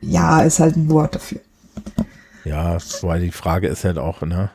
ja, 0.00 0.42
ist 0.42 0.58
halt 0.58 0.76
ein 0.76 0.88
Wort 0.90 1.14
dafür. 1.14 1.40
Ja, 2.44 2.78
weil 3.02 3.20
die 3.20 3.30
Frage 3.30 3.68
ist 3.68 3.84
halt 3.84 3.98
auch, 3.98 4.22
ne? 4.22 4.50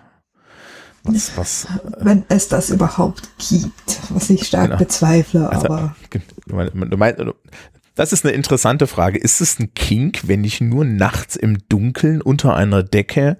Was, 1.03 1.35
was, 1.35 1.67
Wenn 1.99 2.25
es 2.27 2.47
das 2.47 2.69
überhaupt 2.69 3.29
gibt, 3.39 3.99
was 4.09 4.29
ich 4.29 4.45
stark 4.45 4.67
Genau. 4.67 4.77
bezweifle, 4.77 5.49
Also, 5.49 5.65
aber 5.65 5.95
Du 6.45 6.55
meinst, 6.55 6.73
du 6.75 6.97
meinst, 6.97 7.19
das 7.95 8.13
ist 8.13 8.25
eine 8.25 8.33
interessante 8.33 8.87
Frage. 8.87 9.17
Ist 9.19 9.41
es 9.41 9.59
ein 9.59 9.73
Kink, 9.73 10.21
wenn 10.27 10.43
ich 10.43 10.61
nur 10.61 10.85
nachts 10.85 11.35
im 11.35 11.57
Dunkeln 11.69 12.21
unter 12.21 12.55
einer 12.55 12.83
Decke 12.83 13.37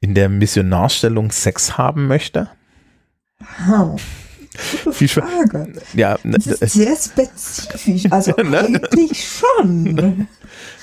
in 0.00 0.14
der 0.14 0.28
Missionarstellung 0.28 1.30
Sex 1.30 1.78
haben 1.78 2.06
möchte? 2.06 2.48
hm, 3.66 3.96
Viel 4.92 5.08
Frage. 5.08 5.72
Ja, 5.94 6.18
ne, 6.22 6.38
Das 6.38 6.46
ist 6.46 6.74
sehr 6.74 6.96
spezifisch, 6.96 8.10
also 8.10 8.32
Ne? 8.42 8.58
eigentlich 8.60 9.28
schon. 9.28 10.26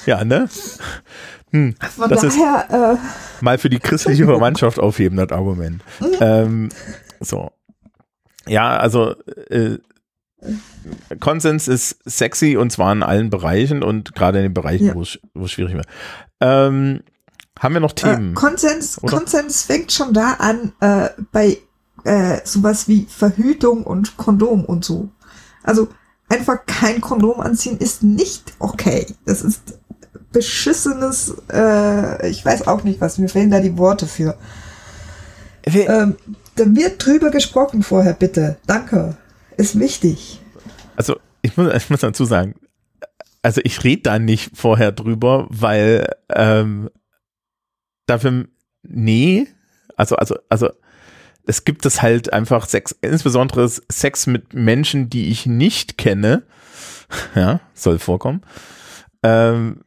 ja, 0.05 0.23
ne? 0.23 0.47
Von 1.51 1.75
Das 2.09 2.23
ist- 2.23 2.37
daher, 2.37 2.97
Mal 3.41 3.57
für 3.57 3.69
die 3.69 3.79
christliche 3.79 4.25
Verwandtschaft 4.25 4.79
aufheben, 4.79 5.17
das 5.17 5.31
Argument. 5.31 5.81
Ähm, 6.21 6.69
so. 7.19 7.51
Ja, 8.47 8.77
also 8.77 9.15
äh, 9.49 9.77
Konsens 11.19 11.67
ist 11.67 11.97
sexy 12.05 12.57
und 12.57 12.71
zwar 12.71 12.91
in 12.93 13.03
allen 13.03 13.29
Bereichen 13.29 13.83
und 13.83 14.15
gerade 14.15 14.39
in 14.39 14.43
den 14.45 14.53
Bereichen, 14.53 14.87
Ja. 14.87 14.95
wo 14.95 15.01
es 15.01 15.19
schwierig 15.51 15.73
wird. 15.75 15.85
Ähm, 16.39 17.01
haben 17.59 17.73
wir 17.75 17.81
noch 17.81 17.91
äh, 17.91 17.95
Themen? 17.95 18.31
äh, 18.31 18.33
Konsens, 18.33 19.01
oder? 19.03 19.17
Konsens 19.17 19.63
fängt 19.63 19.91
schon 19.91 20.13
da 20.13 20.33
an, 20.39 20.73
äh, 20.79 21.09
bei 21.31 21.57
äh, 22.03 22.39
sowas 22.43 22.87
wie 22.87 23.05
Verhütung 23.09 23.83
und 23.83 24.17
Kondom 24.17 24.65
und 24.65 24.83
so. 24.83 25.09
Also 25.63 25.87
einfach 26.29 26.65
kein 26.65 27.01
Kondom 27.01 27.39
anziehen 27.39 27.77
ist 27.77 28.01
nicht 28.01 28.53
okay. 28.57 29.05
Das 29.25 29.43
ist 29.43 29.61
beschissenes, 30.31 31.35
äh, 31.51 32.27
ich 32.29 32.43
weiß 32.43 32.67
auch 32.67 32.83
nicht 32.83 33.01
was, 33.01 33.17
mir 33.19 33.29
fehlen 33.29 33.51
da 33.51 33.59
die 33.59 33.77
Worte 33.77 34.07
für. 34.07 34.37
Ähm, 35.65 36.15
da 36.55 36.65
wird 36.65 37.05
drüber 37.05 37.29
gesprochen 37.29 37.83
vorher, 37.83 38.13
bitte. 38.13 38.57
Danke. 38.65 39.17
Ist 39.61 39.79
wichtig. 39.79 40.39
also 40.95 41.19
ich 41.43 41.55
muss, 41.55 41.71
ich 41.71 41.89
muss 41.91 41.99
dazu 41.99 42.25
sagen, 42.25 42.55
also 43.43 43.61
ich 43.63 43.83
rede 43.83 44.01
da 44.01 44.17
nicht 44.17 44.57
vorher 44.57 44.91
drüber, 44.91 45.45
weil 45.51 46.09
ähm, 46.33 46.89
dafür, 48.07 48.47
nee, 48.81 49.45
also, 49.95 50.15
also, 50.15 50.35
also 50.49 50.71
es 51.45 51.63
gibt 51.63 51.85
es 51.85 52.01
halt 52.01 52.33
einfach 52.33 52.67
Sex, 52.67 52.95
insbesondere 53.01 53.69
Sex 53.69 54.25
mit 54.25 54.55
Menschen, 54.55 55.11
die 55.11 55.29
ich 55.29 55.45
nicht 55.45 55.95
kenne, 55.99 56.41
ja, 57.35 57.59
soll 57.75 57.99
vorkommen, 57.99 58.41
ähm, 59.21 59.83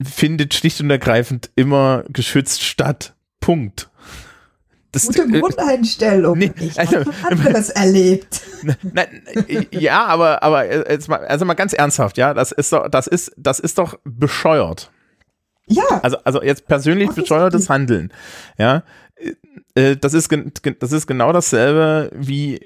findet 0.00 0.54
schlicht 0.54 0.80
und 0.80 0.90
ergreifend 0.90 1.50
immer 1.56 2.04
geschützt 2.08 2.62
statt. 2.62 3.16
Punkt. 3.40 3.90
Das, 5.06 5.16
Gute 5.16 5.22
äh, 5.36 5.40
Grundeinstellung. 5.40 6.38
nee, 6.38 6.52
ich 6.60 6.78
also- 6.78 6.98
habe 6.98 7.12
anderes 7.30 7.70
erlebt. 7.70 8.40
Nein, 8.82 9.22
äh, 9.48 9.66
ja, 9.70 10.04
aber, 10.06 10.42
aber 10.42 10.66
äh, 10.66 10.92
jetzt 10.92 11.08
mal, 11.08 11.24
also 11.26 11.44
mal 11.44 11.54
ganz 11.54 11.72
ernsthaft, 11.72 12.16
ja, 12.18 12.34
das 12.34 12.52
ist 12.52 12.72
doch, 12.72 12.88
das 12.88 13.06
ist, 13.06 13.32
das 13.36 13.60
ist 13.60 13.78
doch 13.78 13.98
bescheuert. 14.04 14.90
Ja, 15.66 15.84
Also, 16.02 16.16
also 16.24 16.42
jetzt 16.42 16.66
persönlich 16.66 17.10
bescheuertes 17.10 17.68
Handeln, 17.68 18.12
ja. 18.56 18.82
Äh, 19.74 19.96
Das 19.96 20.14
ist, 20.14 20.30
das 20.80 20.92
ist 20.92 21.06
genau 21.06 21.32
dasselbe 21.32 22.10
wie, 22.14 22.56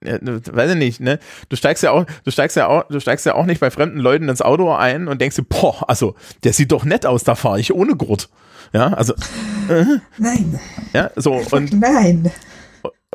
äh, 0.00 0.18
weiß 0.22 0.70
ich 0.72 0.76
nicht, 0.78 1.00
ne? 1.00 1.18
Du 1.48 1.56
steigst 1.56 1.82
ja 1.82 1.90
auch, 1.90 2.06
du 2.24 2.30
steigst 2.30 2.56
ja 2.56 2.66
auch, 2.66 2.84
du 2.88 2.98
steigst 3.00 3.26
ja 3.26 3.34
auch 3.34 3.46
nicht 3.46 3.60
bei 3.60 3.70
fremden 3.70 3.98
Leuten 3.98 4.28
ins 4.28 4.42
Auto 4.42 4.72
ein 4.72 5.06
und 5.08 5.20
denkst 5.20 5.36
dir, 5.36 5.42
boah, 5.42 5.88
also, 5.88 6.14
der 6.44 6.52
sieht 6.54 6.72
doch 6.72 6.84
nett 6.84 7.04
aus, 7.04 7.24
da 7.24 7.34
fahre 7.34 7.60
ich 7.60 7.74
ohne 7.74 7.94
Gurt. 7.94 8.28
Ja, 8.72 8.88
also, 8.92 9.14
nein. 10.18 10.58
ja, 10.92 11.10
so, 11.16 11.40
und 11.50 11.72
nein. 11.78 12.30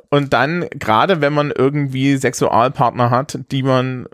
Und 0.09 0.33
dann, 0.33 0.65
gerade 0.71 1.21
wenn 1.21 1.33
man 1.33 1.51
irgendwie 1.51 2.17
Sexualpartner 2.17 3.09
hat, 3.09 3.39
die 3.51 3.63
man 3.63 4.07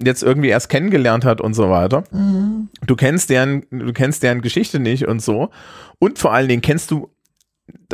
jetzt 0.00 0.22
irgendwie 0.22 0.48
erst 0.48 0.68
kennengelernt 0.68 1.24
hat 1.24 1.40
und 1.40 1.54
so 1.54 1.70
weiter, 1.70 2.04
Mhm. 2.12 2.68
du 2.86 2.96
kennst 2.96 3.30
deren, 3.30 3.64
du 3.70 3.92
kennst 3.92 4.22
deren 4.22 4.42
Geschichte 4.42 4.78
nicht 4.80 5.06
und 5.06 5.20
so. 5.22 5.50
Und 5.98 6.18
vor 6.18 6.32
allen 6.32 6.48
Dingen 6.48 6.62
kennst 6.62 6.90
du, 6.90 7.10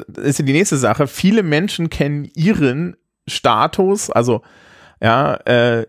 das 0.06 0.24
ist 0.24 0.38
ja 0.38 0.44
die 0.44 0.52
nächste 0.52 0.76
Sache, 0.76 1.06
viele 1.06 1.42
Menschen 1.42 1.90
kennen 1.90 2.30
ihren 2.34 2.96
Status, 3.28 4.10
also 4.10 4.42
ja, 5.02 5.34
äh, 5.46 5.86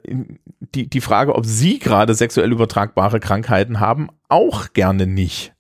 die, 0.73 0.89
die 0.89 1.01
Frage, 1.01 1.35
ob 1.35 1.45
sie 1.45 1.79
gerade 1.79 2.13
sexuell 2.15 2.51
übertragbare 2.51 3.19
Krankheiten 3.21 3.79
haben, 3.79 4.09
auch 4.27 4.73
gerne 4.73 5.07
nicht. 5.07 5.53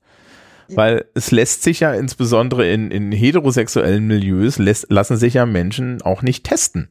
Weil 0.69 1.05
es 1.13 1.31
lässt 1.31 1.63
sich 1.63 1.81
ja 1.81 1.93
insbesondere 1.93 2.67
in, 2.67 2.91
in 2.91 3.11
heterosexuellen 3.11 4.07
Milieus, 4.07 4.57
lässt, 4.57 4.87
lassen 4.89 5.17
sich 5.17 5.35
ja 5.35 5.45
Menschen 5.45 6.01
auch 6.01 6.21
nicht 6.21 6.43
testen. 6.43 6.89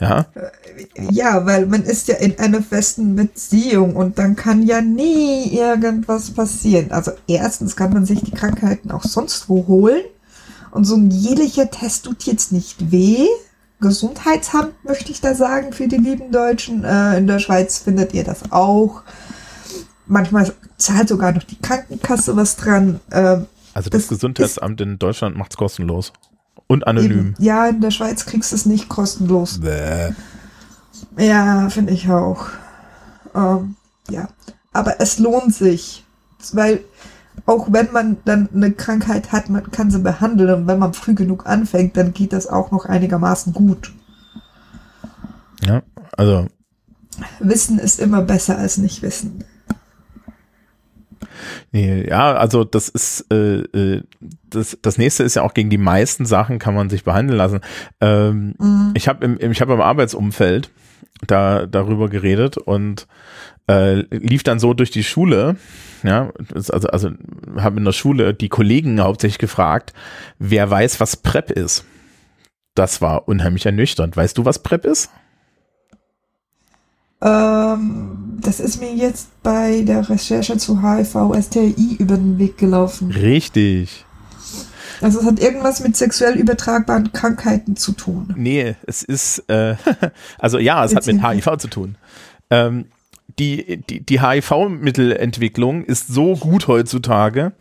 Ja, 0.00 0.26
Ja, 1.10 1.46
weil 1.46 1.66
man 1.66 1.84
ist 1.84 2.08
ja 2.08 2.16
in 2.16 2.38
einer 2.38 2.62
festen 2.62 3.14
Beziehung 3.14 3.94
und 3.94 4.18
dann 4.18 4.34
kann 4.34 4.62
ja 4.64 4.80
nie 4.80 5.56
irgendwas 5.56 6.32
passieren. 6.32 6.90
Also 6.90 7.12
erstens 7.28 7.76
kann 7.76 7.92
man 7.92 8.04
sich 8.04 8.20
die 8.22 8.32
Krankheiten 8.32 8.90
auch 8.90 9.04
sonst 9.04 9.48
wo 9.48 9.66
holen 9.68 10.02
und 10.72 10.84
so 10.84 10.96
ein 10.96 11.10
jährlicher 11.10 11.70
Test 11.70 12.06
tut 12.06 12.24
jetzt 12.24 12.50
nicht 12.50 12.90
weh. 12.90 13.28
Gesundheitsamt 13.80 14.84
möchte 14.84 15.12
ich 15.12 15.20
da 15.20 15.34
sagen 15.34 15.72
für 15.72 15.86
die 15.86 15.96
lieben 15.96 16.32
Deutschen. 16.32 16.84
Äh, 16.84 17.18
in 17.18 17.28
der 17.28 17.38
Schweiz 17.38 17.78
findet 17.78 18.14
ihr 18.14 18.24
das 18.24 18.50
auch. 18.50 19.02
Manchmal 20.06 20.52
zahlt 20.84 21.08
sogar 21.08 21.32
noch 21.32 21.42
die 21.42 21.60
Krankenkasse 21.60 22.36
was 22.36 22.56
dran. 22.56 23.00
Ähm, 23.10 23.46
also 23.72 23.90
das, 23.90 24.02
Das 24.02 24.08
Gesundheitsamt 24.08 24.80
in 24.80 24.98
Deutschland 24.98 25.36
macht 25.36 25.52
es 25.52 25.56
kostenlos. 25.56 26.12
Und 26.66 26.86
anonym. 26.86 27.10
eben, 27.10 27.34
ja, 27.38 27.66
in 27.66 27.80
der 27.80 27.90
Schweiz 27.90 28.24
kriegst 28.24 28.52
du 28.52 28.56
es 28.56 28.64
nicht 28.64 28.88
kostenlos. 28.88 29.60
Bäh. 29.60 30.12
Ja, 31.18 31.68
finde 31.68 31.92
ich 31.92 32.08
auch. 32.08 32.46
Ähm, 33.34 33.76
ja, 34.08 34.28
aber 34.72 35.00
es 35.00 35.18
lohnt 35.18 35.54
sich, 35.54 36.04
weil 36.52 36.84
auch 37.46 37.68
wenn 37.70 37.92
man 37.92 38.16
dann 38.24 38.48
eine 38.54 38.72
Krankheit 38.72 39.32
hat, 39.32 39.50
man 39.50 39.70
kann 39.70 39.90
sie 39.90 39.98
behandeln 39.98 40.54
und 40.54 40.66
wenn 40.66 40.78
man 40.78 40.94
früh 40.94 41.14
genug 41.14 41.46
anfängt, 41.46 41.96
dann 41.96 42.12
geht 42.14 42.32
das 42.32 42.46
auch 42.46 42.70
noch 42.70 42.86
einigermaßen 42.86 43.52
gut. 43.52 43.92
Ja, 45.62 45.82
also 46.16 46.46
Wissen 47.40 47.78
ist 47.78 48.00
immer 48.00 48.22
besser 48.22 48.58
als 48.58 48.78
nicht 48.78 49.02
wissen. 49.02 49.44
Nee, 51.72 52.06
ja, 52.08 52.34
also 52.34 52.64
das 52.64 52.88
ist 52.88 53.26
äh, 53.32 53.60
äh, 53.60 54.02
das, 54.48 54.78
das 54.82 54.98
nächste 54.98 55.22
ist 55.24 55.34
ja 55.34 55.42
auch 55.42 55.54
gegen 55.54 55.70
die 55.70 55.78
meisten 55.78 56.26
Sachen 56.26 56.58
kann 56.58 56.74
man 56.74 56.90
sich 56.90 57.04
behandeln 57.04 57.38
lassen. 57.38 57.60
Ähm, 58.00 58.54
Ich 58.94 59.08
habe 59.08 59.24
im, 59.24 59.50
ich 59.52 59.60
habe 59.60 59.74
im 59.74 59.80
Arbeitsumfeld 59.80 60.70
da 61.26 61.66
darüber 61.66 62.08
geredet 62.08 62.58
und 62.58 63.06
äh, 63.68 64.00
lief 64.10 64.42
dann 64.42 64.58
so 64.58 64.74
durch 64.74 64.90
die 64.90 65.04
Schule, 65.04 65.56
ja, 66.02 66.32
also 66.54 66.88
also 66.88 67.10
habe 67.56 67.78
in 67.78 67.84
der 67.84 67.92
Schule 67.92 68.34
die 68.34 68.48
Kollegen 68.48 69.00
hauptsächlich 69.00 69.38
gefragt, 69.38 69.92
wer 70.38 70.70
weiß, 70.70 71.00
was 71.00 71.16
PrEP 71.16 71.50
ist. 71.50 71.84
Das 72.74 73.00
war 73.00 73.28
unheimlich 73.28 73.66
ernüchternd. 73.66 74.16
Weißt 74.16 74.36
du, 74.36 74.44
was 74.44 74.62
PrEP 74.62 74.84
ist? 74.84 75.10
Ähm, 77.24 78.38
das 78.40 78.60
ist 78.60 78.80
mir 78.80 78.94
jetzt 78.94 79.28
bei 79.42 79.82
der 79.82 80.08
Recherche 80.08 80.58
zu 80.58 80.82
HIV, 80.82 81.34
STI 81.40 81.96
über 81.98 82.16
den 82.16 82.38
Weg 82.38 82.58
gelaufen. 82.58 83.10
Richtig. 83.10 84.04
Also 85.00 85.20
es 85.20 85.26
hat 85.26 85.40
irgendwas 85.40 85.80
mit 85.80 85.96
sexuell 85.96 86.36
übertragbaren 86.36 87.12
Krankheiten 87.12 87.76
zu 87.76 87.92
tun. 87.92 88.32
Nee, 88.36 88.76
es 88.86 89.02
ist, 89.02 89.38
äh, 89.48 89.76
also 90.38 90.58
ja, 90.58 90.84
es 90.84 90.94
hat 90.94 91.06
mit 91.06 91.22
HIV 91.22 91.56
zu 91.58 91.68
tun. 91.68 91.96
Ähm, 92.50 92.86
die 93.38 93.82
die, 93.88 94.04
die 94.04 94.20
HIV-Mittelentwicklung 94.20 95.84
ist 95.84 96.08
so 96.08 96.36
gut 96.36 96.68
heutzutage, 96.68 97.52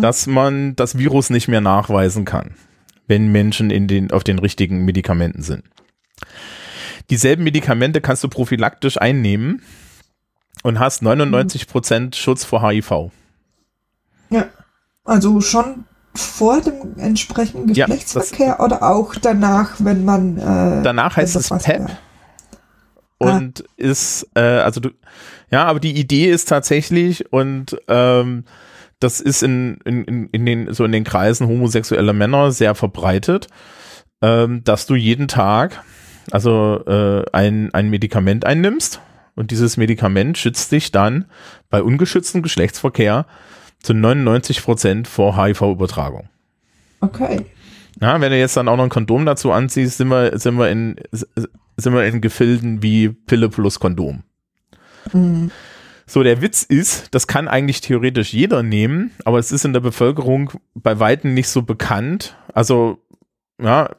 dass 0.00 0.26
man 0.26 0.76
das 0.76 0.96
Virus 0.96 1.30
nicht 1.30 1.48
mehr 1.48 1.60
nachweisen 1.60 2.24
kann, 2.24 2.54
wenn 3.06 3.32
Menschen 3.32 3.70
in 3.70 3.88
den, 3.88 4.10
auf 4.10 4.24
den 4.24 4.38
richtigen 4.38 4.84
Medikamenten 4.84 5.42
sind. 5.42 5.64
Dieselben 7.10 7.44
Medikamente 7.44 8.00
kannst 8.00 8.22
du 8.24 8.28
prophylaktisch 8.28 9.00
einnehmen 9.00 9.62
und 10.62 10.78
hast 10.78 11.02
99% 11.02 12.14
Schutz 12.14 12.44
vor 12.44 12.68
HIV. 12.68 13.10
Ja, 14.30 14.48
also 15.04 15.40
schon 15.40 15.84
vor 16.14 16.60
dem 16.60 16.98
entsprechenden 16.98 17.72
Ja, 17.74 17.86
Geschlechtsverkehr 17.86 18.60
oder 18.60 18.82
auch 18.82 19.14
danach, 19.14 19.76
wenn 19.78 20.04
man 20.04 20.36
äh, 20.36 20.82
Danach 20.82 21.16
heißt 21.16 21.36
es 21.36 21.48
das 21.48 21.62
PEP. 21.62 21.80
wäre? 21.80 21.98
und 23.18 23.64
ist, 23.76 24.28
äh, 24.34 24.40
also 24.40 24.80
du, 24.80 24.90
ja, 25.50 25.64
aber 25.64 25.80
die 25.80 25.98
Idee 25.98 26.30
ist 26.30 26.48
tatsächlich 26.48 27.32
und 27.32 27.76
ähm, 27.88 28.44
das 29.00 29.20
ist 29.20 29.42
in, 29.42 29.78
in, 29.84 30.04
in, 30.04 30.26
in 30.28 30.46
den, 30.46 30.74
so 30.74 30.84
in 30.84 30.92
den 30.92 31.04
Kreisen 31.04 31.46
homosexueller 31.48 32.12
Männer 32.12 32.50
sehr 32.52 32.74
verbreitet, 32.74 33.48
ähm, 34.22 34.62
dass 34.64 34.86
du 34.86 34.94
jeden 34.94 35.28
Tag 35.28 35.82
also 36.30 36.84
äh, 36.86 37.24
ein, 37.32 37.72
ein 37.74 37.90
Medikament 37.90 38.44
einnimmst 38.44 39.00
und 39.34 39.50
dieses 39.50 39.76
Medikament 39.76 40.38
schützt 40.38 40.72
dich 40.72 40.90
dann 40.90 41.26
bei 41.70 41.82
ungeschütztem 41.82 42.42
Geschlechtsverkehr 42.42 43.26
zu 43.82 43.94
99 43.94 44.62
Prozent 44.62 45.08
vor 45.08 45.36
HIV-Übertragung. 45.36 46.28
Okay. 47.00 47.46
Ja, 48.00 48.20
wenn 48.20 48.30
du 48.32 48.38
jetzt 48.38 48.56
dann 48.56 48.68
auch 48.68 48.76
noch 48.76 48.84
ein 48.84 48.90
Kondom 48.90 49.26
dazu 49.26 49.52
anziehst, 49.52 49.98
sind 49.98 50.08
wir, 50.08 50.38
sind 50.38 50.56
wir 50.56 50.70
in, 50.70 50.96
sind 51.12 51.94
wir 51.94 52.04
in 52.04 52.20
Gefilden 52.20 52.82
wie 52.82 53.08
Pille 53.08 53.48
plus 53.48 53.80
Kondom. 53.80 54.22
Mhm. 55.12 55.50
So, 56.06 56.22
der 56.22 56.40
Witz 56.40 56.62
ist, 56.62 57.14
das 57.14 57.26
kann 57.26 57.48
eigentlich 57.48 57.82
theoretisch 57.82 58.32
jeder 58.32 58.62
nehmen, 58.62 59.10
aber 59.24 59.38
es 59.38 59.52
ist 59.52 59.66
in 59.66 59.74
der 59.74 59.80
Bevölkerung 59.80 60.52
bei 60.74 60.98
Weitem 61.00 61.34
nicht 61.34 61.48
so 61.48 61.62
bekannt. 61.62 62.36
Also, 62.54 62.98
ja, 63.60 63.94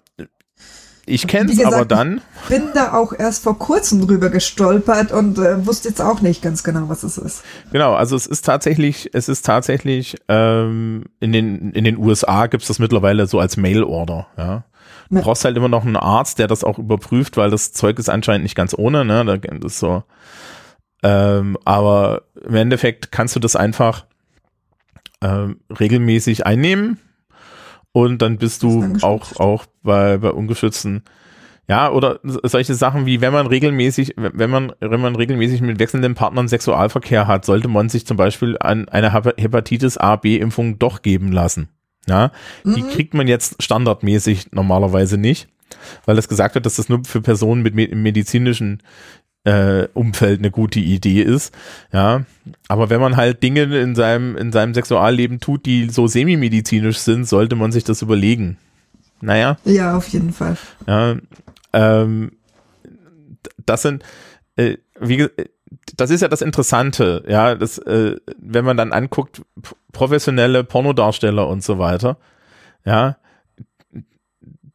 ich 1.10 1.28
kenne 1.28 1.52
es 1.52 1.64
aber 1.64 1.86
dann. 1.86 2.22
Bin 2.48 2.64
da 2.74 2.94
auch 2.94 3.14
erst 3.18 3.44
vor 3.44 3.58
kurzem 3.60 4.06
drüber 4.06 4.30
gestolpert 4.30 5.12
und 5.12 5.38
äh, 5.38 5.66
wusste 5.66 5.90
jetzt 5.90 6.02
auch 6.02 6.22
nicht 6.22 6.42
ganz 6.42 6.64
genau, 6.64 6.90
was 6.90 7.04
es 7.04 7.18
ist. 7.18 7.44
Genau, 7.72 7.94
also 7.94 8.16
es 8.16 8.26
ist 8.28 8.46
tatsächlich, 8.46 9.10
es 9.14 9.28
ist 9.30 9.46
tatsächlich, 9.46 10.16
ähm, 10.28 11.06
in 11.20 11.32
den, 11.32 11.72
in 11.72 11.84
den 11.84 11.98
USA 11.98 12.48
gibt 12.48 12.62
es 12.64 12.68
das 12.68 12.80
mittlerweile 12.80 13.28
so 13.28 13.40
als 13.40 13.58
Mail-Order, 13.58 14.28
ja. 14.38 14.64
Du 15.10 15.16
Ja. 15.16 15.22
brauchst 15.22 15.44
halt 15.44 15.58
immer 15.58 15.70
noch 15.70 15.86
einen 15.86 15.96
Arzt, 15.98 16.38
der 16.38 16.48
das 16.48 16.64
auch 16.64 16.78
überprüft, 16.78 17.36
weil 17.36 17.50
das 17.50 17.74
Zeug 17.74 17.98
ist 17.98 18.10
anscheinend 18.10 18.44
nicht 18.44 18.56
ganz 18.56 18.76
ohne, 18.78 19.04
ne? 19.06 19.26
Da- 19.26 19.38
Das 19.38 19.74
ist 19.74 19.80
so. 19.80 20.04
Ähm, 21.02 21.58
aber 21.66 22.24
im 22.46 22.56
Endeffekt 22.56 23.12
kannst 23.12 23.36
du 23.36 23.40
das 23.40 23.56
einfach 23.56 24.06
ähm, 25.22 25.60
regelmäßig 25.80 26.46
einnehmen 26.46 27.00
und 27.92 28.22
dann 28.22 28.38
bist 28.38 28.64
Ist 28.64 28.64
du 28.64 28.98
auch, 29.02 29.36
auch 29.40 29.66
bei, 29.84 30.18
bei 30.18 30.32
ungeschützten 30.32 31.04
ja, 31.68 31.92
oder 31.92 32.20
so- 32.24 32.40
solche 32.44 32.74
Sachen 32.74 33.06
wie, 33.06 33.22
wenn 33.22 33.32
man 33.32 33.46
regelmäßig, 33.46 34.16
wenn 34.18 34.50
man, 34.50 34.74
wenn 34.80 35.02
man 35.02 35.16
regelmäßig 35.16 35.62
mit 35.62 35.78
wechselnden 35.78 36.16
Partnern 36.16 36.48
Sexualverkehr 36.48 37.28
hat, 37.28 37.46
sollte 37.46 37.68
man 37.68 37.90
sich 37.90 38.08
zum 38.08 38.18
Beispiel 38.18 38.58
an 38.60 38.90
eine 38.90 39.14
Hep- 39.14 39.40
Hepatitis 39.40 39.96
A, 40.00 40.16
B-Impfung 40.16 40.80
doch 40.80 41.04
geben 41.04 41.32
lassen. 41.32 41.70
Ja, 42.08 42.32
die 42.66 42.82
Mhm. 42.82 42.88
kriegt 42.90 43.14
man 43.14 43.28
jetzt 43.28 43.62
standardmäßig 43.62 44.52
normalerweise 44.52 45.20
nicht, 45.20 45.48
weil 46.06 46.18
es 46.18 46.28
gesagt 46.28 46.56
wird, 46.56 46.66
dass 46.66 46.78
das 46.78 46.90
nur 46.90 47.04
für 47.06 47.22
Personen 47.22 47.62
mit 47.62 47.76
medizinischen 47.76 48.82
äh, 49.46 49.88
Umfeld 49.94 50.40
eine 50.40 50.52
gute 50.52 50.80
Idee 50.80 51.22
ist. 51.22 51.54
Ja, 51.94 52.26
aber 52.68 52.90
wenn 52.90 53.00
man 53.02 53.16
halt 53.18 53.42
Dinge 53.42 53.64
in 53.64 53.96
seinem, 53.96 54.36
in 54.38 54.52
seinem 54.52 54.74
Sexualleben 54.74 55.40
tut, 55.40 55.66
die 55.66 55.90
so 55.90 56.08
semi-medizinisch 56.08 56.98
sind, 56.98 57.28
sollte 57.28 57.56
man 57.56 57.72
sich 57.72 57.84
das 57.84 58.02
überlegen. 58.02 58.58
Naja, 59.22 59.58
Ja, 59.66 59.98
auf 59.98 60.08
jeden 60.10 60.32
Fall. 60.34 60.58
ja, 60.88 61.16
ähm, 61.74 62.32
das 63.66 63.82
sind, 63.84 64.04
äh, 64.56 64.78
wie, 65.00 65.28
das 65.96 66.10
ist 66.10 66.22
ja 66.22 66.28
das 66.28 66.42
Interessante, 66.42 67.24
ja, 67.28 67.56
das, 67.56 67.78
äh, 67.80 68.16
wenn 68.38 68.66
man 68.66 68.78
dann 68.78 68.92
anguckt, 68.94 69.42
professionelle 69.92 70.64
Pornodarsteller 70.64 71.48
und 71.48 71.64
so 71.64 71.80
weiter, 71.80 72.18
ja, 72.86 73.18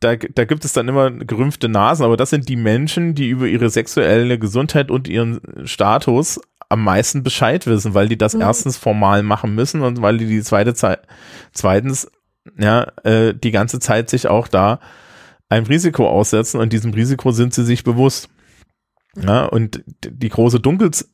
da, 0.05 0.16
da 0.16 0.44
gibt 0.44 0.64
es 0.64 0.74
dann 0.74 0.86
immer 0.88 1.11
gerümpfte 1.11 1.68
Nasen, 1.68 2.05
aber 2.05 2.16
das 2.16 2.30
sind 2.30 2.48
die 2.48 2.57
Menschen, 2.57 3.14
die 3.14 3.28
über 3.28 3.46
ihre 3.46 3.70
sexuelle 3.70 4.38
Gesundheit 4.38 4.90
und 4.90 5.09
ihren 5.09 5.40
Status 5.64 6.40
am 6.68 6.84
meisten 6.84 7.22
Bescheid 7.22 7.66
wissen, 7.66 7.94
weil 7.94 8.09
die 8.09 8.18
das 8.18 8.34
Mhm. 8.34 8.42
erstens 8.42 8.76
formal 8.76 9.22
machen 9.22 9.55
müssen 9.55 9.82
und 9.82 10.02
weil 10.02 10.18
die 10.18 10.26
die 10.26 10.42
zweite 10.42 10.74
Zeit, 10.74 11.00
zweitens, 11.52 12.11
ja, 12.59 12.86
äh, 13.05 13.34
die 13.34 13.50
ganze 13.50 13.80
Zeit 13.80 14.11
sich 14.11 14.28
auch 14.28 14.48
da 14.48 14.80
einem 15.48 15.66
Risiko 15.66 16.09
aussetzen 16.09 16.61
und 16.61 16.72
diesem 16.72 16.92
Risiko 16.92 17.30
sind 17.30 17.55
sie 17.55 17.64
sich 17.64 17.84
bewusst. 17.84 18.28
Ja, 19.16 19.44
und 19.44 19.84
die 20.05 20.28
große 20.28 20.59
Dunkels 20.61 21.13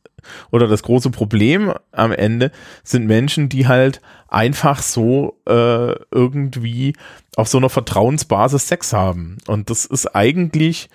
oder 0.51 0.67
das 0.69 0.83
große 0.83 1.11
Problem 1.11 1.73
am 1.93 2.13
Ende 2.13 2.51
sind 2.85 3.07
Menschen, 3.07 3.49
die 3.49 3.67
halt 3.69 4.01
einfach 4.29 4.81
so 4.83 5.41
äh, 5.47 5.95
irgendwie 6.11 6.95
auf 7.37 7.49
so 7.49 7.59
einer 7.59 7.69
Vertrauensbasis 7.71 8.69
Sex 8.69 8.93
haben. 8.93 9.39
Und 9.47 9.71
das 9.71 9.85
ist 9.85 10.15
eigentlich 10.15 10.89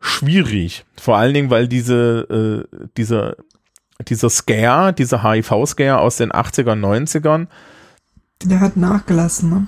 schwierig. 0.00 0.84
Vor 1.00 1.16
allen 1.16 1.34
Dingen, 1.34 1.50
weil 1.50 1.66
diese, 1.68 2.66
äh, 2.70 2.86
dieser, 2.96 3.36
dieser 4.08 4.28
Scare, 4.30 4.92
dieser 4.92 5.22
HIV-Scare 5.22 5.98
aus 5.98 6.16
den 6.16 6.30
80ern, 6.32 6.78
90ern, 6.80 7.46
Der 8.42 8.60
hat 8.60 8.76
nachgelassen, 8.76 9.50
ne? 9.50 9.66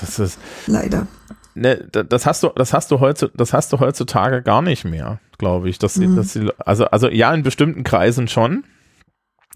das 0.00 0.18
ist, 0.18 0.38
Leider. 0.66 1.06
ne, 1.54 1.86
da- 1.90 2.02
das 2.02 2.26
hast 2.26 2.42
du, 2.42 2.48
das 2.54 2.72
hast 2.74 2.90
du 2.90 3.00
heutzutage, 3.00 3.36
das 3.38 3.52
hast 3.54 3.72
du 3.72 3.80
heutzutage 3.80 4.42
gar 4.42 4.60
nicht 4.60 4.84
mehr, 4.84 5.18
glaube 5.38 5.68
ich. 5.70 5.78
Dass, 5.78 5.94
sie- 5.94 6.06
Mhm. 6.06 6.16
dass 6.16 6.32
sie, 6.32 6.50
also, 6.58 6.86
also 6.86 7.08
ja, 7.08 7.32
in 7.32 7.42
bestimmten 7.42 7.84
Kreisen 7.84 8.28
schon. 8.28 8.64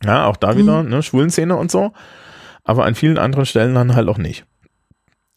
Ja, 0.04 0.26
auch 0.26 0.36
da 0.36 0.52
Mhm. 0.54 0.58
wieder, 0.58 0.82
ne, 0.82 1.02
Schwulenszene 1.02 1.56
und 1.56 1.70
so. 1.70 1.92
Aber 2.64 2.84
an 2.84 2.94
vielen 2.94 3.18
anderen 3.18 3.46
Stellen 3.46 3.74
dann 3.74 3.94
halt 3.94 4.08
auch 4.08 4.18
nicht. 4.18 4.44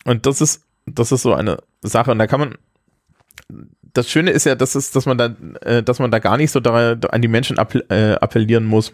Und 0.05 0.25
das 0.25 0.41
ist, 0.41 0.63
das 0.85 1.11
ist 1.11 1.23
so 1.23 1.33
eine 1.33 1.57
Sache. 1.81 2.11
Und 2.11 2.19
da 2.19 2.27
kann 2.27 2.39
man, 2.39 2.55
das 3.81 4.09
Schöne 4.09 4.31
ist 4.31 4.45
ja, 4.45 4.55
dass 4.55 4.75
es, 4.75 4.91
dass 4.91 5.05
man 5.05 5.17
da, 5.17 5.35
äh, 5.61 5.81
dass 5.81 5.99
man 5.99 6.11
da 6.11 6.19
gar 6.19 6.37
nicht 6.37 6.51
so 6.51 6.59
da, 6.59 6.91
an 6.93 7.21
die 7.21 7.27
Menschen 7.27 7.57
appell, 7.57 7.83
äh, 7.89 8.13
appellieren 8.13 8.65
muss. 8.65 8.93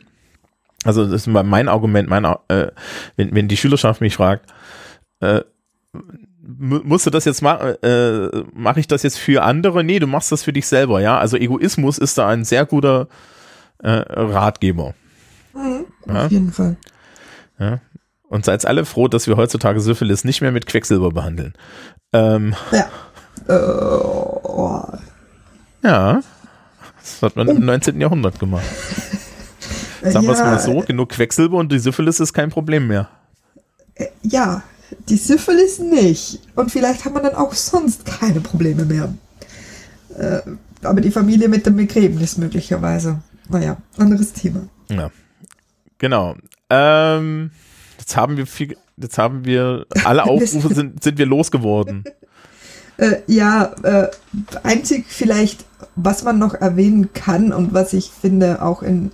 Also 0.84 1.04
das 1.04 1.14
ist 1.14 1.28
mein 1.28 1.68
Argument, 1.68 2.10
mein, 2.10 2.26
äh, 2.26 2.72
wenn, 3.18 3.36
wenn 3.36 3.47
die 3.47 3.58
Schülerschaft 3.58 4.02
mich 4.02 4.16
fragt, 4.16 4.52
äh, 5.20 5.41
musst 6.44 7.06
du 7.06 7.10
das 7.10 7.26
jetzt 7.26 7.42
machen, 7.42 7.76
äh, 7.84 8.44
mache 8.54 8.80
ich 8.80 8.88
das 8.88 9.04
jetzt 9.04 9.18
für 9.20 9.44
andere? 9.44 9.84
Nee, 9.84 10.00
du 10.00 10.08
machst 10.08 10.32
das 10.32 10.44
für 10.44 10.54
dich 10.54 10.68
selber, 10.68 11.00
ja. 11.02 11.18
Also 11.18 11.38
Egoismus 11.38 11.98
ist 11.98 12.18
da 12.18 12.28
ein 12.28 12.44
sehr 12.44 12.66
guter 12.66 13.08
äh, 13.84 13.89
Ratgeber. 13.92 14.94
Mhm. 15.54 15.86
Ja. 16.08 16.26
Auf 16.26 16.32
jeden 16.32 16.52
Fall. 16.52 16.78
Und 18.28 18.46
seid 18.46 18.66
alle 18.66 18.86
froh, 18.86 19.08
dass 19.08 19.28
wir 19.28 19.38
heutzutage 19.38 19.80
Syphilis 19.82 20.24
nicht 20.24 20.42
mehr 20.42 20.52
mit 20.52 20.66
Quecksilber 20.66 21.12
behandeln. 21.12 21.54
Ähm, 22.14 22.56
Ja. 22.72 22.89
Äh, 23.48 23.54
oh. 23.54 24.84
ja, 25.84 26.22
das 27.02 27.22
hat 27.22 27.36
man 27.36 27.48
im 27.50 27.66
19. 27.66 28.00
Jahrhundert 28.00 28.39
gemacht. 28.39 28.64
Sagen 30.02 30.26
wir 30.26 30.34
es 30.34 30.39
ja, 30.39 30.46
mal 30.46 30.60
so, 30.60 30.80
genug 30.82 31.10
Quecksilber 31.10 31.58
und 31.58 31.72
die 31.72 31.80
Syphilis 31.80 32.20
ist 32.20 32.34
kein 32.34 32.50
Problem 32.50 32.88
mehr. 32.88 33.10
äh, 33.96 34.08
Ja, 34.24 34.64
die 35.10 35.18
Syphilis 35.18 35.80
nicht. 35.80 36.39
Und 36.56 36.72
vielleicht 36.72 37.06
haben 37.06 37.16
wir 37.16 37.22
dann 37.22 37.36
auch 37.36 37.54
sonst 37.54 38.06
keine 38.06 38.42
Probleme 38.42 38.86
mehr. 38.86 39.14
Äh, 40.18 40.42
aber 40.84 41.02
die 41.02 41.12
Familie 41.12 41.48
mit 41.48 41.66
dem 41.66 41.76
Begräbnis 41.76 42.38
möglicherweise. 42.38 43.20
Naja, 43.50 43.78
anderes 43.98 44.34
Thema. 44.34 44.62
Ja, 44.89 45.12
genau. 45.98 46.36
Ähm, 46.70 47.52
jetzt 48.00 48.16
haben 48.16 48.38
wir 48.38 48.48
viel, 48.48 48.78
jetzt 48.98 49.18
haben 49.18 49.46
wir 49.46 49.86
alle 50.04 50.24
Aufrufe 50.28 50.74
sind, 50.74 51.04
sind 51.04 51.18
wir 51.18 51.26
losgeworden. 51.26 52.04
Äh, 52.98 53.18
ja, 53.28 53.74
äh, 53.84 54.10
einzig 54.64 55.06
vielleicht, 55.08 55.66
was 55.96 56.24
man 56.24 56.39
noch 56.39 56.54
erwähnen 56.54 57.14
kann 57.14 57.52
und 57.52 57.74
was 57.74 57.94
ich 57.94 58.12
finde 58.12 58.62
auch 58.62 58.84
in 58.84 59.12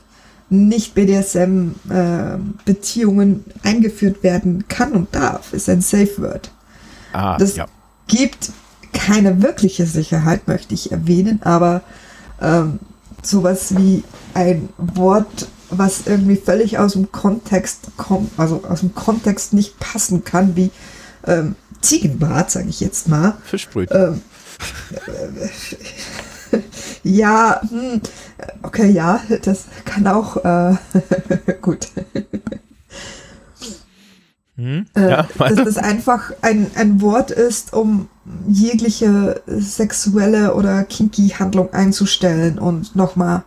Nicht-BDSM-Beziehungen 0.49 3.43
eingeführt 3.63 4.23
werden 4.23 4.67
kann 4.67 4.93
und 4.93 5.13
darf, 5.13 5.53
ist 5.53 5.69
ein 5.69 5.81
Safe 5.81 6.09
Word. 6.17 6.51
Ah, 7.13 7.37
Das 7.37 7.55
ja. 7.55 7.65
gibt 8.07 8.51
keine 8.93 9.41
wirkliche 9.41 9.85
Sicherheit, 9.85 10.47
möchte 10.47 10.73
ich 10.73 10.91
erwähnen, 10.91 11.41
aber 11.43 11.81
ähm, 12.41 12.79
sowas 13.21 13.75
wie 13.77 14.03
ein 14.33 14.69
Wort, 14.77 15.47
was 15.69 16.07
irgendwie 16.07 16.37
völlig 16.37 16.77
aus 16.77 16.93
dem 16.93 17.11
Kontext 17.11 17.89
kommt, 17.97 18.31
also 18.37 18.63
aus 18.63 18.79
dem 18.79 18.95
Kontext 18.95 19.53
nicht 19.53 19.77
passen 19.79 20.23
kann, 20.23 20.55
wie 20.55 20.71
ähm, 21.25 21.55
Ziegenbart, 21.81 22.51
sage 22.51 22.69
ich 22.69 22.79
jetzt 22.79 23.07
mal. 23.07 23.37
Fischbrötchen. 23.43 23.97
Ähm, 23.97 24.21
ja, 27.03 27.61
hm, 27.69 28.01
okay, 28.63 28.89
ja, 28.89 29.21
das 29.43 29.65
kann 29.85 30.07
auch 30.07 30.37
äh, 30.37 30.75
gut. 31.61 31.87
Hm? 34.55 34.87
Äh, 34.95 35.09
ja, 35.09 35.27
dass 35.37 35.55
das 35.55 35.77
einfach 35.77 36.31
ein, 36.41 36.71
ein 36.75 37.01
Wort 37.01 37.31
ist, 37.31 37.73
um 37.73 38.09
jegliche 38.47 39.41
sexuelle 39.45 40.55
oder 40.55 40.83
kinky 40.83 41.29
Handlung 41.29 41.71
einzustellen 41.73 42.57
und 42.57 42.95
nochmal 42.95 43.43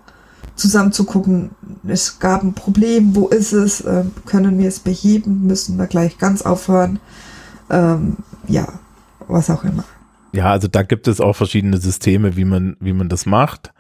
zusammen 0.55 0.92
zu 0.92 1.05
gucken, 1.05 1.51
es 1.86 2.18
gab 2.18 2.42
ein 2.42 2.55
Problem, 2.55 3.16
wo 3.16 3.28
ist 3.28 3.53
es, 3.53 3.80
äh, 3.80 4.05
können 4.26 4.59
wir 4.59 4.68
es 4.68 4.78
beheben, 4.78 5.46
müssen 5.46 5.78
wir 5.78 5.86
gleich 5.86 6.18
ganz 6.18 6.42
aufhören. 6.42 7.01
ähm, 7.70 8.16
ja, 8.46 8.66
was 9.26 9.48
auch 9.48 9.64
immer. 9.64 9.84
Ja, 10.33 10.51
also 10.51 10.68
da 10.68 10.83
gibt 10.83 11.09
es 11.09 11.20
auch 11.20 11.35
verschiedene 11.35 11.78
Systeme, 11.78 12.37
wie 12.37 12.45
man, 12.45 12.76
wie 12.81 12.93
man 12.93 13.09
das 13.09 13.26
macht. 13.26 13.72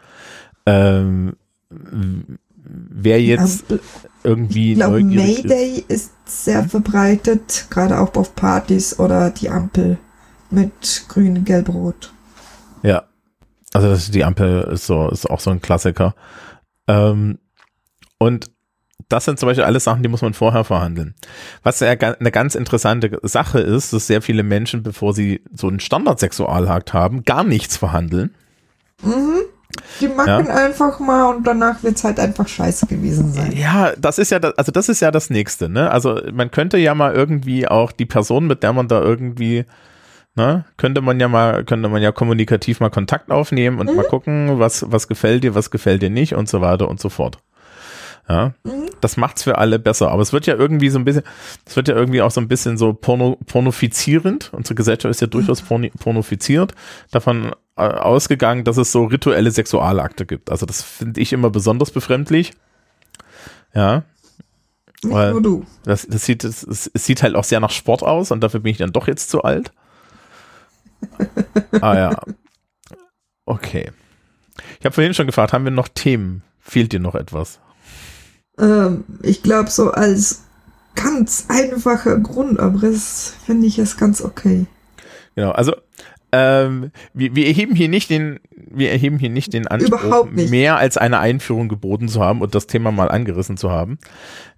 Ähm, 0.66 1.34
wer 1.68 3.22
jetzt 3.22 3.70
Ja, 3.70 3.78
irgendwie 4.24 4.72
Ich 4.72 4.78
glaube, 4.78 5.02
neugierig 5.02 5.44
Mayday 5.44 5.84
ist 5.88 6.12
sehr 6.26 6.68
verbreitet, 6.68 7.66
gerade 7.70 7.98
auch 7.98 8.14
auf 8.16 8.34
Partys 8.34 8.98
oder 8.98 9.30
die 9.30 9.48
Ampel 9.48 9.98
mit 10.50 11.04
grün, 11.08 11.44
gelb, 11.44 11.68
rot. 11.68 12.12
Ja. 12.82 13.04
Also 13.72 13.88
das, 13.88 14.10
die 14.10 14.24
Ampel 14.24 14.62
ist 14.72 14.86
so, 14.86 15.08
ist 15.08 15.30
auch 15.30 15.40
so 15.40 15.50
ein 15.50 15.60
Klassiker. 15.60 16.14
Ähm, 16.88 17.38
und 18.18 18.50
das 19.10 19.24
sind 19.24 19.38
zum 19.38 19.48
Beispiel 19.48 19.64
alles 19.64 19.84
Sachen, 19.84 20.02
die 20.02 20.08
muss 20.08 20.22
man 20.22 20.34
vorher 20.34 20.64
verhandeln. 20.64 21.14
Was 21.62 21.80
ja 21.80 21.90
eine 21.90 22.30
ganz 22.30 22.54
interessante 22.54 23.18
Sache 23.22 23.60
ist, 23.60 23.92
dass 23.92 24.06
sehr 24.06 24.22
viele 24.22 24.42
Menschen, 24.42 24.82
bevor 24.82 25.12
sie 25.12 25.42
so 25.54 25.68
einen 25.68 25.80
Standardsexualakt 25.80 26.94
haben, 26.94 27.24
gar 27.24 27.44
nichts 27.44 27.76
verhandeln. 27.76 28.34
Die 30.00 30.08
machen 30.08 30.48
einfach 30.48 30.98
mal 31.00 31.34
und 31.34 31.46
danach 31.46 31.82
wird's 31.82 32.04
halt 32.04 32.20
einfach 32.20 32.46
scheiße 32.46 32.86
gewesen 32.86 33.32
sein. 33.32 33.52
Ja, 33.52 33.92
das 33.98 34.18
ist 34.18 34.30
ja, 34.30 34.38
das, 34.38 34.56
also 34.56 34.72
das 34.72 34.88
ist 34.88 35.00
ja 35.00 35.10
das 35.10 35.28
Nächste, 35.28 35.68
ne? 35.68 35.90
Also 35.90 36.20
man 36.32 36.50
könnte 36.50 36.78
ja 36.78 36.94
mal 36.94 37.12
irgendwie 37.12 37.68
auch 37.68 37.92
die 37.92 38.06
Person, 38.06 38.46
mit 38.46 38.62
der 38.62 38.72
man 38.72 38.88
da 38.88 39.00
irgendwie, 39.00 39.64
ne, 40.36 40.64
könnte 40.76 41.00
man 41.00 41.18
ja 41.18 41.28
mal, 41.28 41.64
könnte 41.64 41.88
man 41.88 42.02
ja 42.02 42.12
kommunikativ 42.12 42.80
mal 42.80 42.90
Kontakt 42.90 43.30
aufnehmen 43.30 43.78
und 43.78 43.94
mal 43.94 44.04
gucken, 44.04 44.58
was, 44.58 44.84
was 44.90 45.08
gefällt 45.08 45.44
dir, 45.44 45.54
was 45.54 45.70
gefällt 45.70 46.02
dir 46.02 46.10
nicht 46.10 46.34
und 46.34 46.48
so 46.48 46.60
weiter 46.60 46.88
und 46.88 47.00
so 47.00 47.08
fort. 47.08 47.38
Ja, 48.30 48.54
das 49.00 49.16
macht's 49.16 49.42
für 49.42 49.58
alle 49.58 49.80
besser. 49.80 50.12
Aber 50.12 50.22
es 50.22 50.32
wird 50.32 50.46
ja 50.46 50.54
irgendwie 50.54 50.88
so 50.88 51.00
ein 51.00 51.04
bisschen, 51.04 51.24
es 51.66 51.74
wird 51.74 51.88
ja 51.88 51.96
irgendwie 51.96 52.22
auch 52.22 52.30
so 52.30 52.40
ein 52.40 52.46
bisschen 52.46 52.78
so 52.78 52.92
porno, 52.92 53.36
pornofizierend. 53.46 54.52
Unsere 54.52 54.76
Gesellschaft 54.76 55.10
ist 55.10 55.20
ja 55.20 55.26
durchaus 55.26 55.62
porni, 55.62 55.90
pornofiziert. 55.98 56.72
Davon 57.10 57.50
äh, 57.76 57.82
ausgegangen, 57.82 58.62
dass 58.62 58.76
es 58.76 58.92
so 58.92 59.04
rituelle 59.06 59.50
Sexualakte 59.50 60.26
gibt. 60.26 60.48
Also 60.48 60.64
das 60.64 60.80
finde 60.80 61.20
ich 61.20 61.32
immer 61.32 61.50
besonders 61.50 61.90
befremdlich. 61.90 62.52
Ja, 63.74 64.04
weil- 65.02 65.32
nur 65.32 65.42
du. 65.42 65.66
das, 65.82 66.06
das 66.06 66.24
sieht, 66.24 66.44
es 66.44 66.62
es 66.62 66.88
sieht 66.94 67.24
halt 67.24 67.34
auch 67.34 67.44
sehr 67.44 67.58
nach 67.58 67.70
Sport 67.70 68.04
aus 68.04 68.30
und 68.30 68.42
dafür 68.42 68.60
bin 68.60 68.70
ich 68.70 68.78
dann 68.78 68.92
doch 68.92 69.08
jetzt 69.08 69.28
zu 69.30 69.42
alt. 69.42 69.72
ah 71.80 71.96
ja. 71.96 72.20
Okay. 73.44 73.90
Ich 74.78 74.84
habe 74.84 74.94
vorhin 74.94 75.14
schon 75.14 75.26
gefragt, 75.26 75.52
haben 75.52 75.64
wir 75.64 75.72
noch 75.72 75.88
Themen? 75.88 76.42
Fehlt 76.60 76.92
dir 76.92 77.00
noch 77.00 77.16
etwas? 77.16 77.58
Ähm, 78.60 79.04
ich 79.22 79.42
glaube, 79.42 79.70
so 79.70 79.90
als 79.90 80.42
ganz 80.94 81.46
einfacher 81.48 82.18
Grundabriss 82.18 83.34
finde 83.46 83.66
ich 83.66 83.78
es 83.78 83.96
ganz 83.96 84.22
okay. 84.22 84.66
Genau, 85.34 85.52
also 85.52 85.74
ähm, 86.32 86.92
wir, 87.12 87.34
wir 87.34 87.46
erheben 87.46 87.74
hier 87.74 87.88
nicht 87.88 88.10
den, 88.10 88.38
wir 88.52 88.90
erheben 88.92 89.18
hier 89.18 89.30
nicht 89.30 89.52
den 89.52 89.66
Anspruch, 89.66 90.30
nicht. 90.30 90.50
mehr 90.50 90.76
als 90.76 90.96
eine 90.96 91.18
Einführung 91.18 91.68
geboten 91.68 92.08
zu 92.08 92.20
haben 92.20 92.40
und 92.40 92.54
das 92.54 92.66
Thema 92.66 92.92
mal 92.92 93.10
angerissen 93.10 93.56
zu 93.56 93.70
haben. 93.70 93.98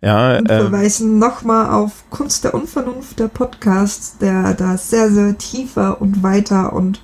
Ja, 0.02 0.36
Und 0.36 0.50
ähm, 0.50 0.60
verweisen 0.60 1.18
nochmal 1.18 1.70
auf 1.70 2.04
Kunst 2.10 2.44
der 2.44 2.54
Unvernunft, 2.54 3.18
der 3.18 3.28
Podcast, 3.28 4.20
der 4.20 4.54
da 4.54 4.76
sehr, 4.76 5.10
sehr 5.10 5.38
tiefer 5.38 6.00
und 6.00 6.22
weiter 6.22 6.72
und 6.72 7.02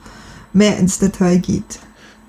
mehr 0.53 0.76
ins 0.78 0.99
Detail 0.99 1.38
geht. 1.38 1.78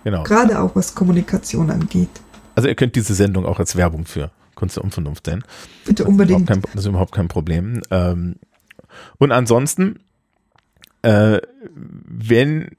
genau. 0.04 0.24
Gerade 0.24 0.62
auch 0.62 0.76
was 0.76 0.96
Kommunikation 0.96 1.70
angeht. 1.70 2.10
Also 2.56 2.70
ihr 2.70 2.76
könnt 2.76 2.96
diese 2.96 3.16
Sendung 3.16 3.46
auch 3.46 3.60
als 3.60 3.76
Werbung 3.76 4.06
für 4.06 4.32
Kunst 4.60 4.76
der 4.76 4.84
Unvernunft 4.84 5.26
sehen. 5.26 5.44
Bitte 5.86 6.06
unbedingt. 6.06 6.48
kein, 6.48 6.62
das 6.62 6.84
ist 6.84 6.86
überhaupt 6.86 7.14
kein 7.14 7.28
Problem. 7.28 7.82
Ähm, 7.90 8.36
und 9.18 9.32
ansonsten, 9.32 10.00
äh, 11.02 11.40
wenn, 11.74 12.70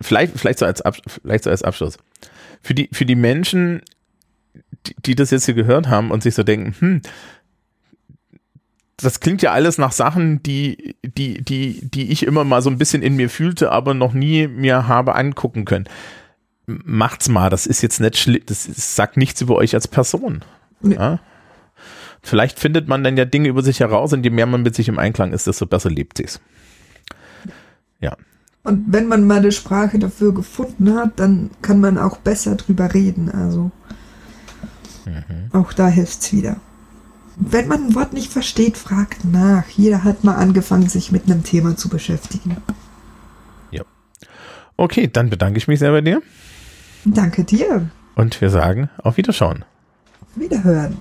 vielleicht, 0.00 0.38
vielleicht, 0.38 0.58
so 0.58 0.66
als 0.66 0.82
vielleicht 1.08 1.44
so 1.44 1.50
als 1.50 1.62
Abschluss. 1.62 1.98
Für 2.60 2.74
die, 2.74 2.88
für 2.92 3.06
die 3.06 3.14
Menschen, 3.14 3.82
die, 4.86 4.94
die 5.04 5.14
das 5.14 5.30
jetzt 5.30 5.46
hier 5.46 5.54
gehört 5.54 5.88
haben 5.88 6.10
und 6.10 6.22
sich 6.22 6.34
so 6.34 6.42
denken, 6.42 6.74
hm, 6.78 7.02
das 8.96 9.20
klingt 9.20 9.42
ja 9.42 9.52
alles 9.52 9.78
nach 9.78 9.92
Sachen, 9.92 10.42
die, 10.42 10.94
die, 11.02 11.42
die, 11.42 11.80
die 11.82 12.12
ich 12.12 12.24
immer 12.24 12.44
mal 12.44 12.62
so 12.62 12.70
ein 12.70 12.78
bisschen 12.78 13.02
in 13.02 13.16
mir 13.16 13.28
fühlte, 13.28 13.72
aber 13.72 13.92
noch 13.94 14.12
nie 14.12 14.46
mir 14.46 14.86
habe 14.86 15.14
angucken 15.14 15.64
können. 15.64 15.88
Macht's 16.66 17.28
mal, 17.28 17.50
das 17.50 17.66
ist 17.66 17.82
jetzt 17.82 18.00
nicht 18.00 18.16
schlimm, 18.16 18.42
das 18.46 18.66
ist, 18.66 18.96
sagt 18.96 19.16
nichts 19.16 19.40
über 19.40 19.56
euch 19.56 19.74
als 19.74 19.88
Person. 19.88 20.42
Nee. 20.80 20.94
Ja? 20.94 21.20
Vielleicht 22.22 22.58
findet 22.58 22.88
man 22.88 23.04
dann 23.04 23.18
ja 23.18 23.26
Dinge 23.26 23.48
über 23.48 23.62
sich 23.62 23.80
heraus 23.80 24.12
und 24.14 24.24
je 24.24 24.30
mehr 24.30 24.46
man 24.46 24.62
mit 24.62 24.74
sich 24.74 24.88
im 24.88 24.98
Einklang 24.98 25.32
ist, 25.32 25.46
desto 25.46 25.66
besser 25.66 25.90
lebt 25.90 26.16
sich's. 26.16 26.40
Ja, 28.00 28.16
Und 28.62 28.84
wenn 28.88 29.08
man 29.08 29.26
mal 29.26 29.38
eine 29.38 29.52
Sprache 29.52 29.98
dafür 29.98 30.32
gefunden 30.32 30.94
hat, 30.94 31.18
dann 31.20 31.50
kann 31.60 31.80
man 31.80 31.98
auch 31.98 32.18
besser 32.18 32.56
drüber 32.56 32.94
reden. 32.94 33.30
Also 33.30 33.70
auch 35.52 35.72
da 35.74 35.88
hilft's 35.88 36.32
wieder. 36.32 36.56
Wenn 37.36 37.68
man 37.68 37.88
ein 37.88 37.94
Wort 37.94 38.12
nicht 38.12 38.32
versteht, 38.32 38.78
fragt 38.78 39.24
nach. 39.24 39.68
Jeder 39.68 40.04
hat 40.04 40.24
mal 40.24 40.36
angefangen, 40.36 40.88
sich 40.88 41.12
mit 41.12 41.24
einem 41.24 41.42
Thema 41.42 41.76
zu 41.76 41.88
beschäftigen. 41.88 42.56
okay, 44.76 45.08
dann 45.12 45.30
bedanke 45.30 45.58
ich 45.58 45.68
mich 45.68 45.78
sehr 45.78 45.90
bei 45.90 46.00
dir 46.00 46.22
Danke 47.04 47.44
dir. 47.44 47.88
und 48.16 48.40
wir 48.40 48.50
sagen 48.50 48.88
auf 49.02 49.16
Wiederschauen. 49.16 49.64
Wiederhören. 50.36 50.96